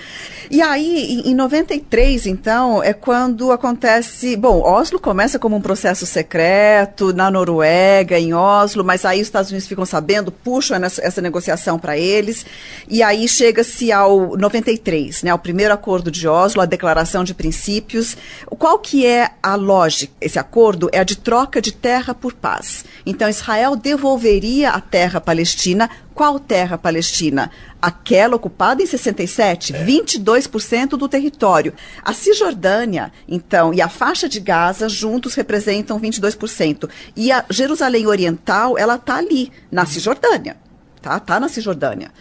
E 0.52 0.62
aí, 0.62 1.24
em, 1.26 1.32
em 1.32 1.36
93, 1.36 2.28
então, 2.28 2.84
é 2.84 2.94
quando 2.94 3.52
acontece. 3.52 4.36
Bom, 4.36 4.62
Oslo 4.62 5.00
começa 5.00 5.40
como 5.40 5.56
um 5.56 5.62
processo 5.62 6.06
secreto, 6.06 7.12
na 7.12 7.32
Noruega, 7.32 8.20
em 8.20 8.34
Oslo, 8.34 8.84
mas 8.84 9.04
aí 9.04 9.20
os 9.20 9.28
Estados 9.28 9.50
Unidos 9.50 9.68
ficam 9.68 9.86
sabendo, 9.86 10.32
puxam 10.32 10.78
essa, 10.84 11.22
negociação 11.22 11.80
para 11.80 11.98
eles. 11.98 12.46
E 12.88 13.02
aí 13.02 13.28
chega-se 13.28 13.92
ao 13.92 14.38
93, 14.38 15.24
né? 15.24 15.34
O 15.34 15.40
primeiro 15.40 15.74
acordo 15.74 16.12
de 16.12 16.28
Oslo, 16.28 16.62
a 16.62 16.66
declaração 16.66 17.24
de 17.24 17.34
princípios. 17.34 18.16
Qual 18.60 18.78
que 18.78 19.06
é 19.06 19.32
a 19.42 19.55
a 19.56 19.58
lógica, 19.58 20.14
esse 20.20 20.38
acordo 20.38 20.90
é 20.92 21.00
a 21.00 21.04
de 21.04 21.16
troca 21.16 21.62
de 21.62 21.72
terra 21.72 22.14
por 22.14 22.34
paz. 22.34 22.86
Então, 23.06 23.30
Israel 23.30 23.76
devolveria 23.76 24.72
a 24.72 24.82
terra 24.82 25.22
palestina. 25.22 25.90
Qual 26.14 26.38
terra 26.40 26.78
palestina? 26.78 27.50
Aquela 27.82 28.36
ocupada 28.36 28.84
em 28.84 28.86
67, 28.86 29.76
é. 29.76 29.86
22% 29.86 30.90
do 30.90 31.08
território. 31.08 31.74
A 32.04 32.14
Cisjordânia, 32.14 33.12
então, 33.28 33.74
e 33.74 33.82
a 33.82 33.90
faixa 33.90 34.28
de 34.28 34.40
Gaza 34.40 34.90
juntos 34.90 35.34
representam 35.34 36.00
22%. 36.00 36.90
E 37.16 37.32
a 37.32 37.46
Jerusalém 37.50 38.08
Oriental, 38.08 38.78
ela 38.78 38.96
está 38.96 39.16
ali, 39.18 39.52
na 39.72 39.86
Cisjordânia. 39.86 40.58
Tá? 41.02 41.20
Tá 41.20 41.40
na 41.40 41.48
Cisjordânia. 41.48 42.12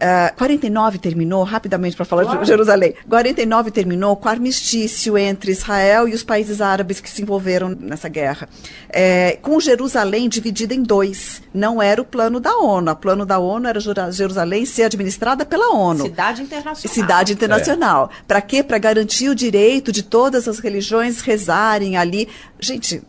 Uh, 0.00 0.34
49 0.36 0.98
terminou, 0.98 1.44
rapidamente 1.44 1.94
para 1.94 2.06
falar 2.06 2.24
claro. 2.24 2.40
de 2.40 2.46
Jerusalém. 2.46 2.94
49 3.06 3.70
terminou 3.70 4.16
com 4.16 4.28
o 4.28 4.30
armistício 4.30 5.18
entre 5.18 5.52
Israel 5.52 6.08
e 6.08 6.14
os 6.14 6.22
países 6.22 6.62
árabes 6.62 7.00
que 7.00 7.10
se 7.10 7.20
envolveram 7.20 7.76
nessa 7.78 8.08
guerra. 8.08 8.48
É, 8.88 9.38
com 9.42 9.60
Jerusalém 9.60 10.28
dividida 10.28 10.74
em 10.74 10.82
dois. 10.82 11.42
Não 11.52 11.82
era 11.82 12.00
o 12.00 12.04
plano 12.04 12.40
da 12.40 12.56
ONU. 12.56 12.90
O 12.90 12.96
plano 12.96 13.26
da 13.26 13.38
ONU 13.38 13.68
era 13.68 13.78
Jerusalém 14.10 14.64
ser 14.64 14.84
administrada 14.84 15.44
pela 15.44 15.74
ONU. 15.74 16.04
Cidade 16.04 16.42
internacional. 16.42 16.94
Cidade 16.94 17.32
internacional. 17.34 18.10
É. 18.10 18.22
Para 18.26 18.40
quê? 18.40 18.62
Para 18.62 18.78
garantir 18.78 19.28
o 19.28 19.34
direito 19.34 19.92
de 19.92 20.02
todas 20.02 20.48
as 20.48 20.58
religiões 20.60 21.20
rezarem 21.20 21.98
ali. 21.98 22.26
Gente, 22.58 23.02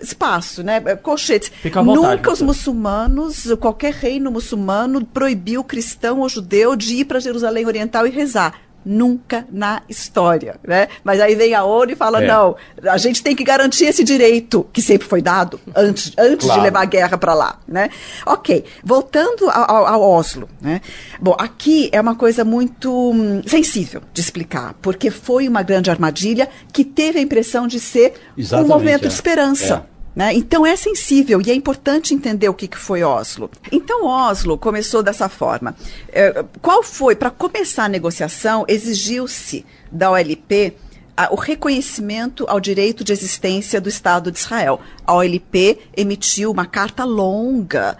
espaço, 0.00 0.62
né? 0.62 0.80
Colchetes. 0.96 1.50
Fica 1.62 1.80
à 1.80 1.82
vontade, 1.82 2.16
Nunca 2.16 2.32
os 2.32 2.42
muçulmanos, 2.42 3.46
qualquer 3.60 3.92
reino 3.92 4.30
muçulmano 4.30 5.04
proibiu 5.04 5.60
o 5.60 5.64
cristão 5.64 6.20
ou 6.20 6.28
judeu 6.28 6.76
de 6.76 6.96
ir 6.96 7.04
para 7.04 7.20
Jerusalém 7.20 7.66
Oriental 7.66 8.06
e 8.06 8.10
rezar 8.10 8.54
nunca 8.84 9.46
na 9.50 9.82
história, 9.88 10.56
né? 10.66 10.88
Mas 11.02 11.20
aí 11.20 11.34
vem 11.34 11.54
a 11.54 11.64
ONU 11.64 11.92
e 11.92 11.96
fala, 11.96 12.22
é. 12.22 12.26
não, 12.26 12.56
a 12.82 12.98
gente 12.98 13.22
tem 13.22 13.34
que 13.34 13.42
garantir 13.42 13.86
esse 13.86 14.04
direito, 14.04 14.66
que 14.72 14.82
sempre 14.82 15.06
foi 15.06 15.22
dado, 15.22 15.60
antes, 15.74 16.12
antes 16.18 16.46
claro. 16.46 16.60
de 16.60 16.64
levar 16.66 16.82
a 16.82 16.84
guerra 16.84 17.18
para 17.18 17.34
lá, 17.34 17.58
né? 17.66 17.88
Ok, 18.26 18.64
voltando 18.82 19.48
ao, 19.50 19.86
ao, 19.86 20.02
Oslo, 20.02 20.48
né? 20.60 20.80
Bom, 21.20 21.34
aqui 21.38 21.88
é 21.92 22.00
uma 22.00 22.14
coisa 22.14 22.44
muito 22.44 22.92
hum, 22.92 23.42
sensível 23.46 24.02
de 24.12 24.20
explicar, 24.20 24.74
porque 24.82 25.10
foi 25.10 25.48
uma 25.48 25.62
grande 25.62 25.90
armadilha 25.90 26.48
que 26.72 26.84
teve 26.84 27.18
a 27.18 27.22
impressão 27.22 27.66
de 27.66 27.80
ser 27.80 28.14
Exatamente, 28.36 28.70
um 28.70 28.74
momento 28.74 29.04
é. 29.04 29.08
de 29.08 29.14
esperança. 29.14 29.86
É. 29.90 29.93
Né? 30.14 30.32
Então 30.34 30.64
é 30.64 30.76
sensível 30.76 31.42
e 31.44 31.50
é 31.50 31.54
importante 31.54 32.14
entender 32.14 32.48
o 32.48 32.54
que, 32.54 32.68
que 32.68 32.78
foi 32.78 33.02
Oslo. 33.02 33.50
Então 33.72 34.06
Oslo 34.06 34.56
começou 34.56 35.02
dessa 35.02 35.28
forma. 35.28 35.74
É, 36.12 36.44
qual 36.62 36.82
foi? 36.82 37.16
Para 37.16 37.30
começar 37.30 37.84
a 37.84 37.88
negociação, 37.88 38.64
exigiu-se 38.68 39.66
da 39.90 40.12
OLP 40.12 40.76
a, 41.16 41.32
o 41.32 41.36
reconhecimento 41.36 42.44
ao 42.48 42.60
direito 42.60 43.02
de 43.02 43.12
existência 43.12 43.80
do 43.80 43.88
Estado 43.88 44.30
de 44.30 44.38
Israel. 44.38 44.80
A 45.04 45.14
OLP 45.14 45.78
emitiu 45.96 46.50
uma 46.50 46.66
carta 46.66 47.04
longa 47.04 47.96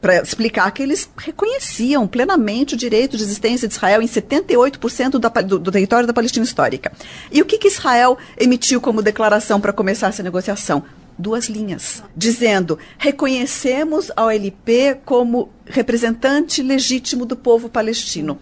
para 0.00 0.18
explicar 0.18 0.70
que 0.70 0.82
eles 0.82 1.10
reconheciam 1.16 2.06
plenamente 2.06 2.74
o 2.74 2.76
direito 2.76 3.16
de 3.16 3.24
existência 3.24 3.66
de 3.66 3.74
Israel 3.74 4.00
em 4.00 4.06
78% 4.06 5.18
da, 5.18 5.28
do, 5.42 5.58
do, 5.58 5.72
território 5.72 6.06
da 6.06 6.12
Palestina 6.12 6.44
histórica. 6.44 6.92
E 7.32 7.42
o 7.42 7.44
que, 7.44 7.58
que 7.58 7.66
Israel 7.66 8.16
emitiu 8.38 8.80
como 8.80 9.02
declaração 9.02 9.60
para 9.60 9.72
começar 9.72 10.08
essa 10.08 10.22
negociação? 10.22 10.84
Duas 11.18 11.48
linhas, 11.48 12.02
dizendo: 12.16 12.78
reconhecemos 12.98 14.10
a 14.16 14.24
OLP 14.24 15.00
como 15.04 15.50
representante 15.64 16.62
legítimo 16.62 17.24
do 17.24 17.36
povo 17.36 17.68
palestino. 17.68 18.38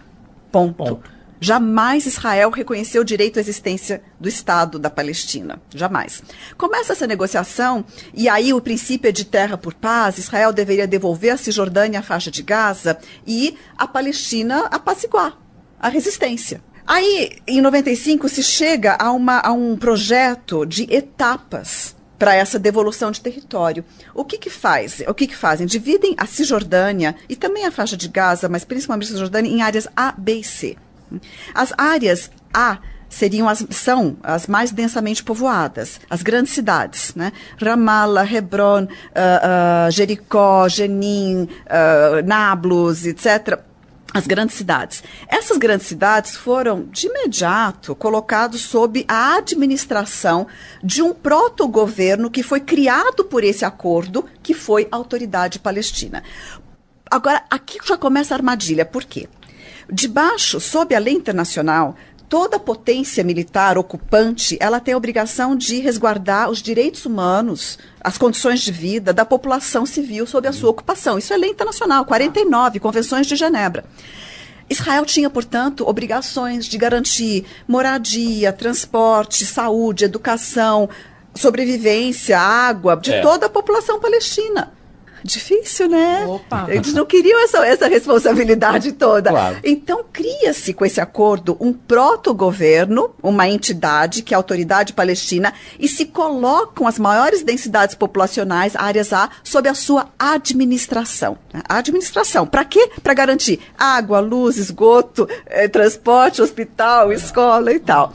Ponto. 0.51 0.75
Ponto. 0.75 1.15
Jamais 1.39 2.05
Israel 2.05 2.49
reconheceu 2.49 3.01
o 3.01 3.05
direito 3.05 3.37
à 3.37 3.41
existência 3.41 4.01
do 4.19 4.27
Estado 4.27 4.79
da 4.79 4.89
Palestina. 4.89 5.61
Jamais. 5.69 6.23
Começa 6.57 6.93
essa 6.93 7.05
negociação, 7.05 7.85
e 8.13 8.29
aí 8.29 8.53
o 8.53 8.61
princípio 8.61 9.09
é 9.09 9.11
de 9.11 9.25
terra 9.25 9.57
por 9.57 9.73
paz. 9.73 10.17
Israel 10.17 10.53
deveria 10.53 10.87
devolver 10.87 11.33
a 11.33 11.37
Cisjordânia 11.37 11.99
a 11.99 12.03
faixa 12.03 12.31
de 12.31 12.41
Gaza 12.41 12.97
e 13.27 13.57
a 13.77 13.87
Palestina 13.87 14.65
apaciguar 14.71 15.37
a 15.79 15.89
resistência. 15.89 16.63
Aí, 16.87 17.37
em 17.47 17.61
95, 17.61 18.29
se 18.29 18.43
chega 18.43 18.95
a, 18.99 19.11
uma, 19.11 19.39
a 19.39 19.51
um 19.51 19.75
projeto 19.75 20.65
de 20.65 20.83
etapas 20.93 21.94
para 22.17 22.35
essa 22.35 22.57
devolução 22.57 23.11
de 23.11 23.21
território. 23.21 23.83
O 24.13 24.23
que 24.23 24.37
que 24.37 24.49
faz? 24.49 25.01
O 25.07 25.13
que 25.13 25.27
que 25.27 25.35
fazem? 25.35 25.67
Dividem 25.67 26.15
a 26.17 26.25
Cisjordânia 26.25 27.15
e 27.27 27.35
também 27.35 27.65
a 27.65 27.71
faixa 27.71 27.97
de 27.97 28.07
Gaza, 28.07 28.49
mas 28.49 28.63
principalmente 28.63 29.07
a 29.07 29.11
Cisjordânia 29.11 29.49
em 29.51 29.61
áreas 29.61 29.87
A, 29.95 30.13
B 30.17 30.35
e 30.35 30.43
C. 30.43 30.77
As 31.53 31.73
áreas 31.77 32.31
A 32.53 32.79
seriam 33.09 33.47
as, 33.47 33.65
são 33.69 34.17
as 34.23 34.47
mais 34.47 34.71
densamente 34.71 35.23
povoadas, 35.23 36.01
as 36.09 36.21
grandes 36.21 36.53
cidades, 36.53 37.13
né? 37.15 37.31
Ramallah, 37.61 38.29
Hebron, 38.29 38.83
uh, 38.83 38.87
uh, 38.87 39.91
Jericó, 39.91 40.67
Jenin, 40.67 41.43
uh, 41.43 42.25
Nablus, 42.25 43.05
etc., 43.05 43.59
as 44.15 44.25
grandes 44.25 44.55
cidades. 44.55 45.03
Essas 45.27 45.57
grandes 45.57 45.87
cidades 45.87 46.37
foram, 46.37 46.85
de 46.85 47.07
imediato, 47.07 47.93
colocadas 47.93 48.61
sob 48.61 49.03
a 49.09 49.35
administração 49.35 50.47
de 50.81 51.01
um 51.01 51.13
proto-governo 51.13 52.31
que 52.31 52.41
foi 52.41 52.61
criado 52.61 53.25
por 53.25 53.43
esse 53.43 53.65
acordo, 53.65 54.23
que 54.41 54.53
foi 54.53 54.87
a 54.89 54.95
Autoridade 54.95 55.59
Palestina. 55.59 56.23
Agora, 57.11 57.43
aqui 57.49 57.77
já 57.85 57.97
começa 57.97 58.33
a 58.33 58.37
armadilha. 58.37 58.85
Por 58.85 59.03
quê? 59.03 59.27
Debaixo, 59.91 60.61
sob 60.61 60.95
a 60.95 60.99
lei 60.99 61.13
internacional, 61.13 61.97
toda 62.29 62.59
potência 62.59 63.23
militar 63.23 63.77
ocupante, 63.77 64.57
ela 64.59 64.79
tem 64.79 64.93
a 64.93 64.97
obrigação 64.97 65.55
de 65.55 65.79
resguardar 65.79 66.49
os 66.49 66.61
direitos 66.61 67.05
humanos, 67.05 67.77
as 68.01 68.17
condições 68.17 68.61
de 68.61 68.71
vida 68.71 69.13
da 69.13 69.25
população 69.25 69.85
civil 69.85 70.25
sob 70.25 70.47
a 70.47 70.53
sua 70.53 70.69
ocupação. 70.69 71.17
Isso 71.17 71.33
é 71.33 71.37
lei 71.37 71.51
internacional, 71.51 72.05
49, 72.05 72.79
Convenções 72.79 73.27
de 73.27 73.35
Genebra. 73.35 73.85
Israel 74.69 75.05
tinha, 75.05 75.29
portanto, 75.29 75.87
obrigações 75.87 76.65
de 76.65 76.77
garantir 76.77 77.45
moradia, 77.67 78.51
transporte, 78.51 79.45
saúde, 79.45 80.05
educação, 80.05 80.89
sobrevivência, 81.35 82.39
água 82.39 82.95
de 82.95 83.13
é. 83.13 83.21
toda 83.21 83.45
a 83.45 83.49
população 83.49 83.99
palestina. 83.99 84.73
Difícil, 85.25 85.89
né? 85.89 86.23
Opa. 86.27 86.67
Eles 86.69 86.93
não 86.93 87.03
queriam 87.03 87.43
essa, 87.43 87.65
essa 87.65 87.87
responsabilidade 87.87 88.91
toda. 88.91 89.31
Claro. 89.31 89.57
Então, 89.63 90.05
cria-se 90.13 90.71
com 90.71 90.85
esse 90.85 91.01
acordo 91.01 91.57
um 91.59 91.73
proto-governo, 91.73 93.09
uma 93.23 93.49
entidade, 93.49 94.21
que 94.21 94.33
é 94.33 94.35
a 94.35 94.37
Autoridade 94.37 94.93
Palestina, 94.93 95.51
e 95.79 95.87
se 95.87 96.05
colocam 96.05 96.85
as 96.85 96.99
maiores 96.99 97.41
densidades 97.41 97.95
populacionais, 97.95 98.75
áreas 98.75 99.11
A, 99.13 99.31
sob 99.43 99.67
a 99.67 99.73
sua 99.73 100.09
administração. 100.19 101.39
A 101.67 101.77
administração. 101.79 102.45
Para 102.45 102.63
quê? 102.63 102.91
Para 103.01 103.15
garantir 103.15 103.59
água, 103.75 104.19
luz, 104.19 104.57
esgoto, 104.57 105.27
eh, 105.47 105.67
transporte, 105.67 106.39
hospital, 106.39 107.11
escola 107.11 107.71
e 107.71 107.79
tal. 107.79 108.13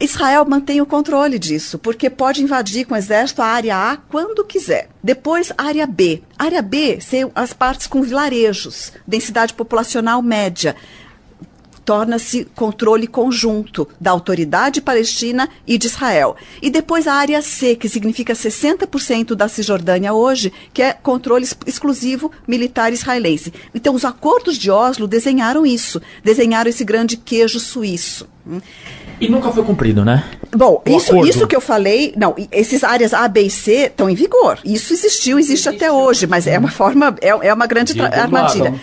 Israel 0.00 0.44
mantém 0.44 0.80
o 0.80 0.86
controle 0.86 1.38
disso, 1.38 1.78
porque 1.78 2.10
pode 2.10 2.42
invadir 2.42 2.84
com 2.84 2.94
o 2.94 2.96
exército 2.96 3.42
a 3.42 3.46
área 3.46 3.76
A 3.76 3.96
quando 3.96 4.44
quiser. 4.44 4.88
Depois, 5.02 5.52
área 5.56 5.86
B. 5.86 6.22
Área 6.48 6.62
B 6.62 6.98
são 6.98 7.30
as 7.34 7.52
partes 7.52 7.86
com 7.86 8.02
vilarejos, 8.02 8.90
densidade 9.06 9.52
populacional 9.52 10.22
média. 10.22 10.74
Torna-se 11.84 12.46
controle 12.54 13.06
conjunto 13.06 13.86
da 14.00 14.10
autoridade 14.12 14.80
palestina 14.80 15.46
e 15.66 15.76
de 15.76 15.88
Israel. 15.88 16.36
E 16.62 16.70
depois 16.70 17.06
a 17.06 17.12
área 17.12 17.42
C, 17.42 17.76
que 17.76 17.86
significa 17.86 18.32
60% 18.32 19.34
da 19.34 19.46
Cisjordânia 19.46 20.14
hoje, 20.14 20.50
que 20.72 20.80
é 20.80 20.94
controle 20.94 21.46
exclusivo 21.66 22.32
militar 22.46 22.94
israelense. 22.94 23.52
Então, 23.74 23.94
os 23.94 24.06
acordos 24.06 24.56
de 24.56 24.70
Oslo 24.70 25.06
desenharam 25.06 25.66
isso, 25.66 26.00
desenharam 26.24 26.70
esse 26.70 26.82
grande 26.82 27.18
queijo 27.18 27.60
suíço. 27.60 28.26
E 29.20 29.28
nunca 29.28 29.50
foi 29.50 29.64
cumprido, 29.64 30.04
né? 30.04 30.24
Bom, 30.54 30.82
isso, 30.86 31.16
isso 31.24 31.46
que 31.46 31.56
eu 31.56 31.60
falei, 31.60 32.12
não, 32.16 32.34
esses 32.52 32.84
áreas 32.84 33.12
A, 33.12 33.26
B 33.28 33.42
e 33.42 33.50
C 33.50 33.86
estão 33.86 34.08
em 34.08 34.14
vigor. 34.14 34.58
Isso 34.64 34.92
existiu, 34.92 35.38
existe 35.38 35.68
até 35.68 35.90
hoje, 35.90 36.26
mas 36.26 36.46
é 36.46 36.58
uma 36.58 36.70
forma, 36.70 37.14
é, 37.20 37.28
é 37.28 37.52
uma 37.52 37.66
grande 37.66 38.00
armadilha. 38.00 38.74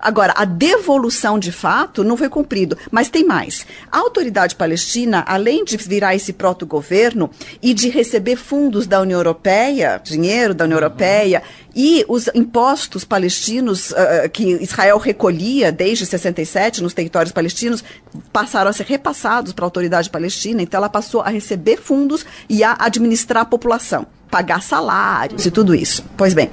Agora, 0.00 0.34
a 0.36 0.44
devolução 0.44 1.38
de 1.38 1.52
fato 1.52 2.04
não 2.04 2.16
foi 2.16 2.28
cumprido, 2.28 2.76
mas 2.90 3.08
tem 3.08 3.24
mais. 3.24 3.66
A 3.90 3.98
autoridade 3.98 4.54
palestina, 4.54 5.24
além 5.26 5.64
de 5.64 5.76
virar 5.76 6.14
esse 6.14 6.32
proto-governo 6.32 7.30
e 7.62 7.74
de 7.74 7.88
receber 7.88 8.36
fundos 8.36 8.86
da 8.86 9.00
União 9.00 9.18
Europeia, 9.18 10.00
dinheiro 10.02 10.54
da 10.54 10.64
União 10.64 10.78
uhum. 10.78 10.84
Europeia, 10.84 11.42
e 11.74 12.04
os 12.08 12.28
impostos 12.34 13.04
palestinos 13.04 13.90
uh, 13.90 14.28
que 14.32 14.44
Israel 14.60 14.98
recolhia 14.98 15.70
desde 15.70 16.06
67 16.06 16.82
nos 16.82 16.92
territórios 16.92 17.32
palestinos 17.32 17.84
passaram 18.32 18.70
a 18.70 18.72
ser 18.72 18.86
repassados 18.86 19.52
para 19.52 19.64
a 19.64 19.66
autoridade 19.66 20.10
palestina, 20.10 20.62
então 20.62 20.78
ela 20.78 20.88
passou 20.88 21.20
a 21.20 21.28
receber 21.28 21.76
fundos 21.76 22.26
e 22.48 22.64
a 22.64 22.76
administrar 22.78 23.42
a 23.42 23.46
população, 23.46 24.06
pagar 24.30 24.62
salários 24.62 25.46
e 25.46 25.50
tudo 25.50 25.74
isso. 25.74 26.04
Pois 26.16 26.34
bem, 26.34 26.50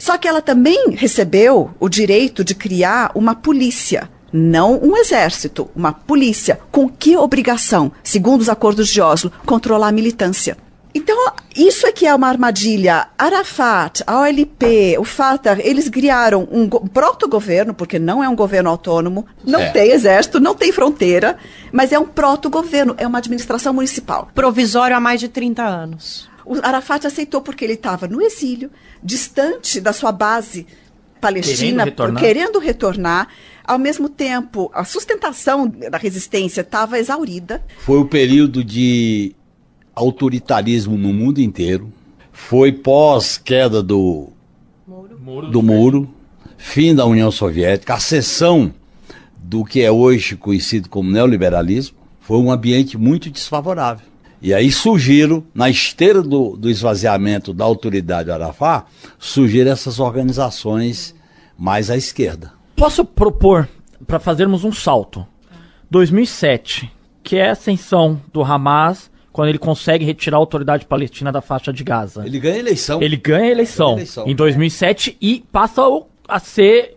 só 0.00 0.16
que 0.16 0.26
ela 0.26 0.40
também 0.40 0.92
recebeu 0.96 1.70
o 1.78 1.88
direito 1.88 2.42
de 2.42 2.54
criar 2.54 3.12
uma 3.14 3.34
polícia 3.34 4.08
não 4.32 4.78
um 4.80 4.96
exército, 4.96 5.68
uma 5.74 5.92
polícia. 5.92 6.60
Com 6.70 6.88
que 6.88 7.16
obrigação, 7.16 7.90
segundo 8.02 8.40
os 8.40 8.48
acordos 8.48 8.88
de 8.88 9.00
Oslo, 9.00 9.32
controlar 9.44 9.88
a 9.88 9.92
militância? 9.92 10.56
Então, 10.94 11.16
isso 11.56 11.86
é 11.86 11.92
que 11.92 12.06
é 12.06 12.14
uma 12.14 12.28
armadilha. 12.28 13.08
Arafat, 13.16 14.02
a 14.06 14.20
OLP, 14.20 14.96
o 14.98 15.04
Fatah, 15.04 15.58
eles 15.60 15.88
criaram 15.88 16.48
um 16.50 16.68
proto-governo, 16.68 17.74
porque 17.74 17.98
não 17.98 18.22
é 18.22 18.28
um 18.28 18.34
governo 18.34 18.70
autônomo, 18.70 19.26
não 19.44 19.60
é. 19.60 19.70
tem 19.70 19.90
exército, 19.90 20.40
não 20.40 20.54
tem 20.54 20.72
fronteira, 20.72 21.36
mas 21.72 21.92
é 21.92 21.98
um 21.98 22.06
proto-governo, 22.06 22.94
é 22.98 23.06
uma 23.06 23.18
administração 23.18 23.72
municipal. 23.72 24.30
Provisório 24.34 24.96
há 24.96 25.00
mais 25.00 25.20
de 25.20 25.28
30 25.28 25.62
anos. 25.62 26.28
O 26.50 26.56
Arafat 26.64 27.06
aceitou 27.06 27.40
porque 27.40 27.64
ele 27.64 27.74
estava 27.74 28.08
no 28.08 28.20
exílio, 28.20 28.72
distante 29.00 29.80
da 29.80 29.92
sua 29.92 30.10
base 30.10 30.66
palestina, 31.20 31.84
querendo 31.84 31.84
retornar. 31.84 32.20
querendo 32.20 32.58
retornar. 32.58 33.28
ao 33.64 33.78
mesmo 33.78 34.08
tempo, 34.08 34.68
a 34.74 34.84
sustentação 34.84 35.68
da 35.68 35.96
resistência 35.96 36.62
estava 36.62 36.98
exaurida. 36.98 37.62
Foi 37.78 37.98
o 37.98 38.04
período 38.04 38.64
de 38.64 39.32
autoritarismo 39.94 40.98
no 40.98 41.12
mundo 41.12 41.40
inteiro. 41.40 41.92
Foi 42.32 42.72
pós 42.72 43.38
queda 43.38 43.80
do 43.80 44.30
muro. 45.20 45.50
do 45.52 45.62
muro, 45.62 46.14
fim 46.58 46.96
da 46.96 47.06
União 47.06 47.30
Soviética, 47.30 47.94
a 47.94 48.00
cessão 48.00 48.74
do 49.36 49.64
que 49.64 49.82
é 49.82 49.92
hoje 49.92 50.34
conhecido 50.34 50.88
como 50.88 51.12
neoliberalismo. 51.12 51.96
Foi 52.18 52.38
um 52.38 52.50
ambiente 52.50 52.98
muito 52.98 53.30
desfavorável. 53.30 54.09
E 54.42 54.54
aí 54.54 54.72
surgiram, 54.72 55.44
na 55.54 55.68
esteira 55.68 56.22
do, 56.22 56.56
do 56.56 56.70
esvaziamento 56.70 57.52
da 57.52 57.64
autoridade 57.64 58.30
Arafá, 58.30 58.86
surgiram 59.18 59.70
essas 59.70 60.00
organizações 60.00 61.14
mais 61.58 61.90
à 61.90 61.96
esquerda. 61.96 62.52
Posso 62.74 63.04
propor 63.04 63.68
para 64.06 64.18
fazermos 64.18 64.64
um 64.64 64.72
salto? 64.72 65.26
2007, 65.90 66.90
que 67.22 67.36
é 67.36 67.50
a 67.50 67.52
ascensão 67.52 68.20
do 68.32 68.42
Hamas 68.42 69.10
quando 69.32 69.48
ele 69.50 69.58
consegue 69.58 70.04
retirar 70.04 70.38
a 70.38 70.40
autoridade 70.40 70.86
palestina 70.86 71.30
da 71.30 71.40
faixa 71.40 71.72
de 71.72 71.84
Gaza. 71.84 72.24
Ele 72.26 72.38
ganha 72.38 72.56
a 72.56 72.58
eleição. 72.58 73.02
Ele 73.02 73.16
ganha 73.16 73.44
a 73.44 73.50
eleição, 73.50 73.86
ganha 73.88 73.96
a 73.96 74.00
eleição. 74.00 74.26
em 74.26 74.34
2007 74.34 75.16
e 75.20 75.44
passa 75.52 75.82
a 76.26 76.38
ser 76.38 76.96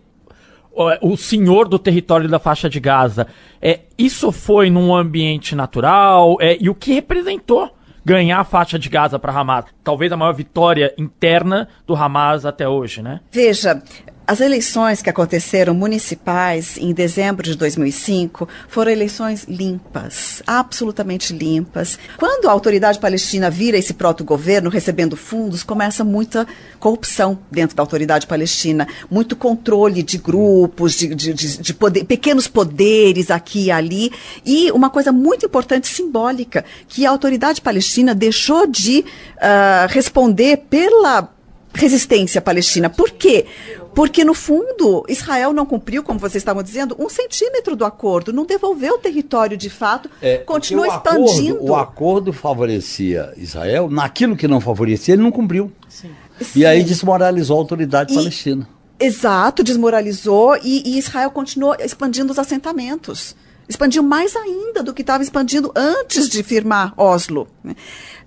o 1.00 1.16
senhor 1.16 1.68
do 1.68 1.78
território 1.78 2.28
da 2.28 2.38
faixa 2.38 2.68
de 2.68 2.80
Gaza. 2.80 3.26
É, 3.60 3.80
isso 3.96 4.32
foi 4.32 4.70
num 4.70 4.94
ambiente 4.94 5.54
natural? 5.54 6.36
É, 6.40 6.56
e 6.60 6.68
o 6.68 6.74
que 6.74 6.92
representou 6.92 7.70
ganhar 8.04 8.40
a 8.40 8.44
faixa 8.44 8.78
de 8.78 8.88
Gaza 8.88 9.18
para 9.18 9.32
Hamas? 9.32 9.66
Talvez 9.82 10.12
a 10.12 10.16
maior 10.16 10.34
vitória 10.34 10.92
interna 10.98 11.68
do 11.86 11.94
Hamas 11.94 12.44
até 12.44 12.68
hoje, 12.68 13.02
né? 13.02 13.20
Veja, 13.30 13.82
as 14.26 14.40
eleições 14.40 15.02
que 15.02 15.10
aconteceram 15.10 15.74
municipais 15.74 16.78
em 16.78 16.94
dezembro 16.94 17.42
de 17.42 17.54
2005 17.56 18.48
foram 18.68 18.90
eleições 18.90 19.44
limpas, 19.46 20.42
absolutamente 20.46 21.34
limpas. 21.34 21.98
Quando 22.16 22.48
a 22.48 22.50
autoridade 22.50 22.98
palestina 22.98 23.50
vira 23.50 23.76
esse 23.76 23.92
proto-governo 23.92 24.70
recebendo 24.70 25.14
fundos, 25.14 25.62
começa 25.62 26.02
muita 26.02 26.46
corrupção 26.80 27.38
dentro 27.50 27.76
da 27.76 27.82
autoridade 27.82 28.26
palestina, 28.26 28.88
muito 29.10 29.36
controle 29.36 30.02
de 30.02 30.16
grupos, 30.16 30.94
de, 30.94 31.14
de, 31.14 31.34
de, 31.34 31.58
de 31.58 31.74
poder, 31.74 32.04
pequenos 32.04 32.48
poderes 32.48 33.30
aqui 33.30 33.64
e 33.64 33.70
ali, 33.70 34.10
e 34.44 34.70
uma 34.72 34.88
coisa 34.88 35.12
muito 35.12 35.44
importante, 35.44 35.86
simbólica, 35.86 36.64
que 36.88 37.04
a 37.04 37.10
autoridade 37.10 37.60
palestina 37.60 38.14
deixou 38.14 38.66
de 38.66 39.00
uh, 39.00 39.86
responder 39.88 40.64
pela 40.70 41.30
resistência 41.74 42.40
palestina. 42.40 42.88
Por 42.88 43.10
quê? 43.10 43.46
Porque, 43.94 44.24
no 44.24 44.34
fundo, 44.34 45.04
Israel 45.08 45.52
não 45.52 45.64
cumpriu, 45.64 46.02
como 46.02 46.18
vocês 46.18 46.40
estavam 46.40 46.62
dizendo, 46.62 46.96
um 46.98 47.08
centímetro 47.08 47.76
do 47.76 47.84
acordo, 47.84 48.32
não 48.32 48.44
devolveu 48.44 48.94
o 48.94 48.98
território 48.98 49.56
de 49.56 49.70
fato, 49.70 50.10
é, 50.20 50.38
continua 50.38 50.88
expandindo. 50.88 51.56
Acordo, 51.56 51.70
o 51.70 51.74
acordo 51.76 52.32
favorecia 52.32 53.32
Israel, 53.36 53.88
naquilo 53.88 54.36
que 54.36 54.48
não 54.48 54.60
favorecia, 54.60 55.14
ele 55.14 55.22
não 55.22 55.30
cumpriu. 55.30 55.70
Sim. 55.88 56.10
E 56.56 56.66
aí 56.66 56.82
desmoralizou 56.82 57.56
a 57.56 57.60
autoridade 57.60 58.12
e, 58.12 58.16
palestina. 58.16 58.68
Exato, 58.98 59.62
desmoralizou 59.62 60.56
e, 60.56 60.82
e 60.84 60.98
Israel 60.98 61.30
continuou 61.30 61.76
expandindo 61.78 62.32
os 62.32 62.38
assentamentos. 62.38 63.36
Expandiu 63.68 64.02
mais 64.02 64.36
ainda 64.36 64.82
do 64.82 64.92
que 64.92 65.02
estava 65.02 65.22
expandindo 65.22 65.72
antes 65.74 66.28
de 66.28 66.42
firmar 66.42 66.92
Oslo. 66.96 67.48
Né? 67.62 67.74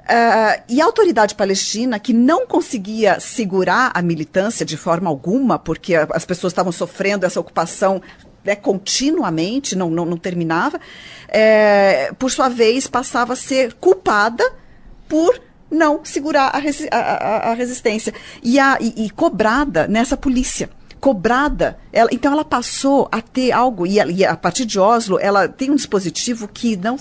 Uh, 0.07 0.63
e 0.69 0.81
a 0.81 0.85
autoridade 0.85 1.35
palestina, 1.35 1.99
que 1.99 2.13
não 2.13 2.47
conseguia 2.47 3.19
segurar 3.19 3.91
a 3.93 4.01
militância 4.01 4.65
de 4.65 4.77
forma 4.77 5.09
alguma, 5.09 5.59
porque 5.59 5.95
as 5.95 6.23
pessoas 6.23 6.53
estavam 6.53 6.71
sofrendo 6.71 7.25
essa 7.25 7.41
ocupação 7.41 8.01
né, 8.41 8.55
continuamente, 8.55 9.75
não, 9.75 9.89
não, 9.89 10.05
não 10.05 10.15
terminava, 10.15 10.79
é, 11.27 12.13
por 12.17 12.31
sua 12.31 12.47
vez 12.47 12.87
passava 12.87 13.33
a 13.33 13.35
ser 13.35 13.73
culpada 13.73 14.49
por 15.09 15.41
não 15.69 16.05
segurar 16.05 16.55
a, 16.55 16.57
resi 16.57 16.87
a, 16.89 17.51
a 17.51 17.53
resistência 17.53 18.13
e, 18.41 18.57
a, 18.57 18.77
e, 18.79 19.05
e 19.05 19.09
cobrada 19.09 19.85
nessa 19.89 20.15
polícia 20.15 20.69
cobrada. 21.01 21.77
Ela, 21.91 22.09
então 22.11 22.31
ela 22.31 22.45
passou 22.45 23.07
a 23.11 23.21
ter 23.21 23.51
algo, 23.51 23.85
e 23.85 23.97
e 23.97 24.25
a, 24.25 24.35
partir 24.35 24.65
de 24.65 24.79
Oslo, 24.79 25.19
ela 25.19 25.47
tem 25.47 25.69
um 25.69 25.75
dispositivo 25.75 26.47
que 26.47 26.77
não 26.77 26.97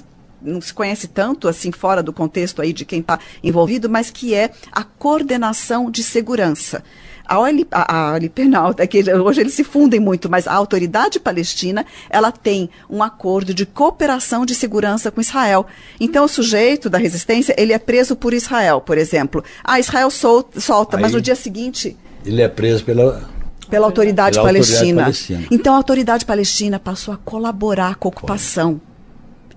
não 0.47 0.61
se 0.61 0.73
conhece 0.73 1.09
tanto 1.09 1.49
assim 1.49 1.73
fora 1.73 2.03
do 2.03 2.13
contexto 2.13 2.63
aí 2.63 2.73
de 2.73 2.85
quem 2.85 3.01
está 3.01 3.19
envolvido, 3.43 3.91
mas 3.91 4.11
que 4.11 4.35
é 4.35 4.51
a 4.73 4.85
coordenação 4.85 5.91
de 5.91 6.03
segurança. 6.03 6.83
A 7.29 7.41
OLP, 7.41 7.67
a, 7.73 8.13
OLP 8.13 8.45
não, 8.45 8.71
é 8.71 9.17
hoje 9.17 9.41
eles 9.41 9.55
se 9.55 9.65
fundem 9.65 9.99
muito, 9.99 10.31
mas 10.31 10.47
a 10.47 10.55
autoridade 10.55 11.19
palestina, 11.19 11.85
ela 12.09 12.31
tem 12.31 12.71
um 12.89 13.03
acordo 13.03 13.53
de 13.53 13.67
cooperação 13.67 14.47
de 14.47 14.55
segurança 14.55 15.11
com 15.11 15.21
Israel. 15.21 15.67
Então, 15.99 16.25
o 16.25 16.29
sujeito 16.29 16.89
da 16.89 16.99
resistência, 16.99 17.55
ele 17.59 17.73
é 17.73 17.79
preso 17.79 18.15
por 18.15 18.33
Israel, 18.33 18.81
por 18.81 18.97
exemplo. 18.97 19.43
Ah, 19.65 19.81
Israel 19.81 20.09
solta, 20.09 20.61
solta 20.61 20.97
mas 20.97 21.13
no 21.13 21.21
dia 21.21 21.35
seguinte... 21.35 21.97
Ele 22.25 22.43
é 22.43 22.49
preso 22.49 22.85
pela... 22.85 23.29
Pela 23.69 23.87
autoridade, 23.87 24.39
pela 24.39 24.47
palestina. 24.47 24.79
autoridade 24.79 25.27
palestina. 25.27 25.49
Então, 25.51 25.75
a 25.75 25.77
autoridade 25.77 26.25
palestina 26.25 26.79
passou 26.79 27.13
a 27.13 27.17
colaborar 27.17 27.97
com 27.97 28.07
a 28.07 28.11
ocupação 28.11 28.81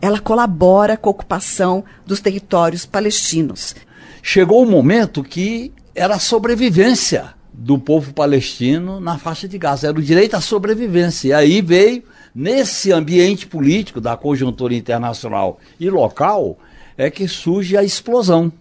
ela 0.01 0.19
colabora 0.19 0.95
com 0.95 1.09
a 1.09 1.11
ocupação 1.11 1.83
dos 2.05 2.19
territórios 2.19 2.85
palestinos. 2.85 3.75
Chegou 4.21 4.63
o 4.63 4.67
um 4.67 4.69
momento 4.69 5.23
que 5.23 5.73
era 5.95 6.15
a 6.15 6.19
sobrevivência 6.19 7.33
do 7.53 7.77
povo 7.77 8.13
palestino 8.13 8.99
na 8.99 9.17
faixa 9.17 9.47
de 9.47 9.57
Gaza, 9.57 9.87
era 9.87 9.99
o 9.99 10.01
direito 10.01 10.35
à 10.35 10.41
sobrevivência. 10.41 11.29
E 11.29 11.33
aí 11.33 11.61
veio, 11.61 12.03
nesse 12.33 12.91
ambiente 12.91 13.45
político 13.45 13.99
da 13.99 14.15
conjuntura 14.15 14.73
internacional 14.73 15.59
e 15.79 15.89
local, 15.89 16.57
é 16.97 17.09
que 17.09 17.27
surge 17.27 17.75
a 17.75 17.83
explosão. 17.83 18.51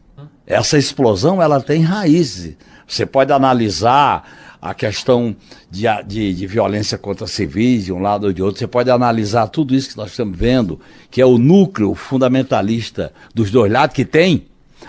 Essa 0.46 0.78
explosão 0.78 1.40
ela 1.40 1.60
tem 1.60 1.82
raízes. 1.82 2.56
Você 2.86 3.04
pode 3.04 3.32
analisar 3.32 4.47
a 4.60 4.74
questão 4.74 5.34
de, 5.70 5.84
de, 6.06 6.34
de, 6.34 6.46
violência 6.46 6.98
contra 6.98 7.26
civis 7.26 7.84
de 7.84 7.92
um 7.92 8.00
lado 8.00 8.26
ou 8.26 8.32
de 8.32 8.42
outro. 8.42 8.58
Você 8.58 8.66
pode 8.66 8.90
analisar 8.90 9.46
tudo 9.48 9.74
isso 9.74 9.90
que 9.90 9.96
nós 9.96 10.10
estamos 10.10 10.36
vendo, 10.36 10.80
que 11.10 11.20
é 11.20 11.26
o 11.26 11.38
núcleo 11.38 11.94
fundamentalista 11.94 13.12
dos 13.34 13.50
dois 13.50 13.70
lados 13.70 13.94
que 13.94 14.04
tem. 14.04 14.46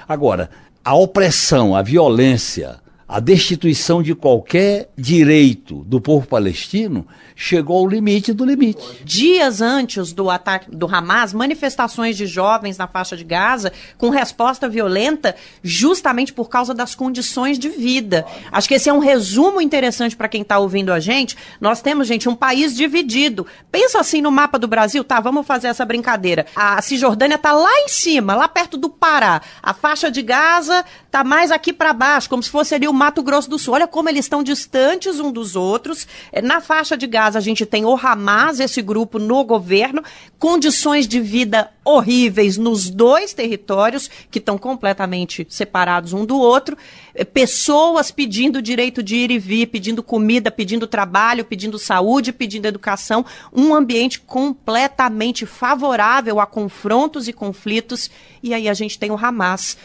Agora, 0.07 0.49
a 0.83 0.95
opressão, 0.95 1.75
a 1.75 1.81
violência, 1.81 2.77
a 3.09 3.19
destituição 3.19 4.03
de 4.03 4.13
qualquer 4.13 4.91
direito 4.95 5.83
do 5.85 5.99
povo 5.99 6.27
palestino 6.27 7.07
chegou 7.35 7.79
ao 7.79 7.87
limite 7.87 8.33
do 8.33 8.45
limite. 8.45 9.01
Dias 9.03 9.61
antes 9.61 10.13
do 10.13 10.29
ataque 10.29 10.69
do 10.69 10.85
Hamas, 10.85 11.33
manifestações 11.33 12.15
de 12.15 12.27
jovens 12.27 12.77
na 12.77 12.85
faixa 12.85 13.17
de 13.17 13.23
Gaza 13.23 13.73
com 13.97 14.09
resposta 14.09 14.69
violenta, 14.69 15.35
justamente 15.63 16.31
por 16.31 16.49
causa 16.49 16.71
das 16.71 16.93
condições 16.93 17.57
de 17.57 17.69
vida. 17.69 18.27
Acho 18.51 18.67
que 18.67 18.75
esse 18.75 18.89
é 18.89 18.93
um 18.93 18.99
resumo 18.99 19.59
interessante 19.59 20.15
para 20.15 20.27
quem 20.27 20.43
está 20.43 20.59
ouvindo 20.59 20.93
a 20.93 20.99
gente. 20.99 21.35
Nós 21.59 21.81
temos, 21.81 22.07
gente, 22.07 22.29
um 22.29 22.35
país 22.35 22.75
dividido. 22.75 23.47
Pensa 23.71 23.99
assim 23.99 24.21
no 24.21 24.29
mapa 24.29 24.59
do 24.59 24.67
Brasil, 24.67 25.03
tá? 25.03 25.19
Vamos 25.19 25.47
fazer 25.47 25.69
essa 25.69 25.85
brincadeira. 25.85 26.45
A 26.55 26.79
Cisjordânia 26.79 27.35
está 27.35 27.53
lá 27.53 27.71
em 27.79 27.87
cima, 27.87 28.35
lá 28.35 28.47
perto 28.47 28.77
do 28.77 28.89
Pará. 28.89 29.41
A 29.63 29.73
faixa 29.73 30.11
de 30.11 30.21
Gaza 30.21 30.85
está 31.05 31.23
mais 31.23 31.51
aqui 31.51 31.73
para 31.73 31.91
baixo, 31.91 32.29
como 32.29 32.43
se 32.43 32.49
fosse 32.49 32.75
ali 32.75 32.87
o 32.87 32.98
Mato 32.99 33.23
Grosso 33.23 33.49
do 33.49 33.57
Sul. 33.57 33.75
Olha 33.75 33.87
como 33.87 34.09
eles 34.09 34.25
estão 34.25 34.43
distantes 34.43 35.21
um 35.21 35.31
dos 35.31 35.55
outros. 35.55 36.05
É, 36.33 36.41
na 36.41 36.59
faixa 36.59 36.97
de 36.97 37.07
Gaza, 37.07 37.39
a 37.39 37.41
gente 37.41 37.65
tem 37.65 37.85
o 37.85 37.95
Hamas, 37.95 38.59
esse 38.59 38.81
grupo 38.81 39.17
no 39.17 39.41
governo, 39.45 40.03
condições 40.37 41.07
de 41.07 41.21
vida 41.21 41.71
horríveis 41.85 42.57
nos 42.57 42.89
dois 42.89 43.33
territórios, 43.33 44.09
que 44.29 44.37
estão 44.37 44.57
completamente 44.57 45.47
separados 45.49 46.11
um 46.11 46.25
do 46.25 46.37
outro, 46.37 46.77
é, 47.15 47.23
pessoas 47.23 48.11
pedindo 48.11 48.61
direito 48.61 49.01
de 49.01 49.15
ir 49.15 49.31
e 49.31 49.39
vir, 49.39 49.67
pedindo 49.67 50.03
comida, 50.03 50.51
pedindo 50.51 50.85
trabalho, 50.85 51.45
pedindo 51.45 51.79
saúde, 51.79 52.33
pedindo 52.33 52.65
educação, 52.65 53.25
um 53.53 53.73
ambiente 53.73 54.19
completamente 54.19 55.45
favorável 55.45 56.41
a 56.41 56.45
confrontos 56.45 57.29
e 57.29 57.33
conflitos, 57.33 58.11
e 58.43 58.53
aí 58.53 58.67
a 58.67 58.73
gente 58.73 58.99
tem 58.99 59.09
o 59.09 59.17
Hamas 59.17 59.77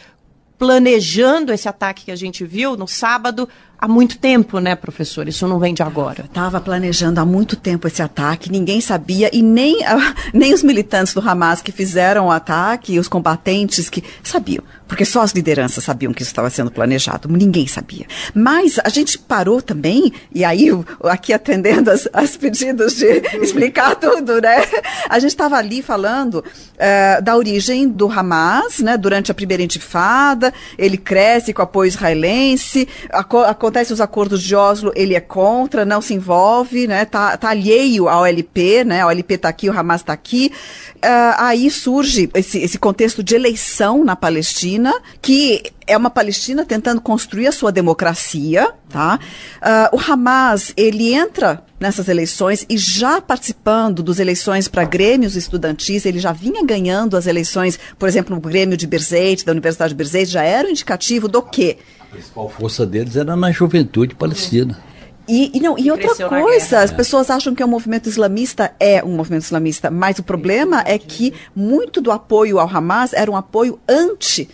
planejando 0.57 1.51
esse 1.51 1.67
ataque 1.67 2.05
que 2.05 2.11
a 2.11 2.15
gente 2.15 2.45
viu 2.45 2.77
no 2.77 2.87
sábado 2.87 3.47
há 3.77 3.87
muito 3.87 4.17
tempo, 4.17 4.59
né, 4.59 4.75
professor? 4.75 5.27
Isso 5.27 5.47
não 5.47 5.59
vem 5.59 5.73
de 5.73 5.83
agora. 5.83 6.25
Estava 6.25 6.59
planejando 6.59 7.19
há 7.19 7.25
muito 7.25 7.55
tempo 7.55 7.87
esse 7.87 8.01
ataque, 8.01 8.51
ninguém 8.51 8.81
sabia, 8.81 9.29
e 9.33 9.41
nem, 9.41 9.79
nem 10.33 10.53
os 10.53 10.63
militantes 10.63 11.13
do 11.13 11.19
Hamas 11.19 11.61
que 11.61 11.71
fizeram 11.71 12.27
o 12.27 12.31
ataque, 12.31 12.99
os 12.99 13.07
combatentes 13.07 13.89
que 13.89 14.03
sabiam. 14.23 14.63
Porque 14.87 15.03
só 15.03 15.21
as 15.21 15.31
lideranças 15.31 15.83
sabiam 15.83 16.13
que 16.13 16.21
isso 16.21 16.31
estava 16.31 16.49
sendo 16.49 16.69
planejado, 16.69 17.27
ninguém 17.27 17.67
sabia. 17.67 18.05
Mas 18.33 18.79
a 18.83 18.89
gente 18.89 19.17
parou 19.17 19.61
também, 19.61 20.13
e 20.33 20.45
aí 20.45 20.69
aqui 21.03 21.33
atendendo 21.33 21.89
as, 21.89 22.07
as 22.13 22.37
pedidos 22.37 22.95
de 22.95 23.21
explicar 23.41 23.95
tudo, 23.95 24.39
né? 24.39 24.63
A 25.09 25.17
gente 25.17 25.31
estava 25.31 25.57
ali 25.57 25.81
falando 25.81 26.35
uh, 26.35 27.21
da 27.23 27.35
origem 27.35 27.87
do 27.87 28.11
Hamas, 28.11 28.79
né? 28.79 28.95
Durante 28.95 29.31
a 29.31 29.33
primeira 29.33 29.63
intifada, 29.63 30.53
ele 30.77 30.97
cresce 30.97 31.51
com 31.51 31.63
apoio 31.63 31.87
israelense, 31.87 32.87
a, 33.11 33.19
a 33.19 33.53
acontece 33.65 33.91
os 33.91 33.99
acordos 33.99 34.43
de 34.43 34.55
Oslo, 34.55 34.91
ele 34.95 35.15
é 35.15 35.19
contra, 35.19 35.83
não 35.83 35.99
se 35.99 36.13
envolve, 36.13 36.85
né? 36.87 37.03
Tá, 37.03 37.35
tá 37.35 37.49
alheio 37.49 38.07
ao 38.07 38.23
LP, 38.23 38.83
né? 38.83 39.03
O 39.03 39.09
LP 39.09 39.39
tá 39.39 39.49
aqui, 39.49 39.67
o 39.67 39.77
Hamas 39.77 40.03
tá 40.03 40.13
aqui. 40.13 40.51
Uh, 40.97 41.35
aí 41.37 41.71
surge 41.71 42.29
esse, 42.35 42.59
esse 42.59 42.77
contexto 42.77 43.23
de 43.23 43.33
eleição 43.33 44.03
na 44.03 44.15
Palestina, 44.15 44.93
que 45.19 45.63
é 45.87 45.97
uma 45.97 46.09
Palestina 46.09 46.63
tentando 46.63 47.01
construir 47.01 47.47
a 47.47 47.51
sua 47.51 47.71
democracia, 47.71 48.71
tá? 48.89 49.19
Uh, 49.57 49.95
o 49.95 50.11
Hamas, 50.11 50.71
ele 50.77 51.13
entra 51.13 51.63
nessas 51.79 52.07
eleições 52.07 52.65
e 52.69 52.77
já 52.77 53.19
participando 53.19 54.01
das 54.01 54.19
eleições 54.19 54.67
para 54.67 54.83
grêmios 54.83 55.35
estudantis, 55.35 56.05
ele 56.05 56.19
já 56.19 56.31
vinha 56.31 56.63
ganhando 56.63 57.17
as 57.17 57.27
eleições, 57.27 57.79
por 57.97 58.07
exemplo, 58.07 58.37
o 58.37 58.39
Grêmio 58.39 58.77
de 58.77 58.87
Birzeit, 58.87 59.43
da 59.43 59.51
Universidade 59.51 59.89
de 59.89 59.95
Birzeit, 59.95 60.29
já 60.29 60.43
era 60.43 60.67
um 60.67 60.71
indicativo 60.71 61.27
do 61.27 61.41
quê? 61.41 61.77
A 62.15 62.17
principal 62.17 62.49
força 62.49 62.85
deles 62.85 63.17
era 63.17 63.35
na 63.35 63.51
juventude 63.51 64.15
palestina. 64.15 64.81
E, 65.27 65.57
e, 65.57 65.59
não, 65.59 65.77
e 65.77 65.91
outra 65.91 66.29
coisa, 66.29 66.79
as 66.79 66.91
pessoas 66.91 67.29
acham 67.29 67.53
que 67.53 67.61
é 67.61 67.65
um 67.65 67.69
movimento 67.69 68.07
islamista, 68.07 68.73
é 68.79 69.03
um 69.03 69.15
movimento 69.15 69.43
islamista, 69.43 69.91
mas 69.91 70.17
o 70.19 70.23
problema 70.23 70.83
é 70.85 70.97
que 70.97 71.33
muito 71.55 71.99
do 71.99 72.11
apoio 72.11 72.59
ao 72.59 72.69
Hamas 72.69 73.11
era 73.11 73.29
um 73.29 73.35
apoio 73.35 73.79
anti 73.89 74.47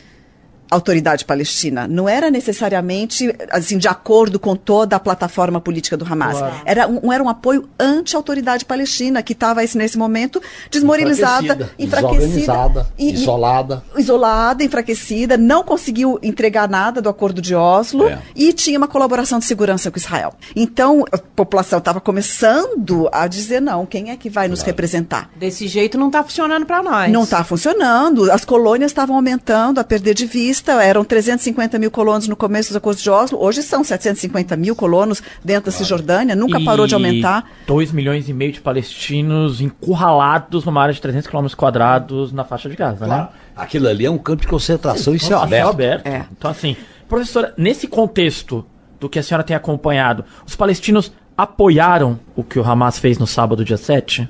autoridade 0.72 1.26
palestina. 1.26 1.86
Não 1.86 2.08
era 2.08 2.32
necessariamente 2.32 3.36
assim 3.52 3.78
de 3.78 3.90
acordo 3.90 4.40
com 4.40 4.56
toda 4.56 4.96
a 4.96 5.00
plataforma 5.00 5.60
política 5.60 5.98
do 5.98 6.06
Hamas. 6.06 6.38
Claro. 6.38 6.56
Era, 6.66 6.88
um, 6.88 7.12
era 7.12 7.22
um 7.22 7.28
apoio 7.28 7.68
anti-autoridade 7.78 8.64
palestina 8.64 9.22
que 9.22 9.34
estava 9.34 9.62
nesse 9.76 9.98
momento 9.98 10.42
desmoralizada, 10.72 11.70
enfraquecida, 11.78 12.88
e, 12.98 13.12
isolada, 13.14 13.84
isolada, 13.98 14.64
enfraquecida, 14.64 15.38
não 15.38 15.62
conseguiu 15.64 16.18
entregar 16.24 16.70
nada 16.70 17.02
do 17.02 17.10
acordo 17.10 17.42
de 17.42 17.54
Oslo 17.54 18.08
é. 18.08 18.20
e 18.34 18.54
tinha 18.54 18.78
uma 18.78 18.88
colaboração 18.88 19.40
de 19.40 19.46
segurança 19.46 19.92
com 19.92 19.98
Israel. 19.98 20.34
Então 20.56 21.04
a 21.12 21.18
população 21.18 21.80
estava 21.80 22.00
começando 22.00 23.10
a 23.12 23.28
dizer 23.28 23.62
não, 23.62 23.86
quem 23.86 24.10
é 24.10 24.16
que 24.16 24.30
vai 24.30 24.46
claro. 24.46 24.52
nos 24.52 24.62
representar? 24.62 25.30
Desse 25.36 25.68
jeito 25.68 25.98
não 25.98 26.08
está 26.08 26.24
funcionando 26.24 26.66
para 26.66 26.82
nós. 26.82 27.12
Não 27.12 27.24
está 27.24 27.44
funcionando. 27.44 28.32
As 28.32 28.46
colônias 28.46 28.92
estavam 28.92 29.18
aumentando 29.18 29.80
a 29.80 29.84
perder 29.84 30.14
de 30.14 30.26
vista 30.26 30.61
eram 30.70 31.04
350 31.04 31.80
mil 31.80 31.90
colonos 31.90 32.28
no 32.28 32.36
começo 32.36 32.70
dos 32.70 32.76
acordos 32.76 33.02
de 33.02 33.10
Oslo, 33.10 33.42
hoje 33.42 33.62
são 33.64 33.84
750 33.84 34.56
mil 34.56 34.76
colonos 34.76 35.22
dentro 35.44 35.72
da 35.72 35.72
Cisjordânia, 35.72 36.36
nunca 36.36 36.60
e 36.60 36.66
parou 36.66 36.86
de 36.86 36.94
aumentar. 36.94 37.50
2 37.68 37.92
milhões 37.92 38.30
e 38.30 38.34
meio 38.34 38.52
de 38.52 38.62
palestinos 38.62 39.62
encurralados 39.62 40.66
numa 40.66 40.82
área 40.82 40.94
de 40.94 41.02
300 41.02 41.28
quilômetros 41.28 41.56
quadrados 41.56 42.32
na 42.32 42.44
faixa 42.44 42.70
de 42.70 42.76
Gaza, 42.76 43.08
né? 43.08 43.16
claro. 43.16 43.24
né? 43.24 43.30
Aquilo 43.56 43.88
ali 43.88 44.06
é 44.06 44.12
um 44.12 44.18
campo 44.18 44.42
de 44.42 44.48
concentração 44.48 45.14
e 45.16 45.20
céu 45.20 45.40
aberto. 45.40 45.70
aberto. 45.70 46.08
É. 46.08 46.26
Então, 46.32 46.52
assim, 46.52 46.76
professora, 47.08 47.54
nesse 47.58 47.88
contexto 47.88 48.66
do 49.00 49.10
que 49.10 49.20
a 49.20 49.24
senhora 49.24 49.44
tem 49.44 49.56
acompanhado, 49.56 50.24
os 50.46 50.56
palestinos 50.56 51.12
apoiaram 51.36 52.20
o 52.36 52.44
que 52.44 52.60
o 52.60 52.64
Hamas 52.64 53.00
fez 53.00 53.18
no 53.18 53.26
sábado, 53.26 53.66
dia 53.66 53.78
7? 53.78 54.30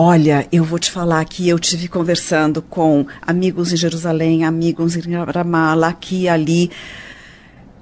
Olha, 0.00 0.46
eu 0.52 0.62
vou 0.62 0.78
te 0.78 0.92
falar 0.92 1.24
que 1.24 1.48
eu 1.48 1.58
tive 1.58 1.88
conversando 1.88 2.62
com 2.62 3.04
amigos 3.20 3.72
em 3.72 3.76
Jerusalém, 3.76 4.44
amigos 4.44 4.94
em 4.94 5.00
Ramallah, 5.12 5.88
aqui 5.88 6.22
e 6.22 6.28
ali. 6.28 6.70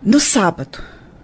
No 0.02 0.18
sábado, 0.18 0.78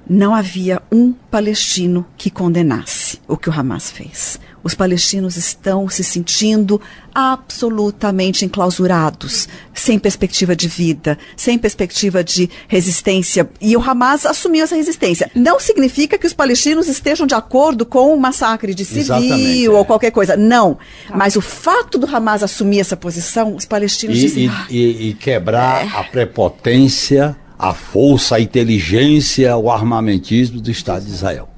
não 0.07 0.35
havia 0.35 0.83
um 0.93 1.15
palestino 1.15 2.05
que 2.15 2.31
condenasse 2.31 3.19
o 3.27 3.39
que 3.39 3.49
o 3.49 3.53
Hamas 3.59 3.91
fez. 3.91 4.39
Os 4.65 4.75
palestinos 4.75 5.37
estão 5.37 5.89
se 5.89 6.05
sentindo 6.05 6.81
absolutamente 7.15 8.45
enclausurados, 8.45 9.49
sem 9.75 9.99
perspectiva 9.99 10.57
de 10.57 10.69
vida, 10.69 11.19
sem 11.37 11.59
perspectiva 11.59 12.23
de 12.23 12.49
resistência. 12.69 13.49
E 13.61 13.77
o 13.77 13.83
Hamas 13.83 14.25
assumiu 14.25 14.65
essa 14.65 14.77
resistência. 14.77 15.31
Não 15.35 15.61
significa 15.61 16.17
que 16.17 16.27
os 16.27 16.33
palestinos 16.33 16.89
estejam 16.89 17.27
de 17.27 17.35
acordo 17.35 17.85
com 17.85 18.15
o 18.15 18.21
massacre 18.21 18.75
de 18.75 18.85
civil 18.85 19.75
é. 19.75 19.79
ou 19.79 19.85
qualquer 19.85 20.11
coisa. 20.11 20.37
Não. 20.37 20.75
Tá. 21.09 21.17
Mas 21.17 21.37
o 21.37 21.41
fato 21.41 21.99
do 21.99 22.07
Hamas 22.07 22.43
assumir 22.43 22.81
essa 22.81 22.97
posição, 22.97 23.55
os 23.57 23.65
palestinos 23.65 24.17
e, 24.17 24.21
dizem. 24.21 24.45
E, 24.45 24.49
ah, 24.49 24.67
e, 24.71 25.09
e 25.09 25.15
quebrar 25.15 25.85
é. 25.85 25.89
a 25.99 26.05
prepotência, 26.05 27.37
a 27.59 27.75
força, 27.75 28.37
a 28.37 28.41
inteligência, 28.41 29.57
o 29.57 29.71
armamentismo 29.71 30.61
do 30.61 30.71
Estado 30.71 31.05
de 31.05 31.11
Israel. 31.11 31.52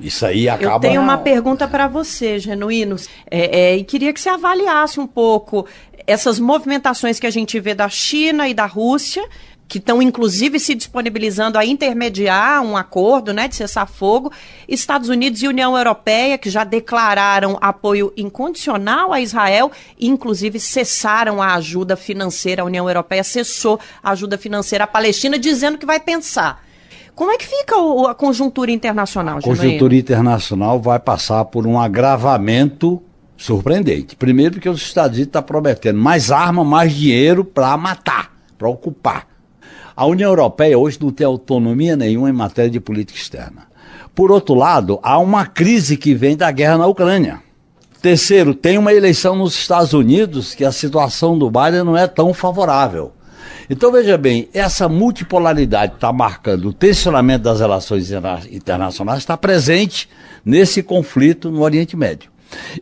Isso 0.00 0.26
aí 0.26 0.48
acaba. 0.48 0.86
Eu 0.86 0.90
tenho 0.90 1.00
uma 1.00 1.18
pergunta 1.18 1.66
para 1.66 1.88
você, 1.88 2.38
Genuínos, 2.38 3.08
é, 3.30 3.60
é, 3.60 3.76
e 3.76 3.84
queria 3.84 4.12
que 4.12 4.20
você 4.20 4.28
avaliasse 4.28 5.00
um 5.00 5.06
pouco 5.06 5.66
essas 6.06 6.38
movimentações 6.38 7.18
que 7.18 7.26
a 7.26 7.30
gente 7.30 7.58
vê 7.58 7.74
da 7.74 7.88
China 7.88 8.48
e 8.48 8.54
da 8.54 8.66
Rússia, 8.66 9.26
que 9.68 9.78
estão 9.78 10.00
inclusive 10.00 10.60
se 10.60 10.74
disponibilizando 10.74 11.58
a 11.58 11.64
intermediar 11.64 12.62
um 12.62 12.76
acordo 12.76 13.32
né, 13.32 13.48
de 13.48 13.56
cessar-fogo, 13.56 14.30
Estados 14.68 15.08
Unidos 15.08 15.42
e 15.42 15.48
União 15.48 15.76
Europeia, 15.76 16.38
que 16.38 16.48
já 16.48 16.62
declararam 16.62 17.58
apoio 17.60 18.12
incondicional 18.16 19.12
a 19.12 19.20
Israel, 19.20 19.72
inclusive 19.98 20.60
cessaram 20.60 21.42
a 21.42 21.54
ajuda 21.54 21.96
financeira, 21.96 22.62
a 22.62 22.64
União 22.64 22.88
Europeia 22.88 23.24
cessou 23.24 23.80
a 24.02 24.12
ajuda 24.12 24.38
financeira 24.38 24.84
à 24.84 24.86
Palestina, 24.86 25.38
dizendo 25.38 25.78
que 25.78 25.86
vai 25.86 25.98
pensar 25.98 26.64
como 27.16 27.32
é 27.32 27.38
que 27.38 27.46
fica 27.46 27.78
o, 27.78 28.06
a 28.06 28.14
conjuntura 28.14 28.70
internacional, 28.70 29.38
A 29.38 29.42
conjuntura 29.42 29.96
internacional 29.96 30.78
vai 30.78 30.98
passar 30.98 31.46
por 31.46 31.66
um 31.66 31.80
agravamento 31.80 33.02
surpreendente. 33.38 34.14
Primeiro 34.14 34.52
porque 34.54 34.68
os 34.68 34.82
Estados 34.82 35.16
Unidos 35.16 35.28
estão 35.28 35.40
tá 35.40 35.46
prometendo 35.46 35.98
mais 35.98 36.30
arma, 36.30 36.62
mais 36.62 36.92
dinheiro 36.92 37.42
para 37.42 37.74
matar, 37.78 38.32
para 38.58 38.68
ocupar. 38.68 39.26
A 39.96 40.04
União 40.04 40.30
Europeia 40.30 40.78
hoje 40.78 40.98
não 41.00 41.10
tem 41.10 41.26
autonomia 41.26 41.96
nenhuma 41.96 42.28
em 42.28 42.34
matéria 42.34 42.70
de 42.70 42.80
política 42.80 43.18
externa. 43.18 43.62
Por 44.14 44.30
outro 44.30 44.54
lado, 44.54 45.00
há 45.02 45.18
uma 45.18 45.46
crise 45.46 45.96
que 45.96 46.14
vem 46.14 46.36
da 46.36 46.50
guerra 46.50 46.76
na 46.76 46.86
Ucrânia. 46.86 47.40
Terceiro, 48.02 48.54
tem 48.54 48.76
uma 48.76 48.92
eleição 48.92 49.34
nos 49.34 49.54
Estados 49.54 49.94
Unidos 49.94 50.54
que 50.54 50.66
a 50.66 50.70
situação 50.70 51.38
do 51.38 51.50
Biden 51.50 51.82
não 51.82 51.96
é 51.96 52.06
tão 52.06 52.34
favorável. 52.34 53.12
Então 53.68 53.92
veja 53.92 54.16
bem, 54.16 54.48
essa 54.52 54.88
multipolaridade 54.88 55.94
está 55.94 56.12
marcando 56.12 56.66
o 56.68 56.72
tensionamento 56.72 57.44
das 57.44 57.60
relações 57.60 58.10
internacionais, 58.50 59.20
está 59.20 59.36
presente 59.36 60.08
nesse 60.44 60.82
conflito 60.82 61.50
no 61.50 61.62
Oriente 61.62 61.96
Médio. 61.96 62.30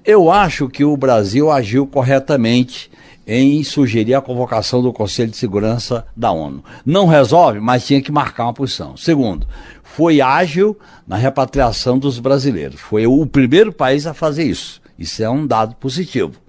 Eu 0.04 0.30
acho 0.30 0.68
que 0.68 0.84
o 0.84 0.96
Brasil 0.96 1.50
agiu 1.50 1.86
corretamente 1.86 2.90
em 3.26 3.64
sugerir 3.64 4.14
a 4.14 4.20
convocação 4.20 4.82
do 4.82 4.92
Conselho 4.92 5.30
de 5.30 5.36
Segurança 5.36 6.06
da 6.14 6.30
ONU. 6.30 6.62
Não 6.84 7.06
resolve, 7.06 7.58
mas 7.60 7.86
tinha 7.86 8.02
que 8.02 8.12
marcar 8.12 8.44
uma 8.44 8.52
posição. 8.52 8.96
Segundo, 8.96 9.46
foi 9.82 10.20
ágil 10.20 10.78
na 11.06 11.16
repatriação 11.16 11.98
dos 11.98 12.18
brasileiros. 12.18 12.80
Foi 12.80 13.06
o 13.06 13.24
primeiro 13.26 13.72
país 13.72 14.06
a 14.06 14.12
fazer 14.12 14.44
isso. 14.44 14.82
Isso 14.98 15.22
é 15.22 15.30
um 15.30 15.46
dado 15.46 15.74
positivo. 15.76 16.43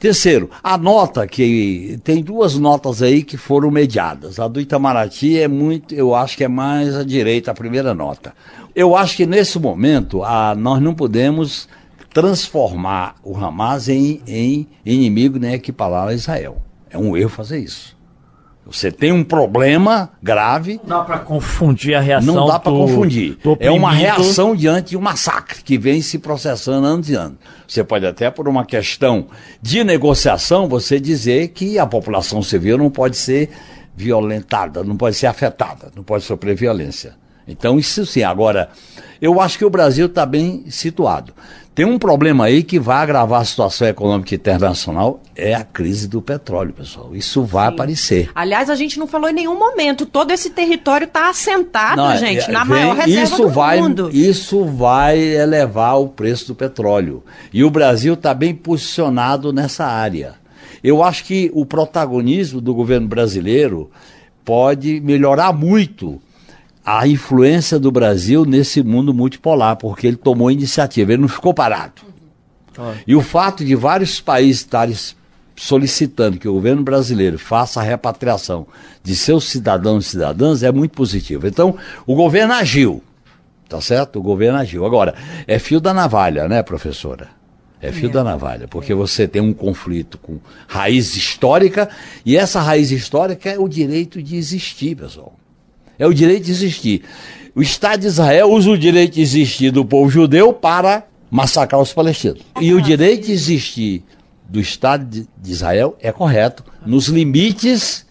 Terceiro, 0.00 0.48
a 0.62 0.78
nota 0.78 1.26
que 1.26 2.00
tem 2.02 2.22
duas 2.22 2.56
notas 2.56 3.02
aí 3.02 3.22
que 3.22 3.36
foram 3.36 3.70
mediadas. 3.70 4.40
A 4.40 4.48
do 4.48 4.58
Itamaraty 4.58 5.38
é 5.38 5.46
muito, 5.46 5.94
eu 5.94 6.14
acho 6.14 6.38
que 6.38 6.42
é 6.42 6.48
mais 6.48 6.96
à 6.96 7.04
direita 7.04 7.50
a 7.50 7.54
primeira 7.54 7.92
nota. 7.92 8.32
Eu 8.74 8.96
acho 8.96 9.14
que 9.14 9.26
nesse 9.26 9.58
momento 9.58 10.24
a, 10.24 10.54
nós 10.54 10.80
não 10.80 10.94
podemos 10.94 11.68
transformar 12.14 13.16
o 13.22 13.36
Hamas 13.36 13.90
em, 13.90 14.22
em 14.26 14.66
inimigo 14.86 15.38
nem 15.38 15.52
equiparar 15.52 16.08
a 16.08 16.14
Israel. 16.14 16.62
É 16.88 16.96
um 16.96 17.14
erro 17.14 17.28
fazer 17.28 17.58
isso. 17.58 17.94
Você 18.70 18.92
tem 18.92 19.10
um 19.10 19.24
problema 19.24 20.10
grave. 20.22 20.80
Não 20.84 20.98
dá 20.98 21.04
para 21.04 21.18
confundir 21.18 21.94
a 21.94 22.00
reação. 22.00 22.34
Não 22.34 22.46
dá 22.46 22.58
para 22.58 22.70
confundir. 22.70 23.36
É 23.58 23.70
uma 23.70 23.92
reação 23.92 24.54
diante 24.54 24.90
de 24.90 24.96
um 24.96 25.00
massacre 25.00 25.62
que 25.64 25.76
vem 25.76 26.00
se 26.00 26.18
processando 26.18 26.86
anos 26.86 27.10
e 27.10 27.16
anos. 27.16 27.38
Você 27.66 27.82
pode 27.82 28.06
até, 28.06 28.30
por 28.30 28.46
uma 28.46 28.64
questão 28.64 29.26
de 29.60 29.82
negociação, 29.82 30.68
você 30.68 31.00
dizer 31.00 31.48
que 31.48 31.80
a 31.80 31.86
população 31.86 32.42
civil 32.42 32.78
não 32.78 32.90
pode 32.90 33.16
ser 33.16 33.50
violentada, 33.96 34.84
não 34.84 34.96
pode 34.96 35.16
ser 35.16 35.26
afetada, 35.26 35.90
não 35.96 36.04
pode 36.04 36.22
sofrer 36.22 36.54
violência. 36.54 37.14
Então, 37.48 37.76
isso 37.76 38.06
sim. 38.06 38.22
Agora, 38.22 38.68
eu 39.20 39.40
acho 39.40 39.58
que 39.58 39.64
o 39.64 39.70
Brasil 39.70 40.06
está 40.06 40.24
bem 40.24 40.64
situado. 40.68 41.34
Tem 41.80 41.86
um 41.86 41.98
problema 41.98 42.44
aí 42.44 42.62
que 42.62 42.78
vai 42.78 42.98
agravar 42.98 43.40
a 43.40 43.44
situação 43.46 43.88
econômica 43.88 44.34
internacional, 44.34 45.18
é 45.34 45.54
a 45.54 45.64
crise 45.64 46.06
do 46.06 46.20
petróleo, 46.20 46.74
pessoal. 46.74 47.16
Isso 47.16 47.42
vai 47.42 47.68
Sim. 47.68 47.72
aparecer. 47.72 48.30
Aliás, 48.34 48.68
a 48.68 48.74
gente 48.74 48.98
não 48.98 49.06
falou 49.06 49.30
em 49.30 49.32
nenhum 49.32 49.58
momento, 49.58 50.04
todo 50.04 50.30
esse 50.30 50.50
território 50.50 51.06
está 51.06 51.30
assentado, 51.30 51.96
não, 51.96 52.14
gente, 52.18 52.50
é, 52.50 52.52
na 52.52 52.64
vem, 52.64 52.84
maior 52.84 52.96
reserva 52.96 53.22
isso 53.22 53.42
do 53.44 53.48
vai, 53.48 53.80
mundo. 53.80 54.10
Isso 54.12 54.62
vai 54.66 55.18
elevar 55.18 55.98
o 55.98 56.08
preço 56.08 56.48
do 56.48 56.54
petróleo. 56.54 57.24
E 57.50 57.64
o 57.64 57.70
Brasil 57.70 58.12
está 58.12 58.34
bem 58.34 58.54
posicionado 58.54 59.50
nessa 59.50 59.86
área. 59.86 60.34
Eu 60.84 61.02
acho 61.02 61.24
que 61.24 61.50
o 61.54 61.64
protagonismo 61.64 62.60
do 62.60 62.74
governo 62.74 63.08
brasileiro 63.08 63.90
pode 64.44 65.00
melhorar 65.00 65.54
muito 65.54 66.20
a 66.98 67.06
influência 67.06 67.78
do 67.78 67.90
Brasil 67.92 68.44
nesse 68.44 68.82
mundo 68.82 69.14
multipolar, 69.14 69.76
porque 69.76 70.06
ele 70.06 70.16
tomou 70.16 70.50
iniciativa, 70.50 71.12
ele 71.12 71.22
não 71.22 71.28
ficou 71.28 71.54
parado. 71.54 72.02
Uhum. 72.76 72.94
E 73.06 73.14
o 73.14 73.20
fato 73.20 73.64
de 73.64 73.76
vários 73.76 74.20
países 74.20 74.62
estarem 74.62 74.96
solicitando 75.56 76.38
que 76.38 76.48
o 76.48 76.54
governo 76.54 76.82
brasileiro 76.82 77.38
faça 77.38 77.80
a 77.80 77.82
repatriação 77.82 78.66
de 79.04 79.14
seus 79.14 79.44
cidadãos 79.44 80.06
e 80.06 80.08
cidadãs 80.10 80.62
é 80.62 80.72
muito 80.72 80.92
positivo. 80.92 81.46
Então, 81.46 81.76
o 82.06 82.14
governo 82.14 82.54
agiu, 82.54 83.02
tá 83.68 83.80
certo? 83.80 84.18
O 84.18 84.22
governo 84.22 84.58
agiu. 84.58 84.84
Agora, 84.84 85.14
é 85.46 85.58
fio 85.58 85.80
da 85.80 85.94
navalha, 85.94 86.48
né, 86.48 86.62
professora? 86.62 87.28
É 87.80 87.92
fio 87.92 88.08
é. 88.10 88.12
da 88.12 88.24
navalha, 88.24 88.66
porque 88.66 88.92
você 88.94 89.28
tem 89.28 89.40
um 89.40 89.54
conflito 89.54 90.18
com 90.18 90.38
raiz 90.66 91.14
histórica 91.14 91.88
e 92.26 92.36
essa 92.36 92.60
raiz 92.60 92.90
histórica 92.90 93.48
é 93.48 93.58
o 93.58 93.68
direito 93.68 94.22
de 94.22 94.36
existir, 94.36 94.96
pessoal. 94.96 95.39
É 96.00 96.06
o 96.06 96.14
direito 96.14 96.44
de 96.44 96.50
existir. 96.50 97.02
O 97.54 97.60
Estado 97.60 98.00
de 98.00 98.06
Israel 98.06 98.50
usa 98.50 98.70
o 98.70 98.78
direito 98.78 99.14
de 99.14 99.20
existir 99.20 99.70
do 99.70 99.84
povo 99.84 100.08
judeu 100.08 100.50
para 100.50 101.04
massacrar 101.30 101.78
os 101.78 101.92
palestinos. 101.92 102.40
E 102.58 102.72
o 102.72 102.80
direito 102.80 103.26
de 103.26 103.32
existir 103.32 104.02
do 104.48 104.58
Estado 104.58 105.06
de 105.06 105.52
Israel 105.52 105.94
é 106.00 106.10
correto, 106.10 106.64
nos 106.86 107.08
limites 107.08 108.06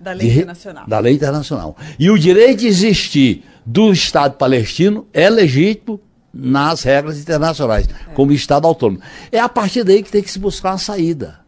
da 0.00 0.12
lei 0.12 0.30
de, 0.30 0.36
internacional. 0.38 0.86
Da 0.86 0.98
lei 0.98 1.14
internacional. 1.14 1.76
E 1.98 2.10
o 2.10 2.18
direito 2.18 2.60
de 2.60 2.68
existir 2.68 3.44
do 3.66 3.92
Estado 3.92 4.36
palestino 4.36 5.06
é 5.12 5.28
legítimo 5.28 6.00
nas 6.32 6.82
regras 6.84 7.20
internacionais, 7.20 7.86
é. 7.86 8.14
como 8.14 8.32
Estado 8.32 8.66
autônomo. 8.66 9.00
É 9.30 9.38
a 9.38 9.48
partir 9.48 9.84
daí 9.84 10.02
que 10.02 10.10
tem 10.10 10.22
que 10.22 10.30
se 10.30 10.38
buscar 10.38 10.70
uma 10.70 10.78
saída. 10.78 11.40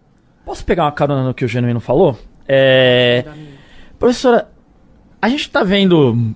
Posso 0.45 0.63
pegar 0.65 0.85
uma 0.85 0.93
carona 0.93 1.25
no 1.25 1.33
que 1.33 1.47
o 1.47 1.49
Genuíno 1.49 1.81
falou? 1.81 2.19
É... 2.47 3.25
Professora, 3.99 4.49
a 5.21 5.29
gente 5.29 5.43
está 5.43 5.63
vendo 5.63 6.35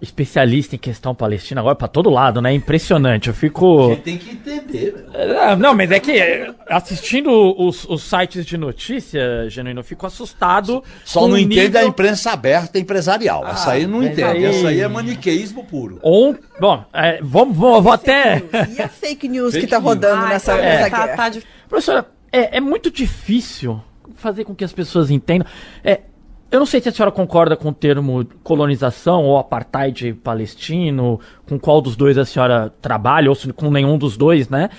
especialista 0.00 0.76
em 0.76 0.78
questão 0.78 1.12
palestina 1.14 1.60
agora 1.60 1.74
para 1.74 1.88
todo 1.88 2.08
lado, 2.08 2.40
né? 2.40 2.52
Impressionante. 2.52 3.28
Eu 3.28 3.34
fico. 3.34 3.88
Você 3.88 3.96
tem 3.96 4.16
que 4.16 4.30
entender. 4.30 5.06
É, 5.12 5.56
não, 5.56 5.74
mas 5.74 5.90
é 5.90 5.98
que 5.98 6.20
assistindo 6.68 7.30
os, 7.30 7.84
os 7.84 8.02
sites 8.04 8.46
de 8.46 8.56
notícia, 8.56 9.48
Genuíno, 9.50 9.80
eu 9.80 9.84
fico 9.84 10.06
assustado. 10.06 10.82
Só 11.04 11.26
não 11.26 11.36
entende 11.36 11.66
nível... 11.66 11.80
a 11.80 11.84
imprensa 11.84 12.30
aberta 12.30 12.78
empresarial. 12.78 13.42
Ah, 13.44 13.50
Essa 13.50 13.72
aí 13.72 13.86
não 13.86 14.02
entende. 14.02 14.22
Aí... 14.22 14.44
Essa 14.44 14.68
aí 14.68 14.80
é 14.80 14.88
maniqueísmo 14.88 15.64
puro. 15.64 15.98
On... 16.02 16.34
Bom, 16.60 16.84
é, 16.92 17.18
vamos, 17.20 17.56
vamos 17.56 17.82
vou 17.82 17.92
até. 17.92 18.42
E 18.76 18.80
a 18.80 18.88
fake 18.88 19.28
news 19.28 19.52
fake 19.52 19.66
que 19.66 19.70
tá 19.70 19.78
rodando 19.78 20.18
news. 20.18 20.28
nessa, 20.30 20.54
ah, 20.54 20.58
nessa 20.58 20.90
tá, 20.90 21.08
tá 21.08 21.28
de... 21.28 21.42
Professora, 21.68 22.06
é, 22.30 22.58
é 22.58 22.60
muito 22.60 22.90
difícil 22.90 23.80
fazer 24.14 24.44
com 24.44 24.54
que 24.54 24.64
as 24.64 24.72
pessoas 24.72 25.10
entendam. 25.10 25.46
É, 25.82 26.02
eu 26.50 26.58
não 26.58 26.66
sei 26.66 26.80
se 26.80 26.88
a 26.88 26.92
senhora 26.92 27.12
concorda 27.12 27.56
com 27.56 27.68
o 27.68 27.74
termo 27.74 28.24
colonização 28.42 29.24
ou 29.24 29.36
apartheid 29.36 30.14
palestino, 30.14 31.20
com 31.46 31.58
qual 31.58 31.80
dos 31.80 31.94
dois 31.94 32.16
a 32.16 32.24
senhora 32.24 32.72
trabalha, 32.80 33.30
ou 33.30 33.36
com 33.54 33.70
nenhum 33.70 33.98
dos 33.98 34.16
dois, 34.16 34.48
né? 34.48 34.70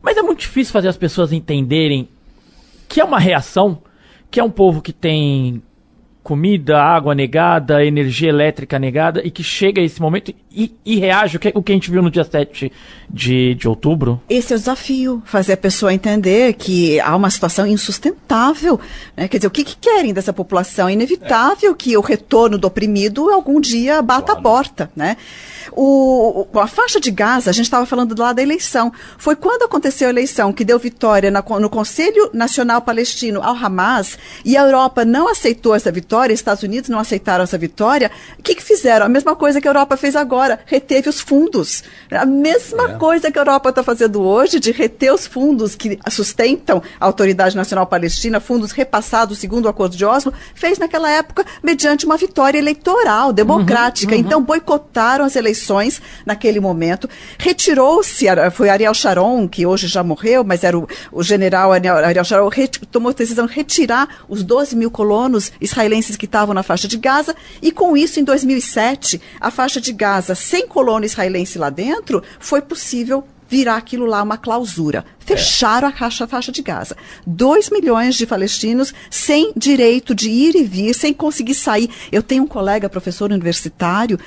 Mas 0.00 0.16
é 0.16 0.22
muito 0.22 0.40
difícil 0.40 0.72
fazer 0.72 0.88
as 0.88 0.96
pessoas 0.96 1.32
entenderem 1.32 2.08
que 2.88 3.00
é 3.00 3.04
uma 3.04 3.18
reação, 3.18 3.82
que 4.30 4.38
é 4.38 4.44
um 4.44 4.50
povo 4.50 4.80
que 4.80 4.92
tem 4.92 5.62
comida, 6.22 6.80
água 6.80 7.14
negada, 7.14 7.84
energia 7.84 8.28
elétrica 8.28 8.78
negada 8.78 9.22
e 9.24 9.30
que 9.30 9.42
chega 9.42 9.80
esse 9.80 10.00
momento 10.00 10.34
e, 10.52 10.74
e 10.84 10.98
reage 10.98 11.36
o 11.36 11.40
que, 11.40 11.52
o 11.54 11.62
que 11.62 11.72
a 11.72 11.74
gente 11.74 11.90
viu 11.90 12.02
no 12.02 12.10
dia 12.10 12.24
7 12.24 12.70
de, 13.08 13.54
de 13.54 13.68
outubro? 13.68 14.20
Esse 14.28 14.52
é 14.52 14.56
o 14.56 14.58
desafio, 14.58 15.22
fazer 15.24 15.54
a 15.54 15.56
pessoa 15.56 15.94
entender 15.94 16.54
que 16.54 17.00
há 17.00 17.14
uma 17.16 17.30
situação 17.30 17.66
insustentável. 17.66 18.78
Né? 19.16 19.28
Quer 19.28 19.38
dizer, 19.38 19.46
o 19.46 19.50
que, 19.50 19.64
que 19.64 19.76
querem 19.76 20.12
dessa 20.12 20.32
população? 20.32 20.88
É 20.88 20.92
inevitável 20.92 21.72
é. 21.72 21.74
que 21.74 21.96
o 21.96 22.00
retorno 22.00 22.58
do 22.58 22.66
oprimido 22.66 23.30
algum 23.30 23.60
dia 23.60 24.02
bata 24.02 24.26
claro. 24.26 24.40
a 24.40 24.42
porta. 24.42 24.90
Né? 24.94 25.16
O, 25.72 26.46
a 26.54 26.66
faixa 26.66 27.00
de 27.00 27.10
Gaza, 27.10 27.50
a 27.50 27.52
gente 27.52 27.66
estava 27.66 27.86
falando 27.86 28.18
lá 28.18 28.32
da 28.32 28.42
eleição. 28.42 28.92
Foi 29.16 29.36
quando 29.36 29.62
aconteceu 29.62 30.08
a 30.08 30.10
eleição 30.10 30.52
que 30.52 30.64
deu 30.64 30.78
vitória 30.78 31.30
na, 31.30 31.42
no 31.42 31.70
Conselho 31.70 32.30
Nacional 32.32 32.82
Palestino 32.82 33.40
ao 33.42 33.54
Hamas 33.54 34.18
e 34.44 34.56
a 34.56 34.62
Europa 34.62 35.04
não 35.04 35.28
aceitou 35.28 35.74
essa 35.74 35.92
vitória, 35.92 36.09
Estados 36.32 36.62
Unidos 36.62 36.88
não 36.90 36.98
aceitaram 36.98 37.44
essa 37.44 37.58
vitória. 37.58 38.10
O 38.38 38.42
que, 38.42 38.54
que 38.54 38.62
fizeram? 38.62 39.06
A 39.06 39.08
mesma 39.08 39.36
coisa 39.36 39.60
que 39.60 39.68
a 39.68 39.70
Europa 39.70 39.96
fez 39.96 40.16
agora, 40.16 40.60
reteve 40.66 41.08
os 41.08 41.20
fundos. 41.20 41.84
A 42.10 42.26
mesma 42.26 42.90
é. 42.90 42.94
coisa 42.94 43.30
que 43.30 43.38
a 43.38 43.42
Europa 43.42 43.70
está 43.70 43.82
fazendo 43.82 44.22
hoje, 44.22 44.58
de 44.58 44.72
reter 44.72 45.12
os 45.12 45.26
fundos 45.26 45.74
que 45.74 45.98
sustentam 46.10 46.82
a 46.98 47.06
Autoridade 47.06 47.56
Nacional 47.56 47.86
Palestina, 47.86 48.40
fundos 48.40 48.72
repassados 48.72 49.38
segundo 49.38 49.66
o 49.66 49.68
Acordo 49.68 49.96
de 49.96 50.04
Oslo, 50.04 50.32
fez 50.54 50.78
naquela 50.78 51.10
época 51.10 51.44
mediante 51.62 52.06
uma 52.06 52.16
vitória 52.16 52.58
eleitoral, 52.58 53.32
democrática. 53.32 54.14
Uhum, 54.14 54.20
uhum. 54.20 54.26
Então 54.26 54.42
boicotaram 54.42 55.24
as 55.24 55.36
eleições 55.36 55.50
eleições 55.50 56.00
naquele 56.24 56.60
momento. 56.60 57.08
Retirou-se, 57.38 58.26
foi 58.52 58.68
Ariel 58.68 58.94
Sharon, 58.94 59.48
que 59.48 59.66
hoje 59.66 59.86
já 59.86 60.02
morreu, 60.02 60.42
mas 60.44 60.64
era 60.64 60.78
o, 60.78 60.88
o 61.12 61.22
general 61.22 61.72
Ariel 61.72 62.24
Sharon, 62.24 62.50
tomou 62.90 63.10
a 63.10 63.14
decisão 63.14 63.46
de 63.46 63.52
retirar 63.52 64.08
os 64.28 64.42
12 64.42 64.76
mil 64.76 64.90
colonos 64.90 65.52
israelenses 65.60 65.99
que 66.16 66.26
estavam 66.26 66.54
na 66.54 66.62
faixa 66.62 66.88
de 66.88 66.96
Gaza, 66.96 67.34
e 67.60 67.70
com 67.70 67.96
isso, 67.96 68.20
em 68.20 68.24
2007, 68.24 69.20
a 69.40 69.50
faixa 69.50 69.80
de 69.80 69.92
Gaza, 69.92 70.34
sem 70.34 70.66
colono 70.66 71.04
israelense 71.04 71.58
lá 71.58 71.70
dentro, 71.70 72.22
foi 72.38 72.62
possível 72.62 73.24
virar 73.50 73.76
aquilo 73.76 74.06
lá 74.06 74.22
uma 74.22 74.38
clausura. 74.38 75.04
Fecharam 75.18 75.88
a 75.88 75.92
caixa, 75.92 76.24
a 76.24 76.28
faixa 76.28 76.52
de 76.52 76.62
Gaza. 76.62 76.96
Dois 77.26 77.68
milhões 77.68 78.14
de 78.14 78.26
palestinos 78.26 78.94
sem 79.10 79.52
direito 79.56 80.14
de 80.14 80.30
ir 80.30 80.54
e 80.54 80.62
vir, 80.62 80.94
sem 80.94 81.12
conseguir 81.12 81.54
sair. 81.54 81.90
Eu 82.12 82.22
tenho 82.22 82.44
um 82.44 82.46
colega, 82.46 82.88
professor 82.88 83.30
universitário, 83.30 84.18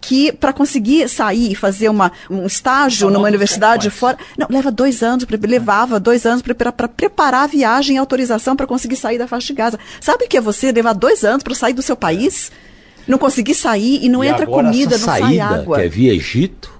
que 0.00 0.32
para 0.32 0.52
conseguir 0.52 1.08
sair 1.08 1.52
e 1.52 1.54
fazer 1.54 1.88
uma, 1.88 2.10
um 2.28 2.46
estágio 2.46 3.10
numa 3.10 3.28
universidade 3.28 3.88
fora, 3.90 4.18
não, 4.36 4.48
leva 4.50 4.72
dois 4.72 5.02
anos, 5.02 5.24
levava 5.42 6.00
dois 6.00 6.26
anos 6.26 6.42
para 6.42 6.88
preparar 6.88 7.44
a 7.44 7.46
viagem 7.46 7.94
e 7.94 7.98
autorização 7.98 8.56
para 8.56 8.66
conseguir 8.66 8.96
sair 8.96 9.18
da 9.18 9.28
faixa 9.28 9.46
de 9.46 9.54
Gaza. 9.54 9.78
Sabe 10.00 10.24
o 10.24 10.28
que 10.28 10.36
é 10.36 10.40
você 10.40 10.72
levar 10.72 10.94
dois 10.94 11.24
anos 11.24 11.44
para 11.44 11.54
sair 11.54 11.74
do 11.74 11.82
seu 11.82 11.96
país? 11.96 12.50
Não 13.06 13.18
conseguir 13.18 13.54
sair 13.54 14.00
e 14.02 14.08
não 14.08 14.24
e 14.24 14.28
entra 14.28 14.46
comida, 14.46 14.98
não 14.98 15.04
sai 15.04 15.38
água. 15.38 15.76
Que 15.76 15.84
é 15.84 15.88
via 15.88 16.14
Egito, 16.14 16.73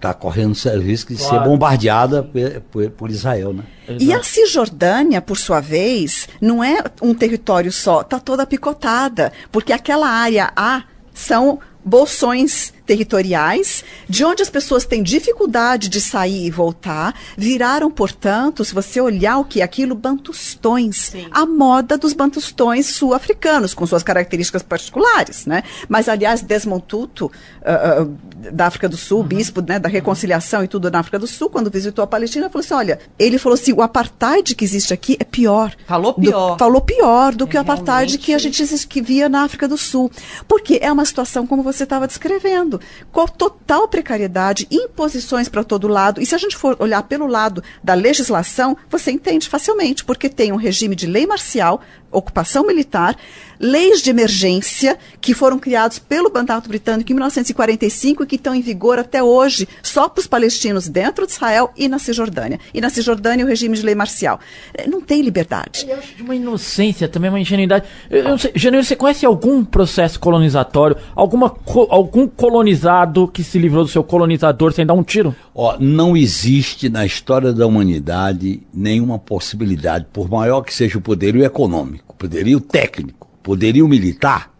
está 0.00 0.14
correndo 0.14 0.54
serviço 0.54 1.08
de 1.08 1.16
claro. 1.16 1.30
ser 1.30 1.48
bombardeada 1.48 2.22
por, 2.22 2.60
por, 2.70 2.90
por 2.90 3.10
Israel, 3.10 3.52
né? 3.52 3.64
E 3.98 4.12
a 4.12 4.22
Cisjordânia, 4.22 5.20
por 5.20 5.36
sua 5.36 5.60
vez, 5.60 6.28
não 6.40 6.64
é 6.64 6.82
um 7.02 7.12
território 7.12 7.70
só, 7.70 8.00
está 8.00 8.18
toda 8.18 8.46
picotada, 8.46 9.32
porque 9.52 9.72
aquela 9.72 10.08
área 10.08 10.52
A 10.56 10.84
são 11.12 11.58
bolsões 11.84 12.72
territoriais, 12.90 13.84
de 14.08 14.24
onde 14.24 14.42
as 14.42 14.50
pessoas 14.50 14.84
têm 14.84 15.00
dificuldade 15.00 15.88
de 15.88 16.00
sair 16.00 16.46
e 16.46 16.50
voltar, 16.50 17.14
viraram, 17.38 17.88
portanto, 17.88 18.64
se 18.64 18.74
você 18.74 19.00
olhar 19.00 19.38
o 19.38 19.44
que 19.44 19.60
é 19.60 19.62
aquilo, 19.62 19.94
bantustões. 19.94 21.10
Sim. 21.12 21.28
A 21.30 21.46
moda 21.46 21.96
dos 21.96 22.12
bantustões 22.12 22.86
sul-africanos, 22.86 23.74
com 23.74 23.86
suas 23.86 24.02
características 24.02 24.64
particulares, 24.64 25.46
né? 25.46 25.62
Mas, 25.88 26.08
aliás, 26.08 26.42
Desmond 26.42 26.82
Tutu, 26.82 27.26
uh, 27.26 28.02
uh, 28.02 28.50
da 28.50 28.66
África 28.66 28.88
do 28.88 28.96
Sul, 28.96 29.20
uhum. 29.20 29.28
bispo 29.28 29.60
né, 29.60 29.78
da 29.78 29.88
reconciliação 29.88 30.64
e 30.64 30.66
tudo 30.66 30.90
na 30.90 30.98
África 30.98 31.18
do 31.20 31.28
Sul, 31.28 31.48
quando 31.48 31.70
visitou 31.70 32.02
a 32.02 32.08
Palestina, 32.08 32.50
falou 32.50 32.64
assim, 32.64 32.74
olha, 32.74 32.98
ele 33.20 33.38
falou 33.38 33.54
assim, 33.54 33.72
o 33.72 33.82
apartheid 33.82 34.56
que 34.56 34.64
existe 34.64 34.92
aqui 34.92 35.16
é 35.20 35.24
pior. 35.24 35.72
Falou 35.86 36.14
pior. 36.14 36.52
Do, 36.54 36.58
falou 36.58 36.80
pior 36.80 37.36
do 37.36 37.44
é, 37.44 37.46
que 37.46 37.56
o 37.56 37.60
apartheid 37.60 38.16
realmente... 38.16 38.18
que 38.18 38.34
a 38.34 38.38
gente 38.38 38.88
que 38.88 39.00
via 39.00 39.28
na 39.28 39.44
África 39.44 39.68
do 39.68 39.78
Sul. 39.78 40.10
Porque 40.48 40.80
é 40.82 40.90
uma 40.90 41.04
situação 41.04 41.46
como 41.46 41.62
você 41.62 41.84
estava 41.84 42.08
descrevendo 42.08 42.79
com 43.10 43.26
total 43.26 43.88
precariedade, 43.88 44.66
imposições 44.70 45.48
para 45.48 45.64
todo 45.64 45.88
lado. 45.88 46.20
E 46.20 46.26
se 46.26 46.34
a 46.34 46.38
gente 46.38 46.56
for 46.56 46.76
olhar 46.78 47.02
pelo 47.02 47.26
lado 47.26 47.62
da 47.82 47.94
legislação, 47.94 48.76
você 48.88 49.10
entende 49.10 49.48
facilmente, 49.48 50.04
porque 50.04 50.28
tem 50.28 50.52
um 50.52 50.56
regime 50.56 50.94
de 50.94 51.06
lei 51.06 51.26
marcial, 51.26 51.80
ocupação 52.10 52.66
militar, 52.66 53.16
leis 53.58 54.00
de 54.00 54.10
emergência 54.10 54.98
que 55.20 55.34
foram 55.34 55.58
criados 55.58 55.98
pelo 55.98 56.32
Mandato 56.32 56.68
Britânico 56.68 57.12
em 57.12 57.14
1945 57.14 58.22
e 58.22 58.26
que 58.26 58.36
estão 58.36 58.54
em 58.54 58.62
vigor 58.62 58.98
até 58.98 59.22
hoje 59.22 59.68
só 59.82 60.08
para 60.08 60.20
os 60.20 60.26
palestinos 60.26 60.88
dentro 60.88 61.26
de 61.26 61.32
Israel 61.32 61.70
e 61.76 61.88
na 61.88 61.98
Cisjordânia. 61.98 62.58
E 62.72 62.80
na 62.80 62.88
Cisjordânia 62.88 63.44
o 63.44 63.48
regime 63.48 63.76
de 63.76 63.82
lei 63.82 63.94
marcial. 63.94 64.40
É, 64.72 64.88
não 64.88 65.00
tem 65.00 65.20
liberdade. 65.20 65.86
Eu 65.86 65.98
acho 65.98 66.14
de 66.14 66.22
uma 66.22 66.34
inocência, 66.34 67.08
também 67.08 67.30
uma 67.30 67.40
ingenuidade. 67.40 67.84
Eu, 68.10 68.18
eu 68.18 68.28
não 68.30 68.38
sei, 68.38 68.52
Janeiro, 68.54 68.86
você 68.86 68.96
conhece 68.96 69.26
algum 69.26 69.64
processo 69.64 70.18
colonizatório, 70.18 70.96
alguma, 71.14 71.54
algum 71.90 72.26
colonizado 72.26 73.28
que 73.28 73.44
se 73.44 73.58
livrou 73.58 73.84
do 73.84 73.90
seu 73.90 74.02
colonizador 74.02 74.72
sem 74.72 74.86
dar 74.86 74.94
um 74.94 75.02
tiro? 75.02 75.34
Ó, 75.54 75.76
não 75.78 76.16
existe 76.16 76.88
na 76.88 77.04
história 77.04 77.52
da 77.52 77.66
humanidade 77.66 78.62
nenhuma 78.72 79.18
possibilidade, 79.18 80.06
por 80.12 80.30
maior 80.30 80.62
que 80.62 80.72
seja 80.72 80.98
o 80.98 81.00
poderio 81.00 81.44
econômico, 81.44 81.99
poderio 82.20 82.60
técnico, 82.60 83.30
poderio 83.42 83.88
militar 83.88 84.52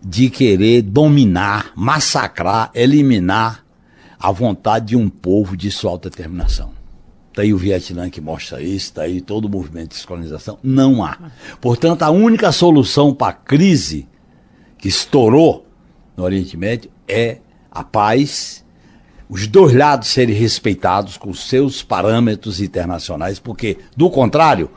de 0.00 0.30
querer 0.30 0.80
dominar, 0.82 1.72
massacrar, 1.74 2.70
eliminar 2.72 3.64
a 4.18 4.30
vontade 4.30 4.86
de 4.86 4.96
um 4.96 5.08
povo 5.08 5.56
de 5.56 5.72
sua 5.72 5.90
autodeterminação. 5.90 6.70
Está 7.30 7.42
aí 7.42 7.52
o 7.52 7.58
Vietnã 7.58 8.08
que 8.08 8.20
mostra 8.20 8.62
isso, 8.62 8.86
está 8.86 9.02
aí 9.02 9.20
todo 9.20 9.46
o 9.46 9.48
movimento 9.48 9.88
de 9.88 9.96
descolonização. 9.96 10.56
Não 10.62 11.04
há. 11.04 11.32
Portanto, 11.60 12.04
a 12.04 12.10
única 12.10 12.52
solução 12.52 13.12
para 13.12 13.32
a 13.32 13.32
crise 13.32 14.08
que 14.78 14.86
estourou 14.86 15.66
no 16.16 16.22
Oriente 16.22 16.56
Médio 16.56 16.92
é 17.08 17.38
a 17.72 17.82
paz, 17.82 18.64
os 19.28 19.48
dois 19.48 19.74
lados 19.74 20.06
serem 20.08 20.36
respeitados 20.36 21.16
com 21.16 21.34
seus 21.34 21.82
parâmetros 21.82 22.60
internacionais, 22.60 23.40
porque, 23.40 23.78
do 23.96 24.08
contrário, 24.08 24.70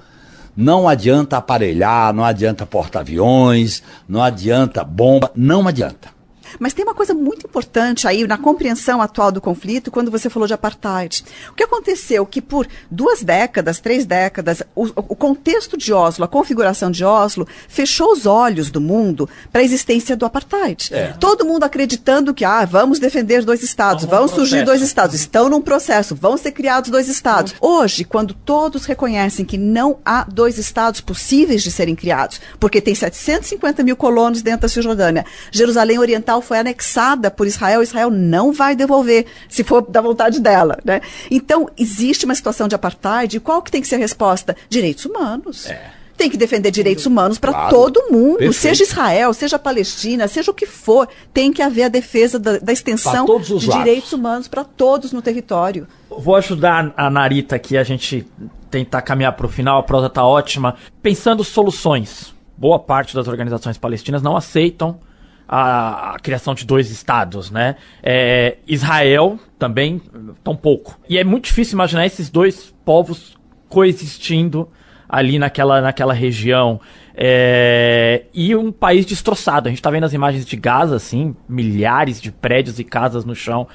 Não 0.55 0.87
adianta 0.87 1.37
aparelhar, 1.37 2.13
não 2.13 2.23
adianta 2.23 2.65
porta-aviões, 2.65 3.83
não 4.07 4.23
adianta 4.23 4.83
bomba, 4.83 5.29
não 5.35 5.67
adianta. 5.67 6.14
Mas 6.59 6.73
tem 6.73 6.83
uma 6.83 6.93
coisa 6.93 7.13
muito 7.13 7.45
importante 7.45 8.07
aí 8.07 8.25
na 8.27 8.37
compreensão 8.37 9.01
atual 9.01 9.31
do 9.31 9.41
conflito 9.41 9.91
quando 9.91 10.11
você 10.11 10.29
falou 10.29 10.47
de 10.47 10.53
apartheid. 10.53 11.23
O 11.49 11.53
que 11.53 11.63
aconteceu? 11.63 12.25
Que 12.25 12.41
por 12.41 12.67
duas 12.89 13.23
décadas, 13.23 13.79
três 13.79 14.05
décadas, 14.05 14.63
o, 14.75 14.83
o 14.83 15.15
contexto 15.15 15.77
de 15.77 15.93
Oslo, 15.93 16.25
a 16.25 16.27
configuração 16.27 16.89
de 16.91 17.03
Oslo, 17.03 17.47
fechou 17.67 18.11
os 18.11 18.25
olhos 18.25 18.69
do 18.71 18.81
mundo 18.81 19.29
para 19.51 19.61
a 19.61 19.63
existência 19.63 20.15
do 20.15 20.25
apartheid. 20.25 20.93
É. 20.93 21.13
Todo 21.19 21.45
mundo 21.45 21.63
acreditando 21.63 22.33
que, 22.33 22.45
ah, 22.45 22.65
vamos 22.65 22.99
defender 22.99 23.43
dois 23.43 23.63
estados, 23.63 24.05
vão 24.05 24.27
surgir 24.27 24.63
dois 24.63 24.81
estados, 24.81 25.15
estão 25.15 25.49
num 25.49 25.61
processo, 25.61 26.15
vão 26.15 26.37
ser 26.37 26.51
criados 26.51 26.89
dois 26.89 27.07
estados. 27.07 27.55
Hoje, 27.59 28.03
quando 28.03 28.33
todos 28.33 28.85
reconhecem 28.85 29.45
que 29.45 29.57
não 29.57 29.99
há 30.05 30.23
dois 30.23 30.57
estados 30.57 31.01
possíveis 31.01 31.63
de 31.63 31.71
serem 31.71 31.95
criados, 31.95 32.39
porque 32.59 32.81
tem 32.81 32.95
750 32.95 33.83
mil 33.83 33.95
colonos 33.95 34.41
dentro 34.41 34.61
da 34.61 34.67
Cisjordânia, 34.69 35.25
Jerusalém 35.51 35.99
Oriental 35.99 36.41
foi 36.45 36.59
anexada 36.59 37.29
por 37.29 37.45
Israel, 37.47 37.83
Israel 37.83 38.09
não 38.09 38.53
vai 38.53 38.75
devolver, 38.75 39.25
se 39.49 39.63
for 39.63 39.81
da 39.81 39.99
vontade 39.99 40.39
dela. 40.39 40.77
Né? 40.85 41.01
Então, 41.29 41.69
existe 41.77 42.23
uma 42.25 42.35
situação 42.35 42.67
de 42.67 42.75
apartheid, 42.75 43.39
qual 43.39 43.61
que 43.61 43.71
tem 43.71 43.81
que 43.81 43.87
ser 43.87 43.95
a 43.95 43.99
resposta? 43.99 44.55
Direitos 44.69 45.05
humanos. 45.05 45.67
É 45.67 46.05
tem 46.17 46.29
que 46.29 46.37
defender 46.37 46.71
direitos 46.71 47.05
humanos 47.05 47.37
para 47.37 47.51
claro. 47.51 47.69
todo 47.69 48.11
mundo, 48.11 48.37
Perfeito. 48.37 48.53
seja 48.53 48.83
Israel, 48.83 49.33
seja 49.33 49.59
Palestina, 49.59 50.27
seja 50.27 50.51
o 50.51 50.53
que 50.53 50.65
for, 50.65 51.07
tem 51.33 51.51
que 51.51 51.61
haver 51.61 51.83
a 51.83 51.89
defesa 51.89 52.39
da, 52.39 52.57
da 52.57 52.71
extensão 52.71 53.25
de 53.25 53.31
lados. 53.31 53.61
direitos 53.61 54.13
humanos 54.13 54.47
para 54.47 54.63
todos 54.63 55.11
no 55.11 55.21
território. 55.21 55.87
Vou 56.09 56.35
ajudar 56.35 56.93
a 56.95 57.09
Narita 57.09 57.55
aqui 57.55 57.77
a 57.77 57.83
gente 57.83 58.25
tentar 58.71 59.01
caminhar 59.01 59.33
para 59.33 59.45
o 59.45 59.49
final, 59.49 59.79
a 59.79 59.83
prosa 59.83 60.07
está 60.07 60.23
ótima. 60.25 60.75
Pensando 61.01 61.43
soluções, 61.43 62.33
boa 62.57 62.79
parte 62.79 63.13
das 63.13 63.27
organizações 63.27 63.77
palestinas 63.77 64.21
não 64.21 64.35
aceitam 64.35 64.99
a, 65.47 66.15
a, 66.15 66.19
criação 66.19 66.53
de 66.53 66.65
dois 66.65 66.89
estados, 66.91 67.51
né? 67.51 67.75
É, 68.01 68.57
Israel 68.67 69.39
também, 69.59 70.01
tão 70.43 70.55
pouco. 70.55 70.99
E 71.07 71.17
é 71.17 71.23
muito 71.23 71.45
difícil 71.45 71.75
imaginar 71.75 72.05
esses 72.05 72.29
dois 72.29 72.73
povos 72.83 73.37
coexistindo 73.69 74.69
ali 75.07 75.37
naquela, 75.39 75.81
naquela 75.81 76.13
região. 76.13 76.79
É, 77.15 78.23
e 78.33 78.55
um 78.55 78.71
país 78.71 79.05
destroçado. 79.05 79.67
A 79.67 79.71
gente 79.71 79.79
está 79.79 79.89
vendo 79.89 80.03
as 80.03 80.13
imagens 80.13 80.45
de 80.45 80.55
Gaza, 80.55 80.95
assim, 80.95 81.35
milhares 81.47 82.21
de 82.21 82.31
prédios 82.31 82.79
e 82.79 82.83
casas 82.83 83.23
no 83.23 83.35
chão. 83.35 83.67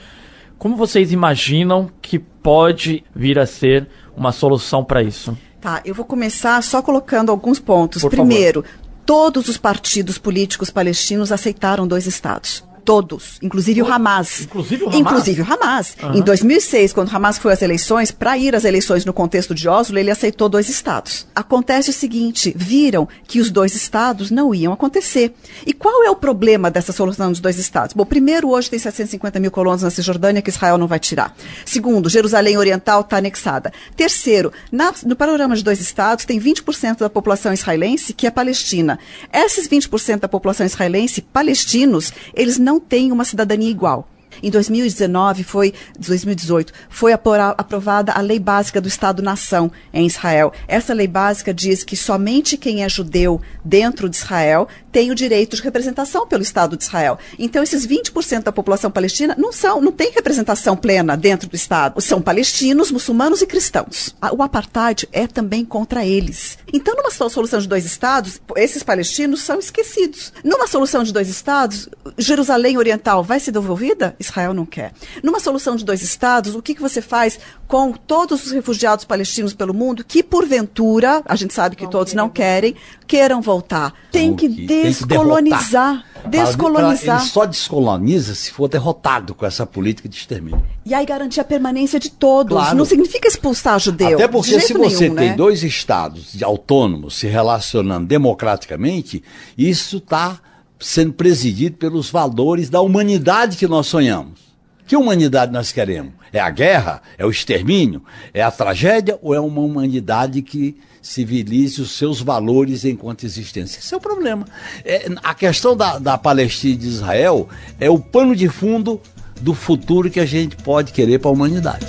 Como 0.59 0.77
vocês 0.77 1.13
imaginam 1.13 1.91
que 2.03 2.19
pode 2.19 3.03
vir 3.15 3.39
a 3.39 3.47
ser 3.47 3.89
uma 4.15 4.33
solução 4.33 4.85
para 4.85 5.03
isso? 5.03 5.37
Tá, 5.61 5.81
eu 5.85 5.95
vou 5.95 6.05
começar 6.07 6.63
só 6.63 6.83
colocando 6.83 7.31
alguns 7.31 7.59
pontos. 7.59 8.03
Por 8.03 8.11
Primeiro, 8.11 8.63
favor 8.63 8.80
todos 9.05 9.49
os 9.49 9.57
partidos 9.57 10.19
políticos 10.19 10.71
palestinos 10.71 11.33
aceitaram 11.33 11.87
dois 11.87 12.07
estados. 12.07 12.65
Todos, 12.85 13.39
inclusive 13.43 13.83
o 13.83 13.93
Hamas. 13.93 14.43
Inclusive 14.43 14.85
o 14.85 14.89
Hamas? 14.89 15.01
Inclusive 15.01 15.43
o 15.43 15.53
Hamas. 15.53 15.97
Uhum. 16.03 16.15
Em 16.15 16.23
2006, 16.23 16.93
quando 16.93 17.09
o 17.09 17.17
Hamas 17.17 17.39
foi 17.39 17.53
às 17.53 17.63
eleições, 17.63 18.11
para 18.11 18.37
ir 18.39 18.55
às 18.55 18.65
eleições 18.65 19.05
no 19.05 19.13
contexto 19.13 19.55
de 19.55 19.69
Oslo, 19.69 19.99
ele 19.99 20.11
aceitou 20.11 20.49
dois 20.49 20.69
estados. 20.69 21.27
Acontece 21.35 21.91
o 21.91 21.93
seguinte, 21.93 22.53
viram 22.57 23.09
que 23.27 23.41
os 23.41 23.51
dois 23.51 23.75
estados 23.75 24.31
não 24.31 24.55
iam 24.55 24.73
acontecer. 24.73 25.35
E 25.67 25.73
qual 25.73 26.05
é 26.05 26.11
o 26.11 26.17
problema 26.17 26.71
dessa 26.71 26.93
solução 26.93 27.31
dos 27.31 27.41
dois 27.41 27.59
estados? 27.59 27.95
Bom, 27.95 28.05
primeiro, 28.05 28.49
hoje 28.49 28.71
tem 28.71 28.79
750 28.79 29.39
mil 29.39 29.51
colonos 29.51 29.83
na 29.83 29.91
Cisjordânia 29.91 30.43
que 30.43 30.51
Israel 30.51 30.79
não 30.79 30.87
vai 30.87 30.99
tirar. 30.99 31.35
Segundo, 31.65 32.09
Jerusalém 32.09 32.57
Oriental 32.57 33.03
está 33.03 33.19
anexada. 33.19 33.73
Terceiro, 33.97 34.53
na, 34.73 34.93
no 35.05 35.15
panorama 35.15 35.55
de 35.55 35.63
dois 35.63 35.81
estados, 35.81 36.25
tem 36.25 36.41
20% 36.41 36.99
da 36.99 37.11
população 37.11 37.53
israelense 37.53 38.13
que 38.13 38.27
é 38.27 38.31
palestina. 38.31 38.99
Esses 39.33 39.69
20% 39.69 40.21
da 40.21 40.29
população 40.29 40.65
israelense, 40.67 41.21
palestinos, 41.21 42.13
eles 42.35 42.59
não 42.59 42.80
têm 42.81 43.13
uma 43.13 43.25
cidadania 43.25 43.71
igual. 43.71 44.09
Em 44.43 44.51
2019, 44.51 45.43
foi 45.43 45.75
2018, 45.99 46.73
foi 46.89 47.13
aprovada 47.13 48.13
a 48.13 48.21
Lei 48.21 48.39
Básica 48.39 48.81
do 48.81 48.89
Estado-nação 48.89 49.71
em 49.93 50.07
Israel. 50.07 50.53
Essa 50.67 50.95
lei 50.95 51.09
básica 51.09 51.53
diz 51.53 51.83
que 51.83 51.97
somente 51.97 52.57
quem 52.57 52.83
é 52.83 52.89
judeu 52.89 53.41
dentro 53.65 54.09
de 54.09 54.17
Israel 54.17 54.69
tem 54.93 55.11
o 55.11 55.15
direito 55.15 55.57
de 55.57 55.63
representação 55.63 56.27
pelo 56.27 56.43
Estado 56.43 56.77
de 56.77 56.85
Israel. 56.85 57.19
Então, 57.39 57.63
esses 57.63 57.87
20% 57.87 58.45
da 58.45 58.53
população 58.53 58.91
palestina 58.91 59.35
não 59.39 59.53
são, 59.53 59.81
não 59.81 59.93
tem 59.93 60.11
representação 60.11 60.77
plena 60.77 61.17
dentro 61.17 61.49
do 61.49 61.57
Estado. 61.57 62.01
São 62.01 62.21
palestinos, 62.21 62.91
muçulmanos 62.91 63.43
e 63.43 63.47
cristãos. 63.47 64.15
O 64.37 64.43
apartheid 64.43 65.09
é 65.13 65.27
também 65.27 65.65
contra 65.65 66.05
eles. 66.05 66.59
Então, 66.73 66.95
numa 66.97 67.11
solução 67.11 67.61
de 67.61 67.69
dois 67.69 67.85
estados, 67.85 68.41
esses 68.57 68.83
palestinos 68.83 69.43
são 69.43 69.59
esquecidos. 69.59 70.33
Numa 70.45 70.67
solução 70.67 71.03
de 71.03 71.13
dois 71.13 71.29
estados, 71.29 71.89
Jerusalém 72.19 72.79
Oriental 72.79 73.23
vai 73.23 73.41
ser 73.41 73.53
devolvida? 73.53 74.15
Israel 74.19 74.55
não 74.55 74.67
quer. 74.67 74.93
Numa 75.23 75.41
solução 75.41 75.77
de 75.77 75.85
dois 75.85 76.03
estados, 76.03 76.55
o 76.55 76.63
que, 76.63 76.75
que 76.75 76.83
você 76.83 77.01
faz 77.01 77.39
com 77.67 77.93
todos 77.93 78.45
os 78.47 78.53
refugiados 78.53 79.05
palestinos 79.05 79.55
pelo 79.55 79.73
mundo 79.73 80.05
que, 80.05 80.23
porventura, 80.23 81.23
a 81.25 81.37
gente 81.37 81.55
sabe 81.55 81.77
que 81.77 81.89
todos 81.89 82.15
não 82.15 82.29
querem, 82.29 82.75
queiram 83.07 83.41
voltar? 83.41 83.95
Tem 84.11 84.35
que 84.35 84.49
descolonizar. 84.83 86.05
Descolonizar. 86.27 87.21
Ele 87.21 87.29
só 87.29 87.47
descoloniza 87.47 88.35
se 88.35 88.51
for 88.51 88.69
derrotado 88.69 89.35
com 89.35 89.47
essa 89.47 89.65
política 89.67 90.09
de 90.09 90.17
extermínio. 90.17 90.63
E 90.85 90.93
aí 90.95 91.07
garantir 91.07 91.41
a 91.41 91.45
permanência 91.45 91.99
de 91.99 92.11
todos. 92.11 92.57
Claro. 92.57 92.77
Não 92.77 92.85
significa 92.85 93.27
expulsar 93.27 93.79
judeu. 93.81 94.17
Até 94.17 94.29
porque 94.29 94.61
se 94.61 94.73
você 94.75 95.05
nenhum, 95.05 95.17
tem 95.17 95.31
né? 95.31 95.37
dois 95.37 95.63
estados 95.63 96.43
autônomos 96.43 97.15
se 97.15 97.27
relacionando 97.27 98.07
democraticamente, 98.07 99.23
isso 99.57 99.99
está 99.99 100.39
sendo 100.79 101.13
presidido 101.13 101.77
pelos 101.77 102.11
valores 102.11 102.71
da 102.71 102.81
humanidade 102.81 103.57
que 103.57 103.67
nós 103.67 103.87
sonhamos. 103.87 104.51
Que 104.87 104.97
humanidade 104.97 105.53
nós 105.53 105.71
queremos? 105.71 106.15
É 106.33 106.41
a 106.41 106.51
guerra? 106.51 107.03
É 107.17 107.25
o 107.25 107.31
extermínio? 107.31 108.03
É 108.35 108.43
a 108.43 108.51
tragédia? 108.51 109.19
Ou 109.23 109.35
é 109.35 109.41
uma 109.41 109.61
humanidade 109.61 110.43
que 110.43 110.77
civilize 111.03 111.81
os 111.81 111.93
seus 111.93 112.21
valores 112.21 112.85
enquanto 112.85 113.25
existência? 113.25 113.79
Esse 113.79 113.95
é 113.95 113.97
o 113.97 114.01
problema. 114.01 114.47
É, 114.85 115.09
a 115.23 115.35
questão 115.35 115.77
da, 115.77 115.99
da 115.99 116.19
Palestina 116.19 116.75
e 116.75 116.77
de 116.77 116.89
Israel 116.89 117.49
é 117.79 117.89
o 117.89 117.99
pano 117.99 118.35
de 118.37 118.49
fundo 118.49 119.01
do 119.41 119.55
futuro 119.55 120.11
que 120.11 120.21
a 120.21 120.27
gente 120.27 120.57
pode 120.57 120.93
querer 120.93 121.19
para 121.19 121.31
a 121.31 121.33
humanidade. 121.33 121.87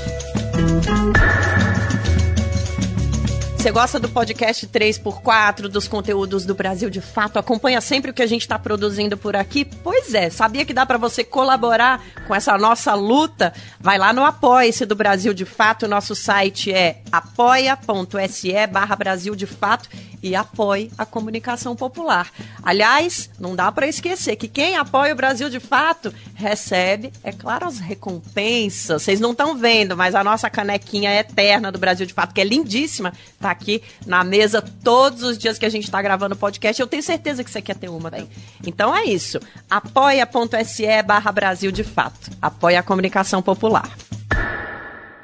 Você 3.62 3.70
gosta 3.70 4.00
do 4.00 4.10
podcast 4.10 4.66
3x4, 4.66 5.68
dos 5.68 5.88
conteúdos 5.88 6.48
do 6.48 6.56
Brasil 6.56 6.90
de 6.90 7.00
Fato? 7.00 7.38
Acompanha 7.38 7.80
sempre 7.80 8.10
o 8.10 8.14
que 8.14 8.24
a 8.24 8.28
gente 8.28 8.42
está 8.42 8.58
produzindo 8.58 9.16
por 9.16 9.36
aqui? 9.36 9.64
Pois 9.64 10.16
é, 10.16 10.32
sabia 10.32 10.66
que 10.66 10.74
dá 10.74 10.84
para 10.84 10.98
você 10.98 11.24
colaborar 11.24 12.04
com 12.26 12.34
essa 12.34 12.58
nossa 12.58 12.96
luta? 12.96 13.54
Vai 13.80 14.00
lá 14.00 14.12
no 14.14 14.26
Apoia-se 14.26 14.84
do 14.84 14.96
Brasil 14.96 15.32
de 15.32 15.46
Fato. 15.46 15.88
Nosso 15.88 16.16
site 16.16 16.74
é 16.74 17.04
apoia.se 17.12 18.52
barra 18.66 18.96
Brasil 18.96 19.36
de 19.36 19.46
Fato 19.46 19.88
e 20.22 20.36
apoie 20.36 20.92
a 20.98 21.06
comunicação 21.06 21.76
popular. 21.76 22.32
Aliás, 22.62 23.30
não 23.40 23.56
dá 23.56 23.72
para 23.72 23.88
esquecer 23.88 24.36
que 24.36 24.48
quem 24.48 24.78
apoia 24.78 25.14
o 25.14 25.16
Brasil 25.16 25.50
de 25.50 25.60
fato 25.60 26.14
recebe, 26.36 27.12
é 27.24 27.32
claro, 27.32 27.66
as 27.66 27.80
recompensas. 27.80 29.02
Vocês 29.02 29.20
não 29.20 29.32
estão 29.32 29.58
vendo, 29.58 29.98
mas 29.98 30.14
a 30.14 30.24
nossa 30.24 30.50
canequinha 30.50 31.14
eterna 31.14 31.72
do 31.72 31.80
Brasil 31.80 32.06
de 32.06 32.14
fato, 32.14 32.34
que 32.34 32.42
é 32.42 32.44
lindíssima, 32.44 33.14
tá 33.40 33.51
aqui 33.52 33.84
na 34.06 34.24
mesa 34.24 34.62
todos 34.62 35.24
os 35.24 35.38
dias 35.38 35.60
que 35.60 35.66
a 35.66 35.70
gente 35.70 35.84
está 35.84 36.02
gravando 36.02 36.34
o 36.36 36.38
podcast. 36.38 36.82
Eu 36.82 36.88
tenho 36.88 37.04
certeza 37.04 37.44
que 37.44 37.52
você 37.52 37.62
quer 37.62 37.76
ter 37.76 37.90
uma 37.90 38.10
também. 38.12 38.30
Então 38.66 38.96
é 38.96 39.06
isso. 39.06 39.40
apoia.se 39.70 41.04
barra 41.04 41.32
Brasil 41.32 41.72
de 41.72 41.84
fato. 41.84 42.32
Apoia 42.42 42.80
a 42.80 42.84
comunicação 42.84 43.42
popular. 43.42 43.90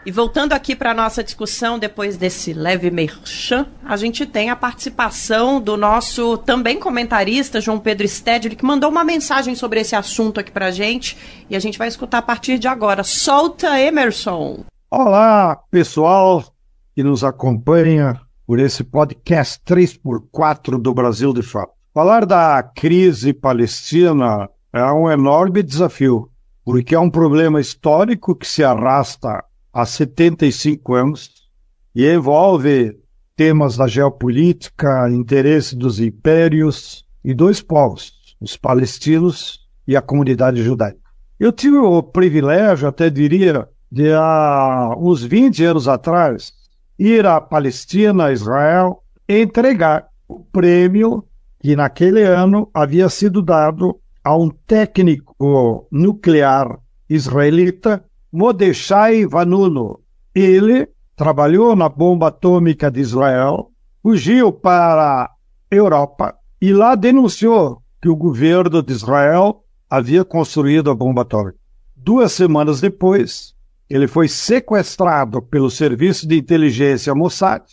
E 0.06 0.12
voltando 0.12 0.54
aqui 0.54 0.74
para 0.74 0.92
a 0.92 0.94
nossa 0.94 1.22
discussão, 1.22 1.78
depois 1.78 2.16
desse 2.16 2.54
leve 2.54 2.90
merchan, 2.90 3.68
a 3.84 3.98
gente 3.98 4.26
tem 4.26 4.50
a 4.50 4.56
participação 4.56 5.60
do 5.60 5.76
nosso 5.76 6.38
também 6.38 6.80
comentarista, 6.80 7.60
João 7.60 7.78
Pedro 7.78 8.08
Stedley, 8.08 8.56
que 8.56 8.64
mandou 8.64 8.90
uma 8.90 9.04
mensagem 9.04 9.54
sobre 9.54 9.82
esse 9.82 9.98
assunto 9.98 10.40
aqui 10.40 10.50
para 10.50 10.68
a 10.68 10.72
gente. 10.72 11.18
E 11.50 11.58
a 11.58 11.60
gente 11.60 11.78
vai 11.78 11.90
escutar 11.90 12.20
a 12.20 12.22
partir 12.22 12.58
de 12.58 12.70
agora. 12.70 13.04
Solta, 13.04 13.78
Emerson! 13.82 14.64
Olá, 14.90 15.60
pessoal 15.70 16.57
que 16.98 17.04
nos 17.04 17.24
acompanha 17.24 18.20
por 18.48 18.58
esse 18.58 18.84
podcast 18.84 19.62
3x4 19.64 20.82
do 20.82 20.95
Brasil 20.95 21.32
de 21.32 21.43
Fato. 21.43 21.74
Falar 21.93 22.26
da 22.26 22.64
crise 22.64 23.34
palestina 23.34 24.50
é 24.74 24.84
um 24.86 25.08
enorme 25.08 25.62
desafio, 25.62 26.32
porque 26.66 26.95
é 26.95 27.00
um 27.00 27.12
problema 27.12 27.62
histórico 27.62 28.34
que 28.34 28.48
se 28.48 28.64
arrasta 28.64 29.43
há 29.72 29.86
75 29.86 30.95
anos 30.95 31.30
e 31.93 32.12
envolve 32.12 32.98
temas 33.36 33.78
da 33.78 33.86
geopolítica, 33.86 35.08
interesse 35.12 35.76
dos 35.76 36.00
impérios 36.00 37.06
e 37.24 37.32
dois 37.32 37.62
povos, 37.62 38.12
os 38.41 38.58
palestinos 38.58 39.68
e 39.88 39.95
a 39.95 40.02
comunidade 40.02 40.64
judaica. 40.64 40.98
Eu 41.39 41.52
tive 41.52 41.78
o 41.78 42.02
privilégio, 42.02 42.88
até 42.88 43.08
diria, 43.08 43.70
de 43.91 44.12
há 44.14 44.95
uns 44.98 45.24
20 45.24 45.64
anos 45.64 45.88
atrás, 45.88 46.57
ir 46.98 47.26
à 47.26 47.39
Palestina, 47.39 48.26
a 48.26 48.32
Israel, 48.32 49.04
entregar 49.28 50.08
o 50.28 50.39
prêmio 50.39 51.24
que 51.60 51.76
naquele 51.76 52.24
ano 52.24 52.70
havia 52.74 53.10
sido 53.10 53.41
dado 53.41 54.00
a 54.24 54.36
um 54.36 54.50
técnico 54.50 55.88
nuclear 55.91 56.80
israelita, 57.10 58.04
Mordechai 58.32 59.26
Vanuno. 59.26 60.00
Ele 60.36 60.88
trabalhou 61.16 61.76
na 61.76 61.89
bomba 61.89 62.28
atômica 62.28 62.91
de 62.91 63.00
Israel, 63.00 63.72
fugiu 64.04 64.52
para 64.52 65.24
a 65.24 65.30
Europa 65.72 66.36
e 66.62 66.74
lá 66.74 66.95
denunciou 66.95 67.82
que 68.02 68.10
o 68.10 68.16
governo 68.16 68.82
de 68.82 68.93
Israel 68.93 69.64
havia 69.89 70.24
construído 70.24 70.91
a 70.91 70.95
bomba 70.95 71.22
atômica. 71.22 71.58
Duas 71.95 72.32
semanas 72.32 72.82
depois, 72.82 73.54
ele 73.90 74.08
foi 74.08 74.28
sequestrado 74.28 75.42
pelo 75.42 75.70
serviço 75.70 76.28
de 76.28 76.38
inteligência 76.38 77.16
Mossad 77.16 77.64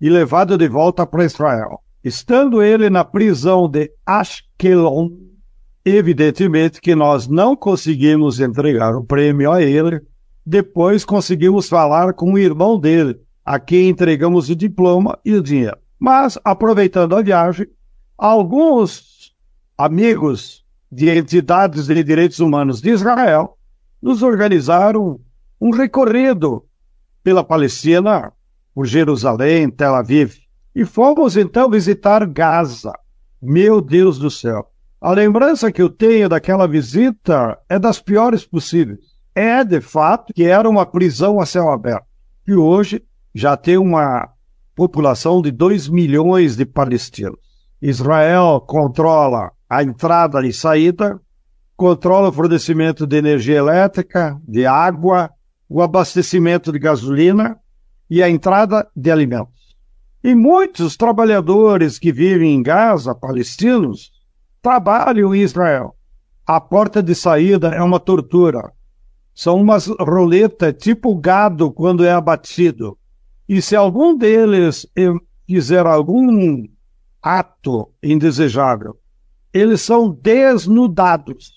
e 0.00 0.08
levado 0.08 0.56
de 0.56 0.68
volta 0.68 1.06
para 1.06 1.24
Israel. 1.24 1.80
Estando 2.02 2.62
ele 2.62 2.88
na 2.88 3.04
prisão 3.04 3.68
de 3.68 3.90
Ashkelon, 4.06 5.10
evidentemente 5.84 6.80
que 6.80 6.94
nós 6.94 7.26
não 7.26 7.54
conseguimos 7.54 8.40
entregar 8.40 8.96
o 8.96 9.04
prêmio 9.04 9.52
a 9.52 9.62
ele. 9.62 10.00
Depois 10.44 11.04
conseguimos 11.04 11.68
falar 11.68 12.14
com 12.14 12.32
o 12.32 12.38
irmão 12.38 12.78
dele, 12.78 13.20
a 13.44 13.58
quem 13.58 13.88
entregamos 13.88 14.48
o 14.48 14.56
diploma 14.56 15.18
e 15.24 15.34
o 15.34 15.42
dinheiro. 15.42 15.76
Mas, 15.98 16.38
aproveitando 16.44 17.14
a 17.14 17.22
viagem, 17.22 17.66
alguns 18.16 19.34
amigos 19.76 20.64
de 20.90 21.10
entidades 21.10 21.86
de 21.86 22.02
direitos 22.02 22.38
humanos 22.38 22.80
de 22.80 22.90
Israel 22.90 23.58
nos 24.00 24.22
organizaram 24.22 25.20
um 25.60 25.70
recorrido 25.70 26.64
pela 27.22 27.42
Palestina, 27.42 28.32
por 28.74 28.86
Jerusalém, 28.86 29.70
Tel 29.70 29.94
Aviv. 29.94 30.36
E 30.74 30.84
fomos 30.84 31.36
então 31.36 31.68
visitar 31.68 32.24
Gaza. 32.26 32.92
Meu 33.42 33.80
Deus 33.80 34.18
do 34.18 34.30
céu! 34.30 34.70
A 35.00 35.12
lembrança 35.12 35.70
que 35.70 35.80
eu 35.80 35.88
tenho 35.88 36.28
daquela 36.28 36.66
visita 36.66 37.58
é 37.68 37.78
das 37.78 38.00
piores 38.00 38.44
possíveis. 38.44 38.98
É, 39.34 39.62
de 39.62 39.80
fato, 39.80 40.32
que 40.32 40.44
era 40.44 40.68
uma 40.68 40.84
prisão 40.84 41.40
a 41.40 41.46
céu 41.46 41.70
aberto. 41.70 42.06
E 42.46 42.54
hoje 42.54 43.02
já 43.34 43.56
tem 43.56 43.78
uma 43.78 44.28
população 44.74 45.40
de 45.40 45.50
2 45.50 45.88
milhões 45.88 46.56
de 46.56 46.64
palestinos. 46.64 47.38
Israel 47.80 48.60
controla 48.66 49.52
a 49.70 49.82
entrada 49.84 50.44
e 50.44 50.52
saída, 50.52 51.20
controla 51.76 52.30
o 52.30 52.32
fornecimento 52.32 53.06
de 53.06 53.16
energia 53.16 53.56
elétrica, 53.56 54.40
de 54.46 54.66
água, 54.66 55.30
o 55.68 55.82
abastecimento 55.82 56.72
de 56.72 56.78
gasolina 56.78 57.58
e 58.08 58.22
a 58.22 58.30
entrada 58.30 58.88
de 58.96 59.10
alimentos. 59.10 59.76
E 60.24 60.34
muitos 60.34 60.96
trabalhadores 60.96 61.98
que 61.98 62.10
vivem 62.10 62.54
em 62.54 62.62
Gaza, 62.62 63.14
palestinos, 63.14 64.10
trabalham 64.62 65.34
em 65.34 65.42
Israel. 65.42 65.94
A 66.46 66.60
porta 66.60 67.02
de 67.02 67.14
saída 67.14 67.68
é 67.68 67.82
uma 67.82 68.00
tortura. 68.00 68.72
São 69.34 69.60
umas 69.60 69.86
roletas 69.86 70.74
tipo 70.78 71.14
gado 71.14 71.70
quando 71.70 72.04
é 72.04 72.10
abatido. 72.10 72.98
E 73.48 73.62
se 73.62 73.76
algum 73.76 74.16
deles 74.16 74.86
fizer 75.46 75.86
algum 75.86 76.66
ato 77.22 77.92
indesejável, 78.02 78.96
eles 79.52 79.80
são 79.80 80.10
desnudados. 80.10 81.52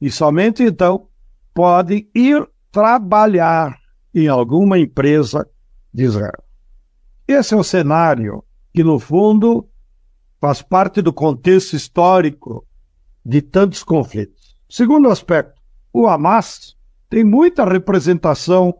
E 0.00 0.10
somente 0.10 0.62
então 0.62 1.08
podem 1.52 2.08
ir 2.14 2.46
trabalhar 2.76 3.74
em 4.14 4.28
alguma 4.28 4.78
empresa 4.78 5.48
de 5.94 6.04
Israel. 6.04 6.44
Esse 7.26 7.54
é 7.54 7.56
o 7.56 7.64
cenário 7.64 8.44
que, 8.70 8.84
no 8.84 8.98
fundo, 8.98 9.66
faz 10.38 10.60
parte 10.60 11.00
do 11.00 11.10
contexto 11.10 11.74
histórico 11.74 12.66
de 13.24 13.40
tantos 13.40 13.82
conflitos. 13.82 14.58
Segundo 14.68 15.08
aspecto, 15.08 15.58
o 15.90 16.06
Hamas 16.06 16.76
tem 17.08 17.24
muita 17.24 17.64
representação 17.64 18.74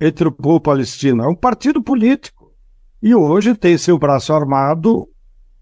entre 0.00 0.26
o 0.26 0.32
povo 0.32 0.60
palestino. 0.60 1.22
É 1.22 1.28
um 1.28 1.36
partido 1.36 1.82
político. 1.82 2.50
E 3.02 3.14
hoje 3.14 3.54
tem 3.54 3.76
seu 3.76 3.98
braço 3.98 4.32
armado 4.32 5.06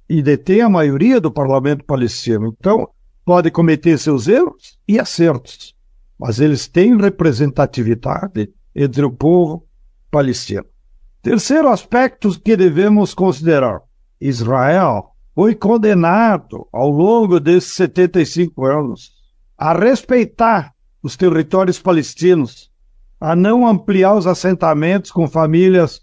e 0.09 0.23
detém 0.23 0.61
a 0.61 0.69
maioria 0.69 1.21
do 1.21 1.33
parlamento 1.33 1.85
palestino. 1.85 2.55
Então, 2.57 2.89
pode 3.25 3.51
cometer 3.51 3.99
seus 3.99 4.29
erros 4.29 4.79
e 4.87 5.01
acertos 5.01 5.75
mas 6.23 6.39
eles 6.39 6.69
têm 6.69 6.97
representatividade 6.97 8.49
entre 8.73 9.05
o 9.05 9.11
povo 9.11 9.67
palestino. 10.09 10.65
Terceiro 11.21 11.69
aspecto 11.69 12.41
que 12.41 12.57
devemos 12.57 13.13
considerar: 13.13 13.83
Israel 14.21 15.17
foi 15.35 15.57
condenado 15.57 16.69
ao 16.73 16.89
longo 16.89 17.41
desses 17.41 17.73
75 17.73 18.65
anos 18.65 19.11
a 19.59 19.77
respeitar 19.77 20.73
os 21.03 21.17
territórios 21.17 21.81
palestinos, 21.81 22.71
a 23.21 23.35
não 23.35 23.67
ampliar 23.67 24.15
os 24.15 24.25
assentamentos 24.25 25.11
com 25.11 25.27
famílias 25.27 26.03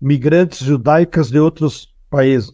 migrantes 0.00 0.58
judaicas 0.58 1.30
de 1.30 1.38
outros 1.38 1.94
países. 2.10 2.50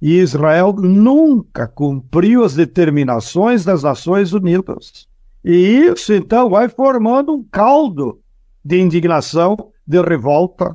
E 0.00 0.20
Israel 0.20 0.72
nunca 0.72 1.66
cumpriu 1.66 2.44
as 2.44 2.54
determinações 2.54 3.64
das 3.64 3.82
Nações 3.82 4.32
Unidas. 4.32 5.12
E 5.44 5.54
isso, 5.54 6.14
então, 6.14 6.48
vai 6.48 6.68
formando 6.68 7.34
um 7.34 7.44
caldo 7.44 8.20
de 8.64 8.80
indignação, 8.80 9.56
de 9.86 10.00
revolta, 10.00 10.74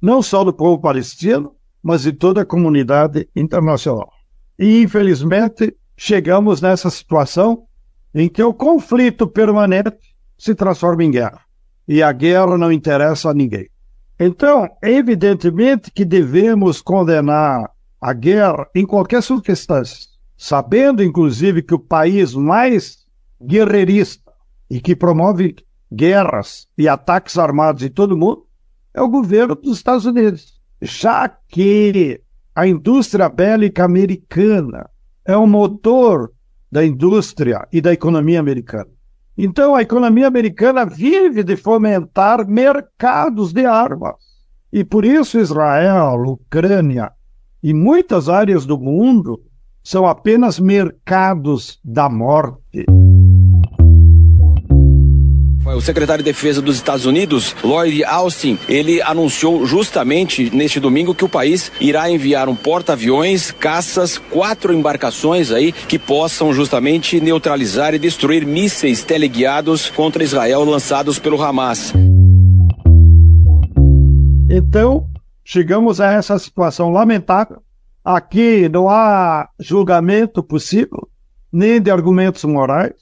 não 0.00 0.20
só 0.20 0.44
do 0.44 0.52
povo 0.52 0.78
palestino, 0.78 1.54
mas 1.82 2.02
de 2.02 2.12
toda 2.12 2.42
a 2.42 2.46
comunidade 2.46 3.28
internacional. 3.34 4.12
E, 4.58 4.82
infelizmente, 4.82 5.74
chegamos 5.96 6.60
nessa 6.60 6.90
situação 6.90 7.64
em 8.14 8.28
que 8.28 8.42
o 8.42 8.52
conflito 8.52 9.26
permanente 9.26 9.96
se 10.36 10.54
transforma 10.54 11.04
em 11.04 11.10
guerra. 11.10 11.40
E 11.88 12.02
a 12.02 12.12
guerra 12.12 12.58
não 12.58 12.70
interessa 12.70 13.30
a 13.30 13.34
ninguém. 13.34 13.68
Então, 14.18 14.68
evidentemente 14.82 15.90
que 15.90 16.04
devemos 16.04 16.82
condenar 16.82 17.70
a 17.98 18.12
guerra 18.12 18.68
em 18.74 18.84
qualquer 18.84 19.22
circunstância, 19.22 20.08
sabendo, 20.36 21.02
inclusive, 21.02 21.62
que 21.62 21.74
o 21.74 21.78
país 21.78 22.34
mais 22.34 22.99
guerreirista 23.40 24.32
e 24.68 24.80
que 24.80 24.94
promove 24.94 25.56
guerras 25.92 26.68
e 26.76 26.88
ataques 26.88 27.38
armados 27.38 27.82
em 27.82 27.90
todo 27.90 28.16
mundo 28.16 28.46
é 28.94 29.00
o 29.00 29.08
governo 29.08 29.54
dos 29.54 29.78
Estados 29.78 30.04
Unidos. 30.04 30.60
Já 30.80 31.28
que 31.28 32.20
a 32.54 32.66
indústria 32.66 33.28
bélica 33.28 33.84
americana 33.84 34.88
é 35.24 35.36
o 35.36 35.46
motor 35.46 36.32
da 36.70 36.84
indústria 36.84 37.66
e 37.72 37.80
da 37.80 37.92
economia 37.92 38.38
americana. 38.40 38.88
Então, 39.36 39.74
a 39.74 39.82
economia 39.82 40.26
americana 40.26 40.84
vive 40.84 41.42
de 41.42 41.56
fomentar 41.56 42.46
mercados 42.46 43.52
de 43.52 43.64
armas. 43.64 44.16
E 44.72 44.84
por 44.84 45.04
isso, 45.04 45.38
Israel, 45.38 46.22
Ucrânia 46.26 47.12
e 47.62 47.72
muitas 47.74 48.28
áreas 48.28 48.64
do 48.64 48.78
mundo 48.78 49.42
são 49.82 50.06
apenas 50.06 50.60
mercados 50.60 51.80
da 51.84 52.08
morte. 52.08 52.59
O 55.66 55.80
secretário 55.80 56.24
de 56.24 56.30
Defesa 56.30 56.62
dos 56.62 56.76
Estados 56.76 57.04
Unidos, 57.04 57.54
Lloyd 57.62 58.02
Austin, 58.04 58.58
ele 58.66 59.00
anunciou 59.02 59.66
justamente 59.66 60.54
neste 60.54 60.80
domingo 60.80 61.14
que 61.14 61.24
o 61.24 61.28
país 61.28 61.70
irá 61.78 62.10
enviar 62.10 62.48
um 62.48 62.56
porta-aviões, 62.56 63.50
caças, 63.50 64.16
quatro 64.16 64.72
embarcações 64.72 65.52
aí 65.52 65.70
que 65.70 65.98
possam 65.98 66.52
justamente 66.52 67.20
neutralizar 67.20 67.94
e 67.94 67.98
destruir 67.98 68.46
mísseis 68.46 69.04
teleguiados 69.04 69.90
contra 69.90 70.24
Israel 70.24 70.64
lançados 70.64 71.18
pelo 71.18 71.40
Hamas. 71.40 71.92
Então, 74.48 75.06
chegamos 75.44 76.00
a 76.00 76.10
essa 76.10 76.38
situação 76.38 76.90
lamentável. 76.90 77.62
Aqui 78.02 78.68
não 78.68 78.88
há 78.88 79.48
julgamento 79.60 80.42
possível, 80.42 81.06
nem 81.52 81.80
de 81.80 81.90
argumentos 81.90 82.44
morais, 82.44 82.94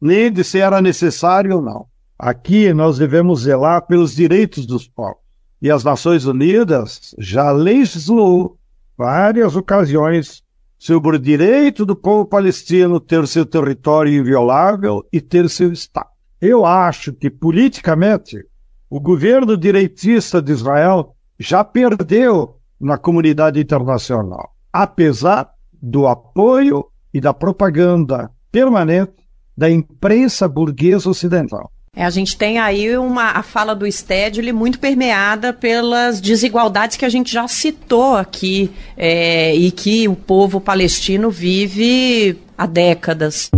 nem 0.00 0.32
de 0.32 0.42
se 0.42 0.58
era 0.58 0.80
necessário 0.80 1.56
ou 1.56 1.62
não. 1.62 1.89
Aqui 2.22 2.74
nós 2.74 2.98
devemos 2.98 3.40
zelar 3.40 3.86
pelos 3.86 4.14
direitos 4.14 4.66
dos 4.66 4.86
povos. 4.86 5.22
E 5.62 5.70
as 5.70 5.82
Nações 5.82 6.26
Unidas 6.26 7.14
já 7.18 7.50
legislou 7.50 8.58
várias 8.94 9.56
ocasiões 9.56 10.42
sobre 10.78 11.16
o 11.16 11.18
direito 11.18 11.86
do 11.86 11.96
povo 11.96 12.26
palestino 12.26 13.00
ter 13.00 13.26
seu 13.26 13.46
território 13.46 14.12
inviolável 14.12 15.02
e 15.10 15.18
ter 15.18 15.48
seu 15.48 15.72
Estado. 15.72 16.10
Eu 16.38 16.66
acho 16.66 17.10
que, 17.14 17.30
politicamente, 17.30 18.44
o 18.90 19.00
governo 19.00 19.56
direitista 19.56 20.42
de 20.42 20.52
Israel 20.52 21.16
já 21.38 21.64
perdeu 21.64 22.58
na 22.78 22.98
comunidade 22.98 23.58
internacional, 23.58 24.54
apesar 24.70 25.50
do 25.72 26.06
apoio 26.06 26.84
e 27.14 27.18
da 27.18 27.32
propaganda 27.32 28.30
permanente 28.52 29.24
da 29.56 29.70
imprensa 29.70 30.46
burguesa 30.46 31.08
ocidental. 31.08 31.72
É, 31.96 32.04
a 32.04 32.10
gente 32.10 32.36
tem 32.36 32.56
aí 32.56 32.96
uma, 32.96 33.32
a 33.32 33.42
fala 33.42 33.74
do 33.74 33.90
Stedley 33.90 34.52
muito 34.52 34.78
permeada 34.78 35.52
pelas 35.52 36.20
desigualdades 36.20 36.96
que 36.96 37.04
a 37.04 37.08
gente 37.08 37.32
já 37.32 37.48
citou 37.48 38.14
aqui 38.14 38.70
é, 38.96 39.52
e 39.56 39.72
que 39.72 40.06
o 40.06 40.14
povo 40.14 40.60
palestino 40.60 41.30
vive 41.30 42.38
há 42.56 42.64
décadas. 42.64 43.50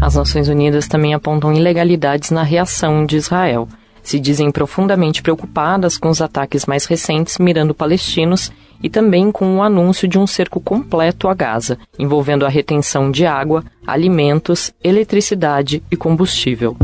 As 0.00 0.14
Nações 0.14 0.48
Unidas 0.48 0.88
também 0.88 1.12
apontam 1.12 1.52
ilegalidades 1.52 2.30
na 2.30 2.42
reação 2.42 3.04
de 3.04 3.18
Israel. 3.18 3.68
Se 4.02 4.18
dizem 4.18 4.50
profundamente 4.50 5.20
preocupadas 5.20 5.98
com 5.98 6.08
os 6.08 6.22
ataques 6.22 6.64
mais 6.64 6.86
recentes 6.86 7.36
mirando 7.36 7.74
palestinos 7.74 8.50
e 8.82 8.88
também 8.88 9.30
com 9.30 9.56
o 9.56 9.62
anúncio 9.62 10.06
de 10.06 10.18
um 10.18 10.26
cerco 10.26 10.60
completo 10.60 11.28
a 11.28 11.34
Gaza, 11.34 11.78
envolvendo 11.98 12.46
a 12.46 12.48
retenção 12.48 13.10
de 13.10 13.26
água, 13.26 13.64
alimentos, 13.86 14.72
eletricidade 14.82 15.82
e 15.90 15.96
combustível. 15.96 16.76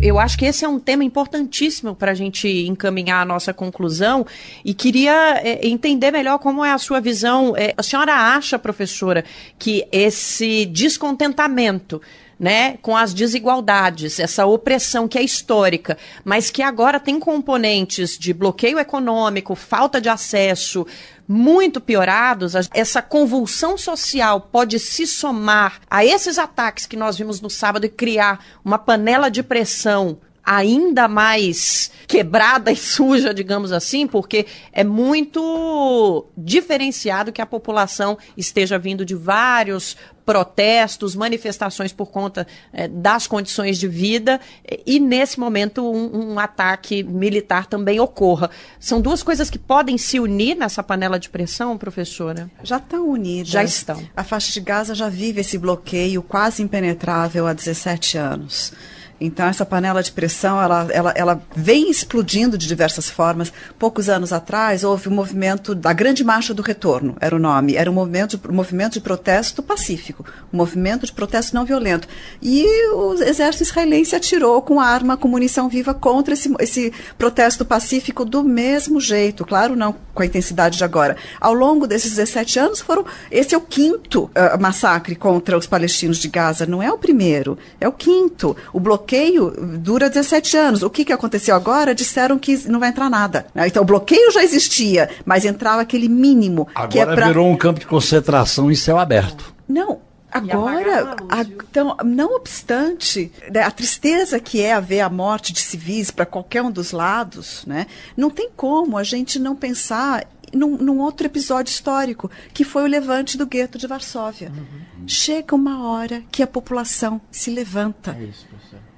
Eu 0.00 0.18
acho 0.18 0.38
que 0.38 0.44
esse 0.44 0.64
é 0.64 0.68
um 0.68 0.78
tema 0.78 1.02
importantíssimo 1.02 1.94
para 1.94 2.12
a 2.12 2.14
gente 2.14 2.46
encaminhar 2.48 3.22
a 3.22 3.24
nossa 3.24 3.52
conclusão 3.52 4.26
e 4.64 4.74
queria 4.74 5.40
é, 5.42 5.66
entender 5.66 6.10
melhor 6.10 6.38
como 6.38 6.64
é 6.64 6.70
a 6.70 6.78
sua 6.78 7.00
visão. 7.00 7.56
É, 7.56 7.74
a 7.76 7.82
senhora 7.82 8.14
acha, 8.14 8.58
professora, 8.58 9.24
que 9.58 9.86
esse 9.90 10.66
descontentamento 10.66 12.00
né, 12.38 12.76
com 12.82 12.96
as 12.96 13.14
desigualdades, 13.14 14.20
essa 14.20 14.44
opressão 14.44 15.08
que 15.08 15.18
é 15.18 15.22
histórica, 15.22 15.96
mas 16.24 16.50
que 16.50 16.62
agora 16.62 17.00
tem 17.00 17.18
componentes 17.18 18.18
de 18.18 18.32
bloqueio 18.32 18.78
econômico, 18.78 19.54
falta 19.54 20.00
de 20.00 20.08
acesso, 20.08 20.86
muito 21.26 21.80
piorados, 21.80 22.54
essa 22.72 23.02
convulsão 23.02 23.76
social 23.76 24.40
pode 24.40 24.78
se 24.78 25.06
somar 25.06 25.80
a 25.90 26.04
esses 26.04 26.38
ataques 26.38 26.86
que 26.86 26.96
nós 26.96 27.16
vimos 27.16 27.40
no 27.40 27.50
sábado 27.50 27.86
e 27.86 27.90
criar 27.90 28.44
uma 28.64 28.78
panela 28.78 29.28
de 29.28 29.42
pressão 29.42 30.18
ainda 30.46 31.08
mais 31.08 31.90
quebrada 32.06 32.70
e 32.70 32.76
suja, 32.76 33.34
digamos 33.34 33.72
assim, 33.72 34.06
porque 34.06 34.46
é 34.72 34.84
muito 34.84 36.26
diferenciado 36.38 37.32
que 37.32 37.42
a 37.42 37.46
população 37.46 38.16
esteja 38.36 38.78
vindo 38.78 39.04
de 39.04 39.16
vários 39.16 39.96
protestos, 40.26 41.14
manifestações 41.14 41.92
por 41.92 42.10
conta 42.10 42.46
é, 42.72 42.88
das 42.88 43.28
condições 43.28 43.78
de 43.78 43.86
vida 43.86 44.40
e 44.84 44.98
nesse 44.98 45.38
momento 45.38 45.88
um, 45.88 46.32
um, 46.32 46.38
ataque 46.38 47.04
militar 47.04 47.66
também 47.66 48.00
ocorra. 48.00 48.50
São 48.80 49.00
duas 49.00 49.22
coisas 49.22 49.48
que 49.48 49.58
podem 49.58 49.96
se 49.96 50.18
unir 50.18 50.56
nessa 50.56 50.82
panela 50.82 51.18
de 51.18 51.30
pressão, 51.30 51.78
professora? 51.78 52.50
Já 52.64 52.78
estão 52.78 53.08
unidas. 53.08 53.48
Já 53.48 53.62
estão. 53.62 54.02
A 54.16 54.24
faixa 54.24 54.52
de 54.52 54.60
Gaza 54.60 54.94
já 54.96 55.08
vive 55.08 55.42
esse 55.42 55.56
bloqueio 55.56 56.22
quase 56.22 56.60
impenetrável 56.60 57.46
há 57.46 57.52
17 57.52 58.18
anos. 58.18 58.72
Então, 59.20 59.46
essa 59.46 59.64
panela 59.64 60.02
de 60.02 60.12
pressão, 60.12 60.60
ela, 60.60 60.88
ela, 60.90 61.12
ela 61.16 61.42
vem 61.54 61.90
explodindo 61.90 62.58
de 62.58 62.66
diversas 62.66 63.08
formas. 63.08 63.52
Poucos 63.78 64.08
anos 64.08 64.32
atrás, 64.32 64.84
houve 64.84 65.08
o 65.08 65.10
um 65.10 65.14
movimento 65.14 65.74
da 65.74 65.92
Grande 65.92 66.22
Marcha 66.22 66.52
do 66.52 66.62
Retorno, 66.62 67.16
era 67.20 67.34
o 67.34 67.38
nome. 67.38 67.76
Era 67.76 67.90
um 67.90 67.94
movimento, 67.94 68.38
um 68.48 68.54
movimento 68.54 68.94
de 68.94 69.00
protesto 69.00 69.62
pacífico, 69.62 70.24
um 70.52 70.56
movimento 70.56 71.06
de 71.06 71.12
protesto 71.12 71.54
não 71.54 71.64
violento. 71.64 72.06
E 72.42 72.64
o 72.92 73.14
exército 73.14 73.64
israelense 73.64 74.14
atirou 74.14 74.60
com 74.60 74.80
arma, 74.80 75.16
com 75.16 75.28
munição 75.28 75.68
viva 75.68 75.94
contra 75.94 76.34
esse, 76.34 76.52
esse 76.60 76.92
protesto 77.16 77.64
pacífico 77.64 78.24
do 78.24 78.44
mesmo 78.44 79.00
jeito. 79.00 79.46
Claro, 79.46 79.74
não 79.74 79.94
com 80.14 80.22
a 80.22 80.26
intensidade 80.26 80.78
de 80.78 80.84
agora. 80.84 81.16
Ao 81.40 81.54
longo 81.54 81.86
desses 81.86 82.10
17 82.10 82.58
anos, 82.58 82.80
foram 82.80 83.04
esse 83.30 83.54
é 83.54 83.58
o 83.58 83.60
quinto 83.60 84.24
uh, 84.24 84.60
massacre 84.60 85.14
contra 85.14 85.56
os 85.56 85.66
palestinos 85.66 86.18
de 86.18 86.28
Gaza. 86.28 86.66
Não 86.66 86.82
é 86.82 86.90
o 86.90 86.98
primeiro, 86.98 87.58
é 87.80 87.88
o 87.88 87.92
quinto. 87.92 88.56
O 88.72 88.80
bloqueio 88.80 89.05
bloqueio 89.06 89.52
dura 89.78 90.10
17 90.10 90.56
anos. 90.56 90.82
O 90.82 90.90
que, 90.90 91.04
que 91.04 91.12
aconteceu 91.12 91.54
agora? 91.54 91.94
Disseram 91.94 92.38
que 92.38 92.68
não 92.68 92.80
vai 92.80 92.88
entrar 92.88 93.08
nada. 93.08 93.46
Né? 93.54 93.68
Então 93.68 93.84
o 93.84 93.86
bloqueio 93.86 94.32
já 94.32 94.42
existia, 94.42 95.08
mas 95.24 95.44
entrava 95.44 95.80
aquele 95.80 96.08
mínimo. 96.08 96.66
Agora 96.74 96.88
que 96.88 96.98
é 96.98 97.06
pra... 97.06 97.28
virou 97.28 97.48
um 97.48 97.56
campo 97.56 97.78
de 97.78 97.86
concentração 97.86 98.70
em 98.70 98.74
céu 98.74 98.98
aberto. 98.98 99.54
Não, 99.68 100.00
Agora, 100.28 101.16
a, 101.30 101.40
então, 101.40 101.96
não 102.04 102.34
obstante 102.34 103.32
né, 103.50 103.62
a 103.62 103.70
tristeza 103.70 104.38
que 104.38 104.60
é 104.60 104.74
haver 104.74 105.00
a 105.00 105.08
morte 105.08 105.50
de 105.50 105.60
civis 105.60 106.10
para 106.10 106.26
qualquer 106.26 106.62
um 106.62 106.70
dos 106.70 106.92
lados, 106.92 107.64
né, 107.64 107.86
não 108.14 108.28
tem 108.28 108.50
como 108.54 108.98
a 108.98 109.02
gente 109.02 109.38
não 109.38 109.56
pensar 109.56 110.26
num, 110.52 110.76
num, 110.76 110.98
outro 110.98 111.26
episódio 111.26 111.70
histórico, 111.70 112.30
que 112.52 112.64
foi 112.64 112.82
o 112.82 112.86
levante 112.86 113.38
do 113.38 113.46
gueto 113.46 113.78
de 113.78 113.86
Varsóvia. 113.86 114.52
Uhum. 114.54 115.08
Chega 115.08 115.54
uma 115.54 115.88
hora 115.88 116.22
que 116.30 116.42
a 116.42 116.46
população 116.46 117.18
se 117.30 117.50
levanta. 117.50 118.14
É 118.20 118.24
isso, 118.24 118.46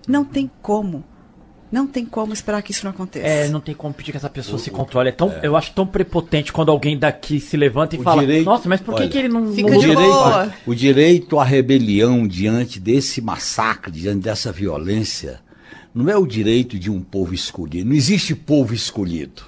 não 0.09 0.25
tem 0.25 0.51
como. 0.63 1.05
Não 1.71 1.87
tem 1.87 2.07
como 2.07 2.33
esperar 2.33 2.63
que 2.63 2.73
isso 2.73 2.83
não 2.85 2.93
aconteça. 2.93 3.27
É, 3.27 3.47
não 3.49 3.61
tem 3.61 3.75
como 3.75 3.93
pedir 3.93 4.11
que 4.11 4.17
essa 4.17 4.31
pessoa 4.31 4.57
o, 4.57 4.59
se 4.59 4.71
controle. 4.71 5.11
É 5.11 5.13
tão, 5.13 5.31
é. 5.31 5.41
Eu 5.43 5.55
acho 5.55 5.71
tão 5.73 5.87
prepotente 5.87 6.51
quando 6.51 6.71
alguém 6.71 6.99
daqui 6.99 7.39
se 7.39 7.59
levanta 7.59 7.95
e 7.95 7.99
o 7.99 8.03
fala: 8.03 8.23
direito, 8.23 8.47
Nossa, 8.47 8.67
mas 8.67 8.81
por 8.81 8.95
olha, 8.95 9.05
que, 9.05 9.13
que 9.13 9.19
ele 9.19 9.29
não. 9.29 9.53
Fica 9.53 9.71
não... 9.71 9.79
de 9.79 9.87
direito, 9.87 10.11
boa. 10.11 10.55
O 10.67 10.75
direito 10.75 11.39
à 11.39 11.45
rebelião 11.45 12.27
diante 12.27 12.81
desse 12.81 13.21
massacre, 13.21 13.93
diante 13.93 14.21
dessa 14.21 14.51
violência, 14.51 15.41
não 15.95 16.09
é 16.09 16.17
o 16.17 16.27
direito 16.27 16.79
de 16.79 16.91
um 16.91 17.03
povo 17.03 17.35
escolhido. 17.35 17.91
Não 17.91 17.95
existe 17.97 18.35
povo 18.35 18.73
escolhido. 18.73 19.43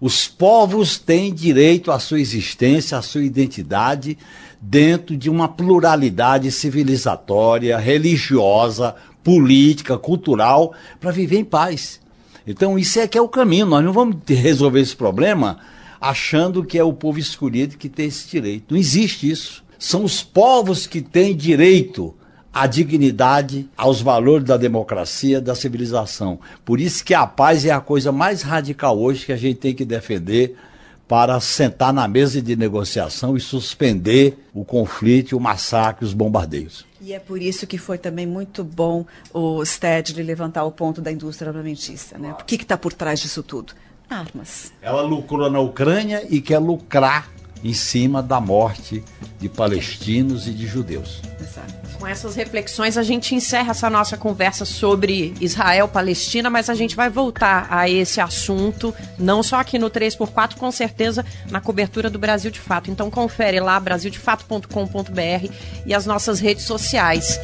Os 0.00 0.26
povos 0.26 0.98
têm 0.98 1.32
direito 1.32 1.92
à 1.92 1.98
sua 1.98 2.18
existência, 2.18 2.98
à 2.98 3.02
sua 3.02 3.22
identidade, 3.22 4.18
dentro 4.60 5.16
de 5.16 5.30
uma 5.30 5.46
pluralidade 5.48 6.50
civilizatória, 6.50 7.78
religiosa, 7.78 8.96
política, 9.22 9.98
cultural, 9.98 10.74
para 11.00 11.10
viver 11.10 11.38
em 11.38 11.44
paz. 11.44 12.00
Então, 12.46 12.78
isso 12.78 12.98
é 12.98 13.06
que 13.06 13.16
é 13.16 13.22
o 13.22 13.28
caminho. 13.28 13.66
Nós 13.66 13.84
não 13.84 13.92
vamos 13.92 14.16
resolver 14.26 14.80
esse 14.80 14.96
problema 14.96 15.58
achando 16.00 16.64
que 16.64 16.76
é 16.76 16.82
o 16.82 16.92
povo 16.92 17.18
escolhido 17.18 17.76
que 17.76 17.88
tem 17.88 18.06
esse 18.06 18.28
direito. 18.28 18.72
Não 18.72 18.78
existe 18.78 19.30
isso. 19.30 19.62
São 19.78 20.04
os 20.04 20.22
povos 20.22 20.86
que 20.86 21.00
têm 21.00 21.36
direito 21.36 22.14
à 22.52 22.66
dignidade, 22.66 23.68
aos 23.76 24.02
valores 24.02 24.46
da 24.46 24.56
democracia, 24.56 25.40
da 25.40 25.54
civilização. 25.54 26.38
Por 26.64 26.80
isso 26.80 27.04
que 27.04 27.14
a 27.14 27.26
paz 27.26 27.64
é 27.64 27.70
a 27.70 27.80
coisa 27.80 28.12
mais 28.12 28.42
radical 28.42 28.98
hoje 28.98 29.26
que 29.26 29.32
a 29.32 29.36
gente 29.36 29.58
tem 29.58 29.74
que 29.74 29.84
defender 29.84 30.56
para 31.06 31.38
sentar 31.40 31.92
na 31.92 32.08
mesa 32.08 32.40
de 32.40 32.56
negociação 32.56 33.36
e 33.36 33.40
suspender 33.40 34.38
o 34.54 34.64
conflito, 34.64 35.36
o 35.36 35.40
massacre, 35.40 36.04
os 36.04 36.14
bombardeios. 36.14 36.86
E 37.00 37.12
é 37.12 37.18
por 37.18 37.42
isso 37.42 37.66
que 37.66 37.76
foi 37.78 37.98
também 37.98 38.26
muito 38.26 38.62
bom 38.62 39.04
o 39.32 39.64
Stedley 39.64 40.24
levantar 40.24 40.64
o 40.64 40.70
ponto 40.70 41.00
da 41.00 41.10
indústria 41.10 41.50
armamentista. 41.50 42.16
Né? 42.16 42.32
O 42.32 42.44
que 42.44 42.54
está 42.54 42.78
por 42.78 42.92
trás 42.92 43.20
disso 43.20 43.42
tudo? 43.42 43.74
Armas. 44.08 44.72
Ela 44.80 45.02
lucrou 45.02 45.50
na 45.50 45.58
Ucrânia 45.58 46.26
e 46.30 46.40
quer 46.40 46.58
lucrar 46.58 47.28
em 47.62 47.72
cima 47.72 48.22
da 48.22 48.40
morte 48.40 49.04
de 49.38 49.48
palestinos 49.48 50.46
e 50.46 50.52
de 50.52 50.66
judeus. 50.66 51.20
Exato. 51.40 51.82
Com 51.98 52.06
essas 52.06 52.34
reflexões, 52.34 52.98
a 52.98 53.02
gente 53.02 53.34
encerra 53.34 53.70
essa 53.70 53.88
nossa 53.88 54.16
conversa 54.16 54.64
sobre 54.64 55.34
Israel-Palestina, 55.40 56.50
mas 56.50 56.68
a 56.68 56.74
gente 56.74 56.96
vai 56.96 57.08
voltar 57.08 57.68
a 57.70 57.88
esse 57.88 58.20
assunto, 58.20 58.92
não 59.16 59.40
só 59.40 59.60
aqui 59.60 59.78
no 59.78 59.88
3x4, 59.88 60.56
com 60.56 60.72
certeza 60.72 61.24
na 61.48 61.60
cobertura 61.60 62.10
do 62.10 62.18
Brasil 62.18 62.50
de 62.50 62.58
Fato. 62.58 62.90
Então 62.90 63.08
confere 63.08 63.60
lá, 63.60 63.78
brasildefato.com.br 63.78 65.52
e 65.86 65.94
as 65.94 66.04
nossas 66.04 66.40
redes 66.40 66.64
sociais. 66.64 67.38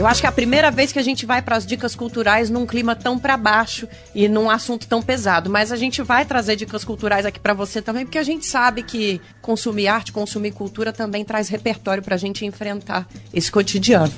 Eu 0.00 0.06
acho 0.06 0.22
que 0.22 0.26
é 0.26 0.30
a 0.30 0.32
primeira 0.32 0.70
vez 0.70 0.92
que 0.92 0.98
a 0.98 1.02
gente 1.02 1.26
vai 1.26 1.42
para 1.42 1.56
as 1.56 1.66
dicas 1.66 1.94
culturais 1.94 2.48
num 2.48 2.64
clima 2.64 2.96
tão 2.96 3.18
para 3.18 3.36
baixo 3.36 3.86
e 4.14 4.28
num 4.28 4.48
assunto 4.48 4.88
tão 4.88 5.02
pesado. 5.02 5.50
Mas 5.50 5.70
a 5.70 5.76
gente 5.76 6.00
vai 6.00 6.24
trazer 6.24 6.56
dicas 6.56 6.86
culturais 6.86 7.26
aqui 7.26 7.38
para 7.38 7.52
você 7.52 7.82
também, 7.82 8.06
porque 8.06 8.16
a 8.16 8.22
gente 8.22 8.46
sabe 8.46 8.82
que 8.82 9.20
consumir 9.42 9.88
arte, 9.88 10.10
consumir 10.10 10.52
cultura 10.52 10.90
também 10.90 11.22
traz 11.22 11.50
repertório 11.50 12.02
para 12.02 12.14
a 12.14 12.18
gente 12.18 12.46
enfrentar 12.46 13.06
esse 13.30 13.52
cotidiano. 13.52 14.10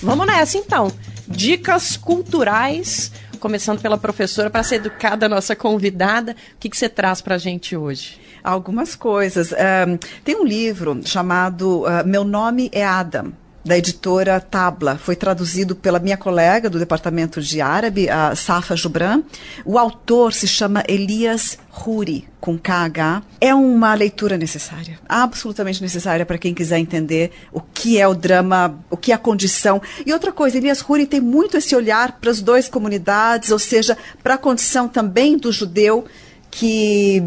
Vamos 0.00 0.24
nessa 0.24 0.56
então. 0.56 0.92
Dicas 1.26 1.96
culturais, 1.96 3.10
começando 3.40 3.80
pela 3.80 3.98
professora, 3.98 4.48
para 4.48 4.62
ser 4.62 4.76
educada 4.76 5.28
nossa 5.28 5.56
convidada. 5.56 6.30
O 6.54 6.58
que, 6.60 6.70
que 6.70 6.76
você 6.76 6.88
traz 6.88 7.20
para 7.20 7.34
a 7.34 7.38
gente 7.38 7.76
hoje? 7.76 8.20
Algumas 8.44 8.94
coisas. 8.94 9.50
Um, 9.50 9.96
tem 10.22 10.36
um 10.36 10.44
livro 10.44 11.00
chamado 11.04 11.80
uh, 11.80 12.06
Meu 12.06 12.22
Nome 12.22 12.70
é 12.72 12.84
Adam 12.84 13.32
da 13.66 13.76
editora 13.76 14.40
Tabla. 14.40 14.96
Foi 14.96 15.16
traduzido 15.16 15.74
pela 15.74 15.98
minha 15.98 16.16
colega 16.16 16.70
do 16.70 16.78
departamento 16.78 17.42
de 17.42 17.60
árabe, 17.60 18.08
a 18.08 18.34
Safa 18.36 18.76
Jubran. 18.76 19.22
O 19.64 19.76
autor 19.76 20.32
se 20.32 20.46
chama 20.46 20.84
Elias 20.88 21.58
Huri, 21.84 22.28
com 22.40 22.56
KH. 22.56 23.24
É 23.40 23.52
uma 23.52 23.92
leitura 23.94 24.38
necessária, 24.38 25.00
absolutamente 25.08 25.82
necessária 25.82 26.24
para 26.24 26.38
quem 26.38 26.54
quiser 26.54 26.78
entender 26.78 27.32
o 27.52 27.60
que 27.60 27.98
é 27.98 28.06
o 28.06 28.14
drama, 28.14 28.78
o 28.88 28.96
que 28.96 29.10
é 29.10 29.14
a 29.14 29.18
condição. 29.18 29.82
E 30.06 30.12
outra 30.12 30.30
coisa, 30.32 30.56
Elias 30.56 30.80
Huri 30.80 31.04
tem 31.04 31.20
muito 31.20 31.56
esse 31.56 31.74
olhar 31.74 32.12
para 32.20 32.30
as 32.30 32.40
duas 32.40 32.68
comunidades, 32.68 33.50
ou 33.50 33.58
seja, 33.58 33.98
para 34.22 34.34
a 34.34 34.38
condição 34.38 34.88
também 34.88 35.36
do 35.36 35.50
judeu 35.50 36.04
que 36.56 37.22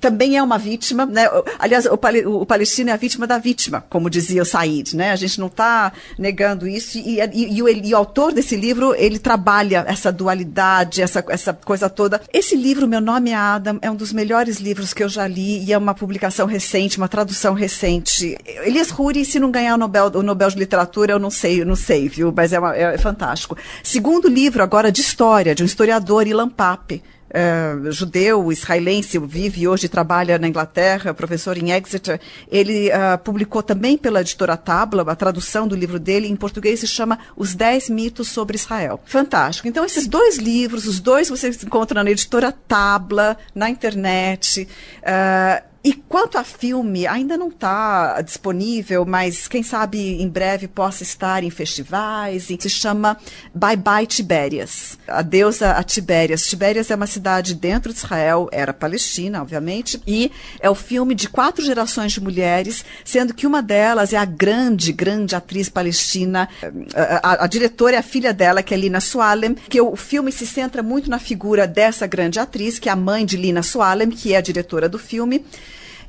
também 0.00 0.36
é 0.36 0.42
uma 0.42 0.56
vítima, 0.56 1.04
né? 1.04 1.28
Aliás, 1.58 1.84
o, 1.84 1.94
o, 1.94 2.46
palestino 2.46 2.90
é 2.90 2.92
a 2.92 2.96
vítima 2.96 3.26
da 3.26 3.36
vítima, 3.36 3.84
como 3.90 4.08
dizia 4.08 4.40
o 4.40 4.44
Said, 4.44 4.94
né? 4.94 5.10
A 5.10 5.16
gente 5.16 5.40
não 5.40 5.48
está 5.48 5.92
negando 6.16 6.64
isso 6.68 6.96
e, 6.96 7.18
e, 7.20 7.56
e, 7.56 7.60
o, 7.60 7.68
e, 7.68 7.92
o, 7.92 7.96
autor 7.96 8.32
desse 8.32 8.54
livro, 8.54 8.94
ele 8.94 9.18
trabalha 9.18 9.84
essa 9.88 10.12
dualidade, 10.12 11.02
essa, 11.02 11.24
essa 11.28 11.52
coisa 11.52 11.90
toda. 11.90 12.20
Esse 12.32 12.54
livro, 12.54 12.86
Meu 12.86 13.00
Nome 13.00 13.30
é 13.30 13.34
Adam, 13.34 13.80
é 13.82 13.90
um 13.90 13.96
dos 13.96 14.12
melhores 14.12 14.58
livros 14.58 14.94
que 14.94 15.02
eu 15.02 15.08
já 15.08 15.26
li 15.26 15.64
e 15.64 15.72
é 15.72 15.78
uma 15.78 15.92
publicação 15.92 16.46
recente, 16.46 16.98
uma 16.98 17.08
tradução 17.08 17.54
recente. 17.54 18.38
Elias 18.62 18.90
Ruri, 18.90 19.24
se 19.24 19.40
não 19.40 19.50
ganhar 19.50 19.74
o 19.74 19.78
Nobel, 19.78 20.12
o 20.14 20.22
Nobel 20.22 20.50
de 20.50 20.56
Literatura, 20.56 21.14
eu 21.14 21.18
não 21.18 21.30
sei, 21.30 21.62
eu 21.62 21.66
não 21.66 21.74
sei, 21.74 22.08
viu? 22.08 22.32
Mas 22.34 22.52
é, 22.52 22.60
uma, 22.60 22.76
é 22.76 22.96
fantástico. 22.96 23.56
Segundo 23.82 24.28
livro 24.28 24.62
agora 24.62 24.92
de 24.92 25.00
história, 25.00 25.52
de 25.52 25.64
um 25.64 25.66
historiador, 25.66 26.28
Ilan 26.28 26.48
Pape, 26.48 27.02
Uh, 27.28 27.92
judeu, 27.92 28.50
israelense, 28.50 29.18
vive 29.18 29.68
hoje 29.68 29.88
trabalha 29.88 30.38
na 30.38 30.48
Inglaterra, 30.48 31.12
professor 31.12 31.58
em 31.58 31.72
Exeter. 31.72 32.18
Ele 32.50 32.88
uh, 32.88 33.18
publicou 33.18 33.62
também 33.62 33.98
pela 33.98 34.22
editora 34.22 34.56
Tabla, 34.56 35.04
a 35.06 35.14
tradução 35.14 35.68
do 35.68 35.76
livro 35.76 35.98
dele 35.98 36.26
em 36.26 36.36
português 36.36 36.80
se 36.80 36.86
chama 36.86 37.18
Os 37.36 37.54
Dez 37.54 37.90
Mitos 37.90 38.28
sobre 38.28 38.56
Israel. 38.56 39.00
Fantástico. 39.04 39.68
Então, 39.68 39.84
esses 39.84 40.06
dois 40.06 40.38
livros, 40.38 40.86
os 40.86 41.00
dois 41.00 41.28
você 41.28 41.48
encontra 41.48 42.02
na 42.02 42.10
editora 42.10 42.50
Tabla, 42.50 43.36
na 43.54 43.68
internet. 43.68 44.66
Uh, 45.02 45.68
e 45.82 45.92
quanto 45.92 46.36
a 46.36 46.42
filme, 46.42 47.06
ainda 47.06 47.36
não 47.36 47.48
está 47.48 48.20
disponível, 48.20 49.04
mas 49.06 49.46
quem 49.46 49.62
sabe 49.62 50.20
em 50.20 50.28
breve 50.28 50.66
possa 50.66 51.04
estar 51.04 51.44
em 51.44 51.50
festivais. 51.50 52.48
Se 52.58 52.68
chama 52.68 53.16
Bye 53.54 53.76
Bye 53.76 54.06
Tibérias. 54.06 54.98
A 55.06 55.22
deusa 55.22 55.72
a 55.72 55.82
Tibérias. 55.84 56.46
Tibérias 56.46 56.90
é 56.90 56.96
uma 56.96 57.06
cidade 57.06 57.54
dentro 57.54 57.92
de 57.92 57.98
Israel, 57.98 58.48
era 58.50 58.72
Palestina, 58.72 59.40
obviamente, 59.40 60.02
e 60.04 60.32
é 60.58 60.68
o 60.68 60.74
filme 60.74 61.14
de 61.14 61.28
quatro 61.28 61.64
gerações 61.64 62.12
de 62.12 62.20
mulheres, 62.20 62.84
sendo 63.04 63.32
que 63.32 63.46
uma 63.46 63.62
delas 63.62 64.12
é 64.12 64.16
a 64.16 64.24
grande, 64.24 64.92
grande 64.92 65.36
atriz 65.36 65.68
palestina. 65.68 66.48
A, 66.94 67.30
a, 67.30 67.44
a 67.44 67.46
diretora 67.46 67.94
é 67.94 67.98
a 67.98 68.02
filha 68.02 68.34
dela, 68.34 68.64
que 68.64 68.74
é 68.74 68.76
Lina 68.76 69.00
Sualem, 69.00 69.54
que 69.54 69.80
o 69.80 69.94
filme 69.94 70.32
se 70.32 70.46
centra 70.46 70.82
muito 70.82 71.08
na 71.08 71.20
figura 71.20 71.68
dessa 71.68 72.06
grande 72.06 72.40
atriz, 72.40 72.80
que 72.80 72.88
é 72.88 72.92
a 72.92 72.96
mãe 72.96 73.24
de 73.24 73.36
Lina 73.36 73.62
Sualem, 73.62 74.10
que 74.10 74.34
é 74.34 74.38
a 74.38 74.42
diretora 74.42 74.88
do 74.88 74.98
filme 74.98 75.44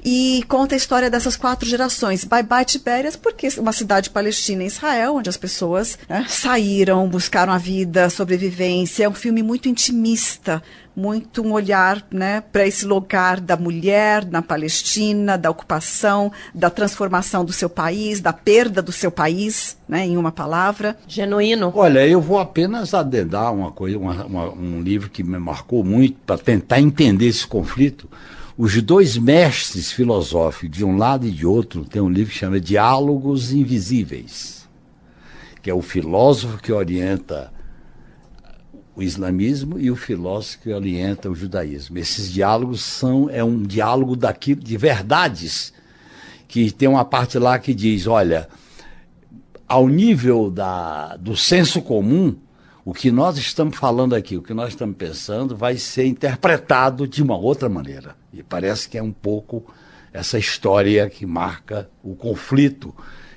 e 0.04 0.44
conta 0.48 0.76
a 0.76 0.78
história 0.78 1.10
dessas 1.10 1.36
quatro 1.36 1.68
gerações. 1.68 2.24
Bye 2.24 2.44
Bye 2.44 2.66
Tibérias, 2.66 3.16
porque 3.16 3.48
é 3.48 3.60
uma 3.60 3.74
cidade 3.74 4.10
palestina 4.10 4.64
em 4.64 4.68
Israel, 4.68 5.16
onde 5.16 5.30
as 5.30 5.38
pessoas 5.38 5.98
né, 6.08 6.26
saíram, 6.28 7.08
buscaram 7.08 7.52
a 7.52 7.58
vida, 7.58 8.10
sobrevivência. 8.10 9.04
É 9.04 9.10
um 9.10 9.14
filme 9.14 9.44
muito 9.44 9.68
intimista, 9.68 10.62
muito 10.96 11.42
um 11.42 11.52
olhar 11.52 12.06
né, 12.12 12.42
para 12.42 12.66
esse 12.66 12.86
lugar 12.86 13.40
da 13.40 13.56
mulher 13.56 14.26
na 14.26 14.42
Palestina, 14.42 15.38
da 15.38 15.50
ocupação, 15.50 16.32
da 16.54 16.70
transformação 16.70 17.44
do 17.44 17.54
seu 17.54 17.70
país, 17.70 18.20
da 18.20 18.34
perda 18.34 18.82
do 18.82 18.92
seu 18.92 19.12
país, 19.12 19.78
né, 19.88 20.06
em 20.06 20.18
uma 20.18 20.32
palavra. 20.32 20.98
Genuíno. 21.08 21.72
Olha, 21.76 22.06
eu 22.08 22.22
vou 22.22 22.40
apenas 22.40 22.94
adendar 22.94 23.54
uma 23.54 23.72
coisa, 23.72 23.98
uma, 23.98 24.26
uma, 24.26 24.50
um 24.52 24.82
livro 24.82 25.10
que 25.10 25.24
me 25.24 25.38
marcou 25.38 25.84
muito 25.84 26.18
para 26.26 26.38
tentar 26.38 26.80
entender 26.80 27.28
esse 27.28 27.46
conflito 27.46 28.10
os 28.62 28.82
dois 28.82 29.18
mestres 29.18 29.90
filosóficos, 29.90 30.78
de 30.78 30.84
um 30.84 30.98
lado 30.98 31.26
e 31.26 31.32
de 31.32 31.46
outro, 31.46 31.86
tem 31.86 32.02
um 32.02 32.10
livro 32.10 32.34
que 32.34 32.38
chama 32.38 32.60
Diálogos 32.60 33.54
Invisíveis, 33.54 34.68
que 35.62 35.70
é 35.70 35.74
o 35.74 35.82
filósofo 35.82 36.58
que 36.62 36.70
orienta 36.70 37.54
o 38.94 39.02
islamismo 39.02 39.80
e 39.80 39.90
o 39.90 39.96
filósofo 39.96 40.60
que 40.64 40.74
orienta 40.74 41.30
o 41.30 41.36
judaísmo. 41.36 41.98
Esses 41.98 42.30
diálogos 42.30 42.82
são 42.82 43.30
é 43.30 43.42
um 43.42 43.64
diálogo 43.64 44.14
daquilo 44.18 44.60
de 44.60 44.76
verdades 44.76 45.72
que 46.46 46.70
tem 46.70 46.90
uma 46.90 47.06
parte 47.06 47.40
lá 47.40 47.58
que 47.58 47.74
diz, 47.74 48.08
olha, 48.08 48.50
ao 49.70 49.88
nível 49.88 50.52
da, 50.52 51.16
do 51.16 51.34
senso 51.34 51.82
comum, 51.82 52.36
o 52.90 52.94
que 52.94 53.12
nós 53.12 53.38
estamos 53.38 53.78
falando 53.78 54.16
aqui, 54.16 54.36
o 54.36 54.42
que 54.42 54.52
nós 54.52 54.70
estamos 54.70 54.96
pensando, 54.96 55.56
vai 55.56 55.78
ser 55.78 56.08
interpretado 56.08 57.08
de 57.08 57.22
uma 57.22 57.38
outra 57.38 57.70
maneira. 57.70 58.16
E 58.34 58.42
parece 58.42 58.90
que 58.90 58.98
é 58.98 59.04
um 59.04 59.12
pouco 59.12 59.64
essa 60.12 60.40
história 60.40 61.08
que 61.08 61.24
marca 61.24 61.88
o 62.04 62.16
conflito, 62.16 62.92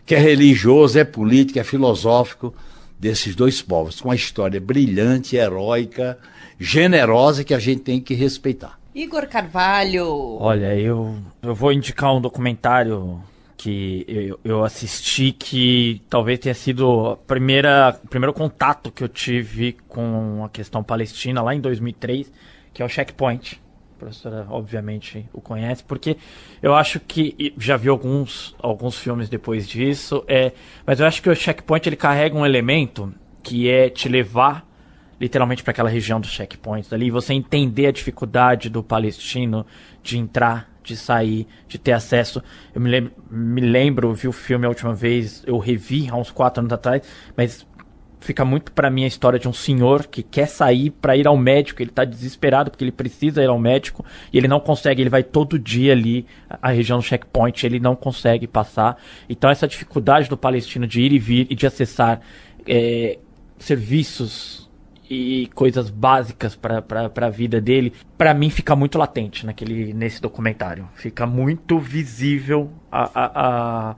que 0.07 0.15
é 0.15 0.19
religioso, 0.19 0.99
é 0.99 1.05
político, 1.05 1.59
é 1.59 1.65
filosófico 1.65 2.55
desses 2.99 3.35
dois 3.35 3.61
povos, 3.61 4.01
com 4.01 4.09
uma 4.09 4.15
história 4.15 4.59
brilhante, 4.59 5.37
heróica, 5.37 6.19
generosa 6.59 7.45
que 7.45 7.53
a 7.53 7.59
gente 7.59 7.83
tem 7.83 8.01
que 8.01 8.15
respeitar. 8.15 8.81
Igor 8.95 9.27
Carvalho. 9.27 10.39
Olha, 10.41 10.74
eu, 10.74 11.15
eu 11.43 11.55
vou 11.55 11.74
indicar 11.74 12.16
um 12.16 12.23
documentário 12.23 13.23
que 13.62 14.05
eu, 14.09 14.40
eu 14.43 14.64
assisti 14.64 15.30
que 15.30 16.02
talvez 16.10 16.40
tenha 16.40 16.55
sido 16.55 17.10
a 17.10 17.16
primeira, 17.16 17.97
o 18.02 18.09
primeiro 18.09 18.32
contato 18.32 18.90
que 18.90 19.05
eu 19.05 19.09
tive 19.09 19.76
com 19.86 20.44
a 20.44 20.48
questão 20.48 20.82
palestina 20.82 21.40
lá 21.40 21.55
em 21.55 21.60
2003, 21.60 22.32
que 22.74 22.82
é 22.82 22.84
o 22.84 22.89
Checkpoint. 22.89 23.62
A 23.94 23.98
professora 24.01 24.47
obviamente 24.51 25.28
o 25.32 25.40
conhece, 25.40 25.84
porque 25.84 26.16
eu 26.60 26.74
acho 26.74 26.98
que 26.98 27.55
já 27.56 27.76
vi 27.76 27.89
alguns, 27.89 28.52
alguns 28.59 28.98
filmes 28.98 29.28
depois 29.28 29.68
disso, 29.68 30.24
é, 30.26 30.51
mas 30.84 30.98
eu 30.98 31.06
acho 31.06 31.22
que 31.22 31.30
o 31.30 31.36
Checkpoint 31.36 31.89
ele 31.89 31.94
carrega 31.94 32.36
um 32.36 32.44
elemento 32.44 33.14
que 33.44 33.70
é 33.70 33.89
te 33.89 34.09
levar 34.09 34.66
literalmente 35.20 35.62
para 35.62 35.70
aquela 35.70 35.89
região 35.89 36.20
dos 36.20 36.32
checkpoints 36.32 36.93
ali, 36.93 37.12
você 37.12 37.32
entender 37.32 37.86
a 37.86 37.93
dificuldade 37.93 38.68
do 38.68 38.82
palestino 38.82 39.64
de 40.02 40.18
entrar 40.18 40.72
de 40.82 40.96
sair, 40.96 41.46
de 41.68 41.78
ter 41.78 41.92
acesso. 41.92 42.42
Eu 42.74 42.80
me 42.80 42.90
lembro, 42.90 43.12
me 43.30 43.60
lembro, 43.60 44.14
vi 44.14 44.28
o 44.28 44.32
filme 44.32 44.66
a 44.66 44.68
última 44.68 44.94
vez, 44.94 45.42
eu 45.46 45.59
revi 45.59 46.09
há 46.10 46.16
uns 46.16 46.30
quatro 46.30 46.60
anos 46.60 46.72
atrás, 46.72 47.02
mas 47.36 47.66
fica 48.22 48.44
muito 48.44 48.72
para 48.72 48.88
mim 48.88 49.04
a 49.04 49.06
história 49.06 49.38
de 49.38 49.48
um 49.48 49.52
senhor 49.52 50.06
que 50.06 50.22
quer 50.22 50.46
sair 50.46 50.90
para 50.90 51.16
ir 51.16 51.26
ao 51.26 51.36
médico, 51.36 51.82
ele 51.82 51.90
tá 51.90 52.04
desesperado 52.04 52.70
porque 52.70 52.84
ele 52.84 52.92
precisa 52.92 53.42
ir 53.42 53.48
ao 53.48 53.59
médico 53.59 54.04
e 54.32 54.38
ele 54.38 54.48
não 54.48 54.60
consegue, 54.60 55.02
ele 55.02 55.10
vai 55.10 55.22
todo 55.22 55.59
dia 55.59 55.92
ali 55.92 56.24
a 56.48 56.70
região 56.70 56.98
do 56.98 57.04
checkpoint, 57.04 57.66
ele 57.66 57.80
não 57.80 57.96
consegue 57.96 58.46
passar. 58.46 58.96
Então 59.28 59.50
essa 59.50 59.66
dificuldade 59.66 60.28
do 60.28 60.36
palestino 60.36 60.86
de 60.86 61.02
ir 61.02 61.12
e 61.12 61.18
vir 61.18 61.46
e 61.50 61.54
de 61.54 61.66
acessar 61.66 62.20
é, 62.66 63.18
serviços 63.59 64.70
e 65.12 65.47
coisas 65.48 65.90
básicas 65.90 66.56
para 66.56 67.10
a 67.14 67.30
vida 67.30 67.60
dele, 67.60 67.93
para 68.16 68.32
mim 68.32 68.48
fica 68.48 68.74
muito 68.74 68.97
latente 68.97 69.44
naquele, 69.44 69.93
nesse 69.93 70.22
documentário. 70.22 70.89
Fica 70.94 71.26
muito 71.26 71.78
visível 71.78 72.70
a, 72.90 73.10
a, 73.14 73.90
a 73.90 73.97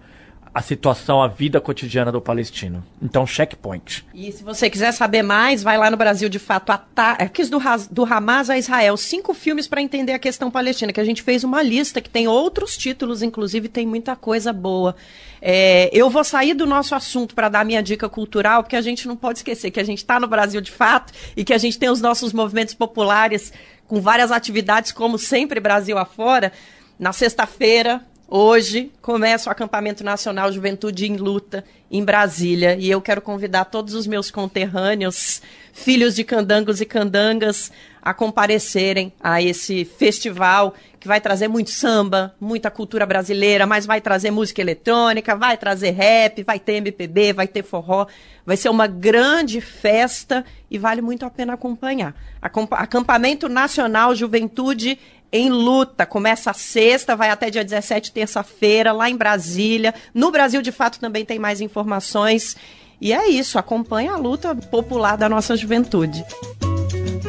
a 0.54 0.62
situação, 0.62 1.20
a 1.20 1.26
vida 1.26 1.60
cotidiana 1.60 2.12
do 2.12 2.20
palestino. 2.20 2.84
Então, 3.02 3.26
checkpoint. 3.26 4.06
E 4.14 4.30
se 4.30 4.44
você 4.44 4.70
quiser 4.70 4.92
saber 4.92 5.22
mais, 5.22 5.64
vai 5.64 5.76
lá 5.76 5.90
no 5.90 5.96
Brasil 5.96 6.28
de 6.28 6.38
Fato, 6.38 6.70
ataques 6.70 7.50
do, 7.50 7.58
do 7.90 8.04
Hamas 8.04 8.48
a 8.48 8.56
Israel. 8.56 8.96
Cinco 8.96 9.34
filmes 9.34 9.66
para 9.66 9.82
entender 9.82 10.12
a 10.12 10.18
questão 10.18 10.52
palestina, 10.52 10.92
que 10.92 11.00
a 11.00 11.04
gente 11.04 11.24
fez 11.24 11.42
uma 11.42 11.60
lista 11.60 12.00
que 12.00 12.08
tem 12.08 12.28
outros 12.28 12.76
títulos, 12.76 13.20
inclusive 13.20 13.68
tem 13.68 13.84
muita 13.84 14.14
coisa 14.14 14.52
boa. 14.52 14.94
É, 15.42 15.90
eu 15.92 16.08
vou 16.08 16.22
sair 16.22 16.54
do 16.54 16.66
nosso 16.66 16.94
assunto 16.94 17.34
para 17.34 17.48
dar 17.48 17.64
minha 17.64 17.82
dica 17.82 18.08
cultural, 18.08 18.62
porque 18.62 18.76
a 18.76 18.80
gente 18.80 19.08
não 19.08 19.16
pode 19.16 19.40
esquecer 19.40 19.72
que 19.72 19.80
a 19.80 19.84
gente 19.84 19.98
está 19.98 20.20
no 20.20 20.28
Brasil 20.28 20.60
de 20.60 20.70
fato 20.70 21.12
e 21.36 21.44
que 21.44 21.52
a 21.52 21.58
gente 21.58 21.76
tem 21.76 21.90
os 21.90 22.00
nossos 22.00 22.32
movimentos 22.32 22.74
populares 22.74 23.52
com 23.88 24.00
várias 24.00 24.30
atividades, 24.30 24.92
como 24.92 25.18
sempre, 25.18 25.58
Brasil 25.58 25.98
afora. 25.98 26.52
Na 26.96 27.12
sexta-feira, 27.12 28.00
Hoje 28.36 28.90
começa 29.00 29.48
o 29.48 29.52
acampamento 29.52 30.02
nacional 30.02 30.50
Juventude 30.50 31.06
em 31.06 31.16
Luta 31.16 31.64
em 31.88 32.04
Brasília 32.04 32.74
e 32.74 32.90
eu 32.90 33.00
quero 33.00 33.22
convidar 33.22 33.66
todos 33.66 33.94
os 33.94 34.08
meus 34.08 34.28
conterrâneos, 34.28 35.40
filhos 35.72 36.16
de 36.16 36.24
candangos 36.24 36.80
e 36.80 36.84
candangas, 36.84 37.70
a 38.02 38.12
comparecerem 38.12 39.12
a 39.20 39.40
esse 39.40 39.84
festival 39.84 40.74
que 40.98 41.06
vai 41.06 41.20
trazer 41.20 41.46
muito 41.46 41.70
samba, 41.70 42.34
muita 42.40 42.72
cultura 42.72 43.06
brasileira, 43.06 43.66
mas 43.66 43.86
vai 43.86 44.00
trazer 44.00 44.32
música 44.32 44.60
eletrônica, 44.60 45.36
vai 45.36 45.56
trazer 45.56 45.92
rap, 45.92 46.42
vai 46.42 46.58
ter 46.58 46.74
MPB, 46.74 47.32
vai 47.34 47.46
ter 47.46 47.62
forró. 47.62 48.06
Vai 48.44 48.56
ser 48.56 48.68
uma 48.68 48.88
grande 48.88 49.60
festa 49.60 50.44
e 50.68 50.76
vale 50.76 51.00
muito 51.00 51.24
a 51.24 51.30
pena 51.30 51.54
acompanhar. 51.54 52.14
Acampamento 52.42 53.48
Nacional 53.48 54.14
Juventude 54.14 54.98
em 55.34 55.50
luta. 55.50 56.06
Começa 56.06 56.52
sexta, 56.52 57.16
vai 57.16 57.28
até 57.28 57.50
dia 57.50 57.64
17, 57.64 58.12
terça-feira, 58.12 58.92
lá 58.92 59.10
em 59.10 59.16
Brasília. 59.16 59.92
No 60.14 60.30
Brasil, 60.30 60.62
de 60.62 60.70
fato, 60.70 61.00
também 61.00 61.24
tem 61.24 61.40
mais 61.40 61.60
informações. 61.60 62.56
E 63.00 63.12
é 63.12 63.28
isso, 63.28 63.58
acompanha 63.58 64.12
a 64.12 64.16
luta 64.16 64.54
popular 64.54 65.16
da 65.16 65.28
nossa 65.28 65.56
juventude. 65.56 66.24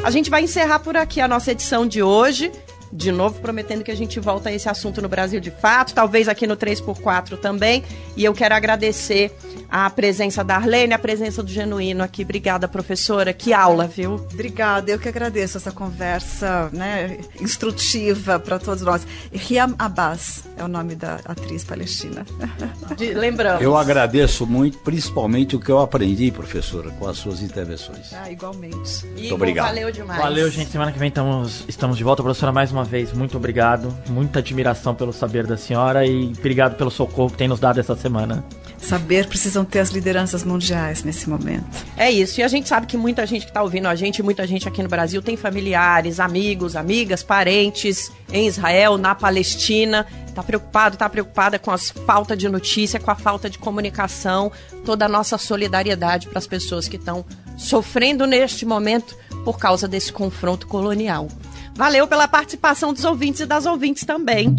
A 0.04 0.12
gente 0.12 0.30
vai 0.30 0.44
encerrar 0.44 0.80
por 0.80 0.96
aqui 0.96 1.20
a 1.20 1.28
nossa 1.28 1.52
edição 1.52 1.88
de 1.88 2.04
hoje. 2.04 2.52
De 2.94 3.12
novo, 3.12 3.42
prometendo 3.42 3.84
que 3.84 3.90
a 3.90 3.96
gente 3.96 4.20
volta 4.20 4.50
a 4.50 4.54
esse 4.54 4.70
assunto 4.70 5.02
no 5.02 5.10
Brasil 5.10 5.40
de 5.40 5.50
fato, 5.50 5.94
talvez 5.96 6.30
aqui 6.30 6.46
no 6.46 6.56
3x4 6.56 7.38
também. 7.40 7.84
E 8.16 8.24
eu 8.24 8.34
quero 8.34 8.54
agradecer 8.54 9.36
a 9.78 9.90
presença 9.90 10.42
da 10.42 10.56
Arlene, 10.56 10.94
a 10.94 10.98
presença 10.98 11.44
do 11.44 11.52
Genuíno 11.52 12.02
aqui. 12.02 12.24
Obrigada, 12.24 12.66
professora. 12.66 13.34
Que 13.34 13.52
aula, 13.52 13.86
viu? 13.86 14.14
Obrigada, 14.32 14.90
eu 14.90 14.98
que 14.98 15.10
agradeço 15.10 15.58
essa 15.58 15.70
conversa 15.70 16.70
né, 16.72 17.18
instrutiva 17.42 18.40
para 18.40 18.58
todos 18.58 18.84
nós. 18.84 19.06
Riam 19.34 19.76
Abbas 19.78 20.46
é 20.56 20.64
o 20.64 20.70
nome 20.70 20.96
da 20.96 21.20
atriz 21.26 21.66
palestina. 21.66 22.26
De, 22.96 23.14
lembramos. 23.14 23.62
Eu 23.62 23.76
agradeço 23.76 24.48
muito, 24.48 24.78
principalmente 24.78 25.58
o 25.58 25.60
que 25.60 25.70
eu 25.70 25.82
aprendi, 25.82 26.32
professora, 26.32 26.90
com 26.92 27.10
as 27.10 27.18
suas 27.18 27.42
intervenções. 27.42 28.14
Ah, 28.14 28.32
igualmente. 28.32 29.06
Muito 29.08 29.36
obrigado. 29.36 29.68
Valeu 29.68 29.92
demais. 29.92 30.22
Valeu, 30.22 30.50
gente. 30.50 30.72
Semana 30.72 30.94
que 30.94 31.00
vem 31.00 31.10
estamos, 31.10 31.66
estamos 31.68 31.98
de 31.98 32.04
volta. 32.06 32.24
Professora, 32.24 32.54
mais 32.54 32.72
uma 32.72 32.86
vez, 32.86 33.12
muito 33.12 33.36
obrigado. 33.36 33.94
Muita 34.08 34.40
admiração 34.40 34.96
pelo 34.96 35.12
saber 35.12 35.46
da 35.46 35.58
senhora 35.58 36.06
e 36.06 36.28
obrigado 36.28 36.78
pelo 36.78 36.90
socorro 36.90 37.32
que 37.32 37.38
tem 37.38 37.50
nos 37.50 37.60
dado 37.60 37.78
essa 37.78 37.94
semana. 37.94 38.42
Saber 38.78 39.28
precisam 39.28 39.66
ter 39.66 39.80
as 39.80 39.90
lideranças 39.90 40.44
mundiais 40.44 41.04
nesse 41.04 41.30
momento. 41.30 41.66
É 41.98 42.12
isso. 42.12 42.40
E 42.40 42.44
a 42.44 42.48
gente 42.48 42.68
sabe 42.68 42.86
que 42.88 42.98
muita 42.98 43.26
gente 43.26 43.44
que 43.44 43.52
está 43.52 43.64
ouvindo 43.64 43.88
a 43.88 43.96
gente, 43.96 44.22
muita 44.22 44.46
gente 44.46 44.68
aqui 44.68 44.84
no 44.84 44.90
Brasil 44.90 45.22
tem 45.22 45.36
familiares, 45.36 46.20
amigos, 46.20 46.76
amigas, 46.76 47.24
parentes 47.24 48.12
em 48.32 48.48
Israel, 48.48 48.98
na 48.98 49.16
Palestina. 49.16 50.06
Está 50.28 50.44
preocupado, 50.44 50.96
está 50.96 51.10
preocupada 51.10 51.58
com 51.58 51.72
a 51.72 51.78
falta 51.78 52.36
de 52.36 52.50
notícia, 52.50 53.00
com 53.00 53.10
a 53.10 53.16
falta 53.16 53.50
de 53.50 53.58
comunicação. 53.58 54.52
Toda 54.84 55.06
a 55.06 55.10
nossa 55.10 55.38
solidariedade 55.38 56.28
para 56.28 56.40
as 56.40 56.48
pessoas 56.48 56.88
que 56.88 56.98
estão 56.98 57.26
sofrendo 57.58 58.28
neste 58.28 58.66
momento 58.66 59.18
por 59.44 59.58
causa 59.58 59.88
desse 59.88 60.12
confronto 60.12 60.68
colonial. 60.68 61.28
Valeu 61.76 62.08
pela 62.08 62.28
participação 62.28 62.94
dos 62.94 63.04
ouvintes 63.04 63.42
e 63.42 63.46
das 63.46 63.66
ouvintes 63.66 64.06
também. 64.06 64.56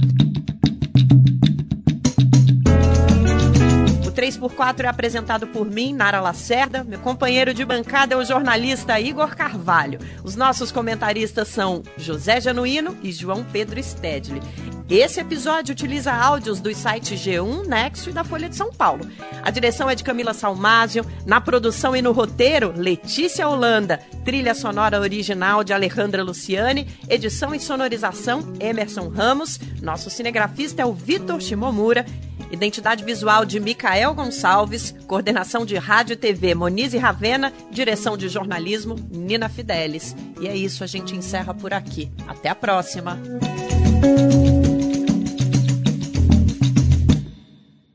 3x4 4.17 4.85
é 4.85 4.89
apresentado 4.89 5.47
por 5.47 5.67
mim, 5.67 5.93
Nara 5.93 6.21
Lacerda. 6.21 6.83
Meu 6.83 6.99
companheiro 6.99 7.53
de 7.53 7.65
bancada 7.67 8.15
é 8.15 8.17
o 8.17 8.25
jornalista 8.25 8.99
Igor 8.99 9.37
Carvalho. 9.37 10.01
Os 10.25 10.35
nossos 10.35 10.73
comentaristas 10.73 11.49
são 11.49 11.83
José 11.99 12.41
Januíno 12.41 12.97
e 13.03 13.13
João 13.13 13.45
Pedro 13.45 13.81
Stedley. 13.83 14.41
Esse 14.89 15.21
episódio 15.21 15.73
utiliza 15.73 16.15
áudios 16.15 16.61
dos 16.61 16.77
sites 16.77 17.21
G1, 17.21 17.67
Nexo 17.67 18.09
e 18.09 18.13
da 18.13 18.25
Folha 18.25 18.49
de 18.49 18.57
São 18.57 18.73
Paulo. 18.73 19.07
A 19.43 19.51
direção 19.51 19.91
é 19.91 19.97
de 19.97 20.05
Camila 20.05 20.33
Salmásio, 20.33 21.05
na 21.27 21.41
produção 21.41 21.95
e 21.95 22.01
no 22.01 22.13
roteiro, 22.13 22.73
Letícia 22.75 23.49
Holanda, 23.49 23.99
trilha 24.25 24.55
sonora 24.55 25.01
original 25.01 25.65
de 25.65 25.73
Alejandra 25.73 26.23
Luciane, 26.23 26.87
edição 27.09 27.53
e 27.53 27.59
sonorização, 27.59 28.55
Emerson 28.61 29.09
Ramos, 29.09 29.59
nosso 29.83 30.09
cinegrafista 30.09 30.83
é 30.83 30.87
o 30.87 30.93
Vitor 30.93 31.41
Shimomura 31.41 32.07
Identidade 32.51 33.05
visual 33.05 33.45
de 33.45 33.59
Micael 33.59 34.15
Gonçalves, 34.15 34.95
coordenação 35.07 35.65
de 35.65 35.77
rádio 35.77 36.15
e 36.15 36.17
TV 36.17 36.55
Monize 36.55 36.97
Ravena, 36.97 37.53
direção 37.71 38.17
de 38.17 38.29
jornalismo 38.29 38.97
Nina 39.11 39.49
Fidelis. 39.49 40.15
E 40.41 40.47
é 40.47 40.57
isso, 40.57 40.85
a 40.85 40.87
gente 40.87 41.15
encerra 41.17 41.53
por 41.53 41.73
aqui. 41.73 42.11
Até 42.27 42.49
a 42.49 42.55
próxima. 42.55 43.19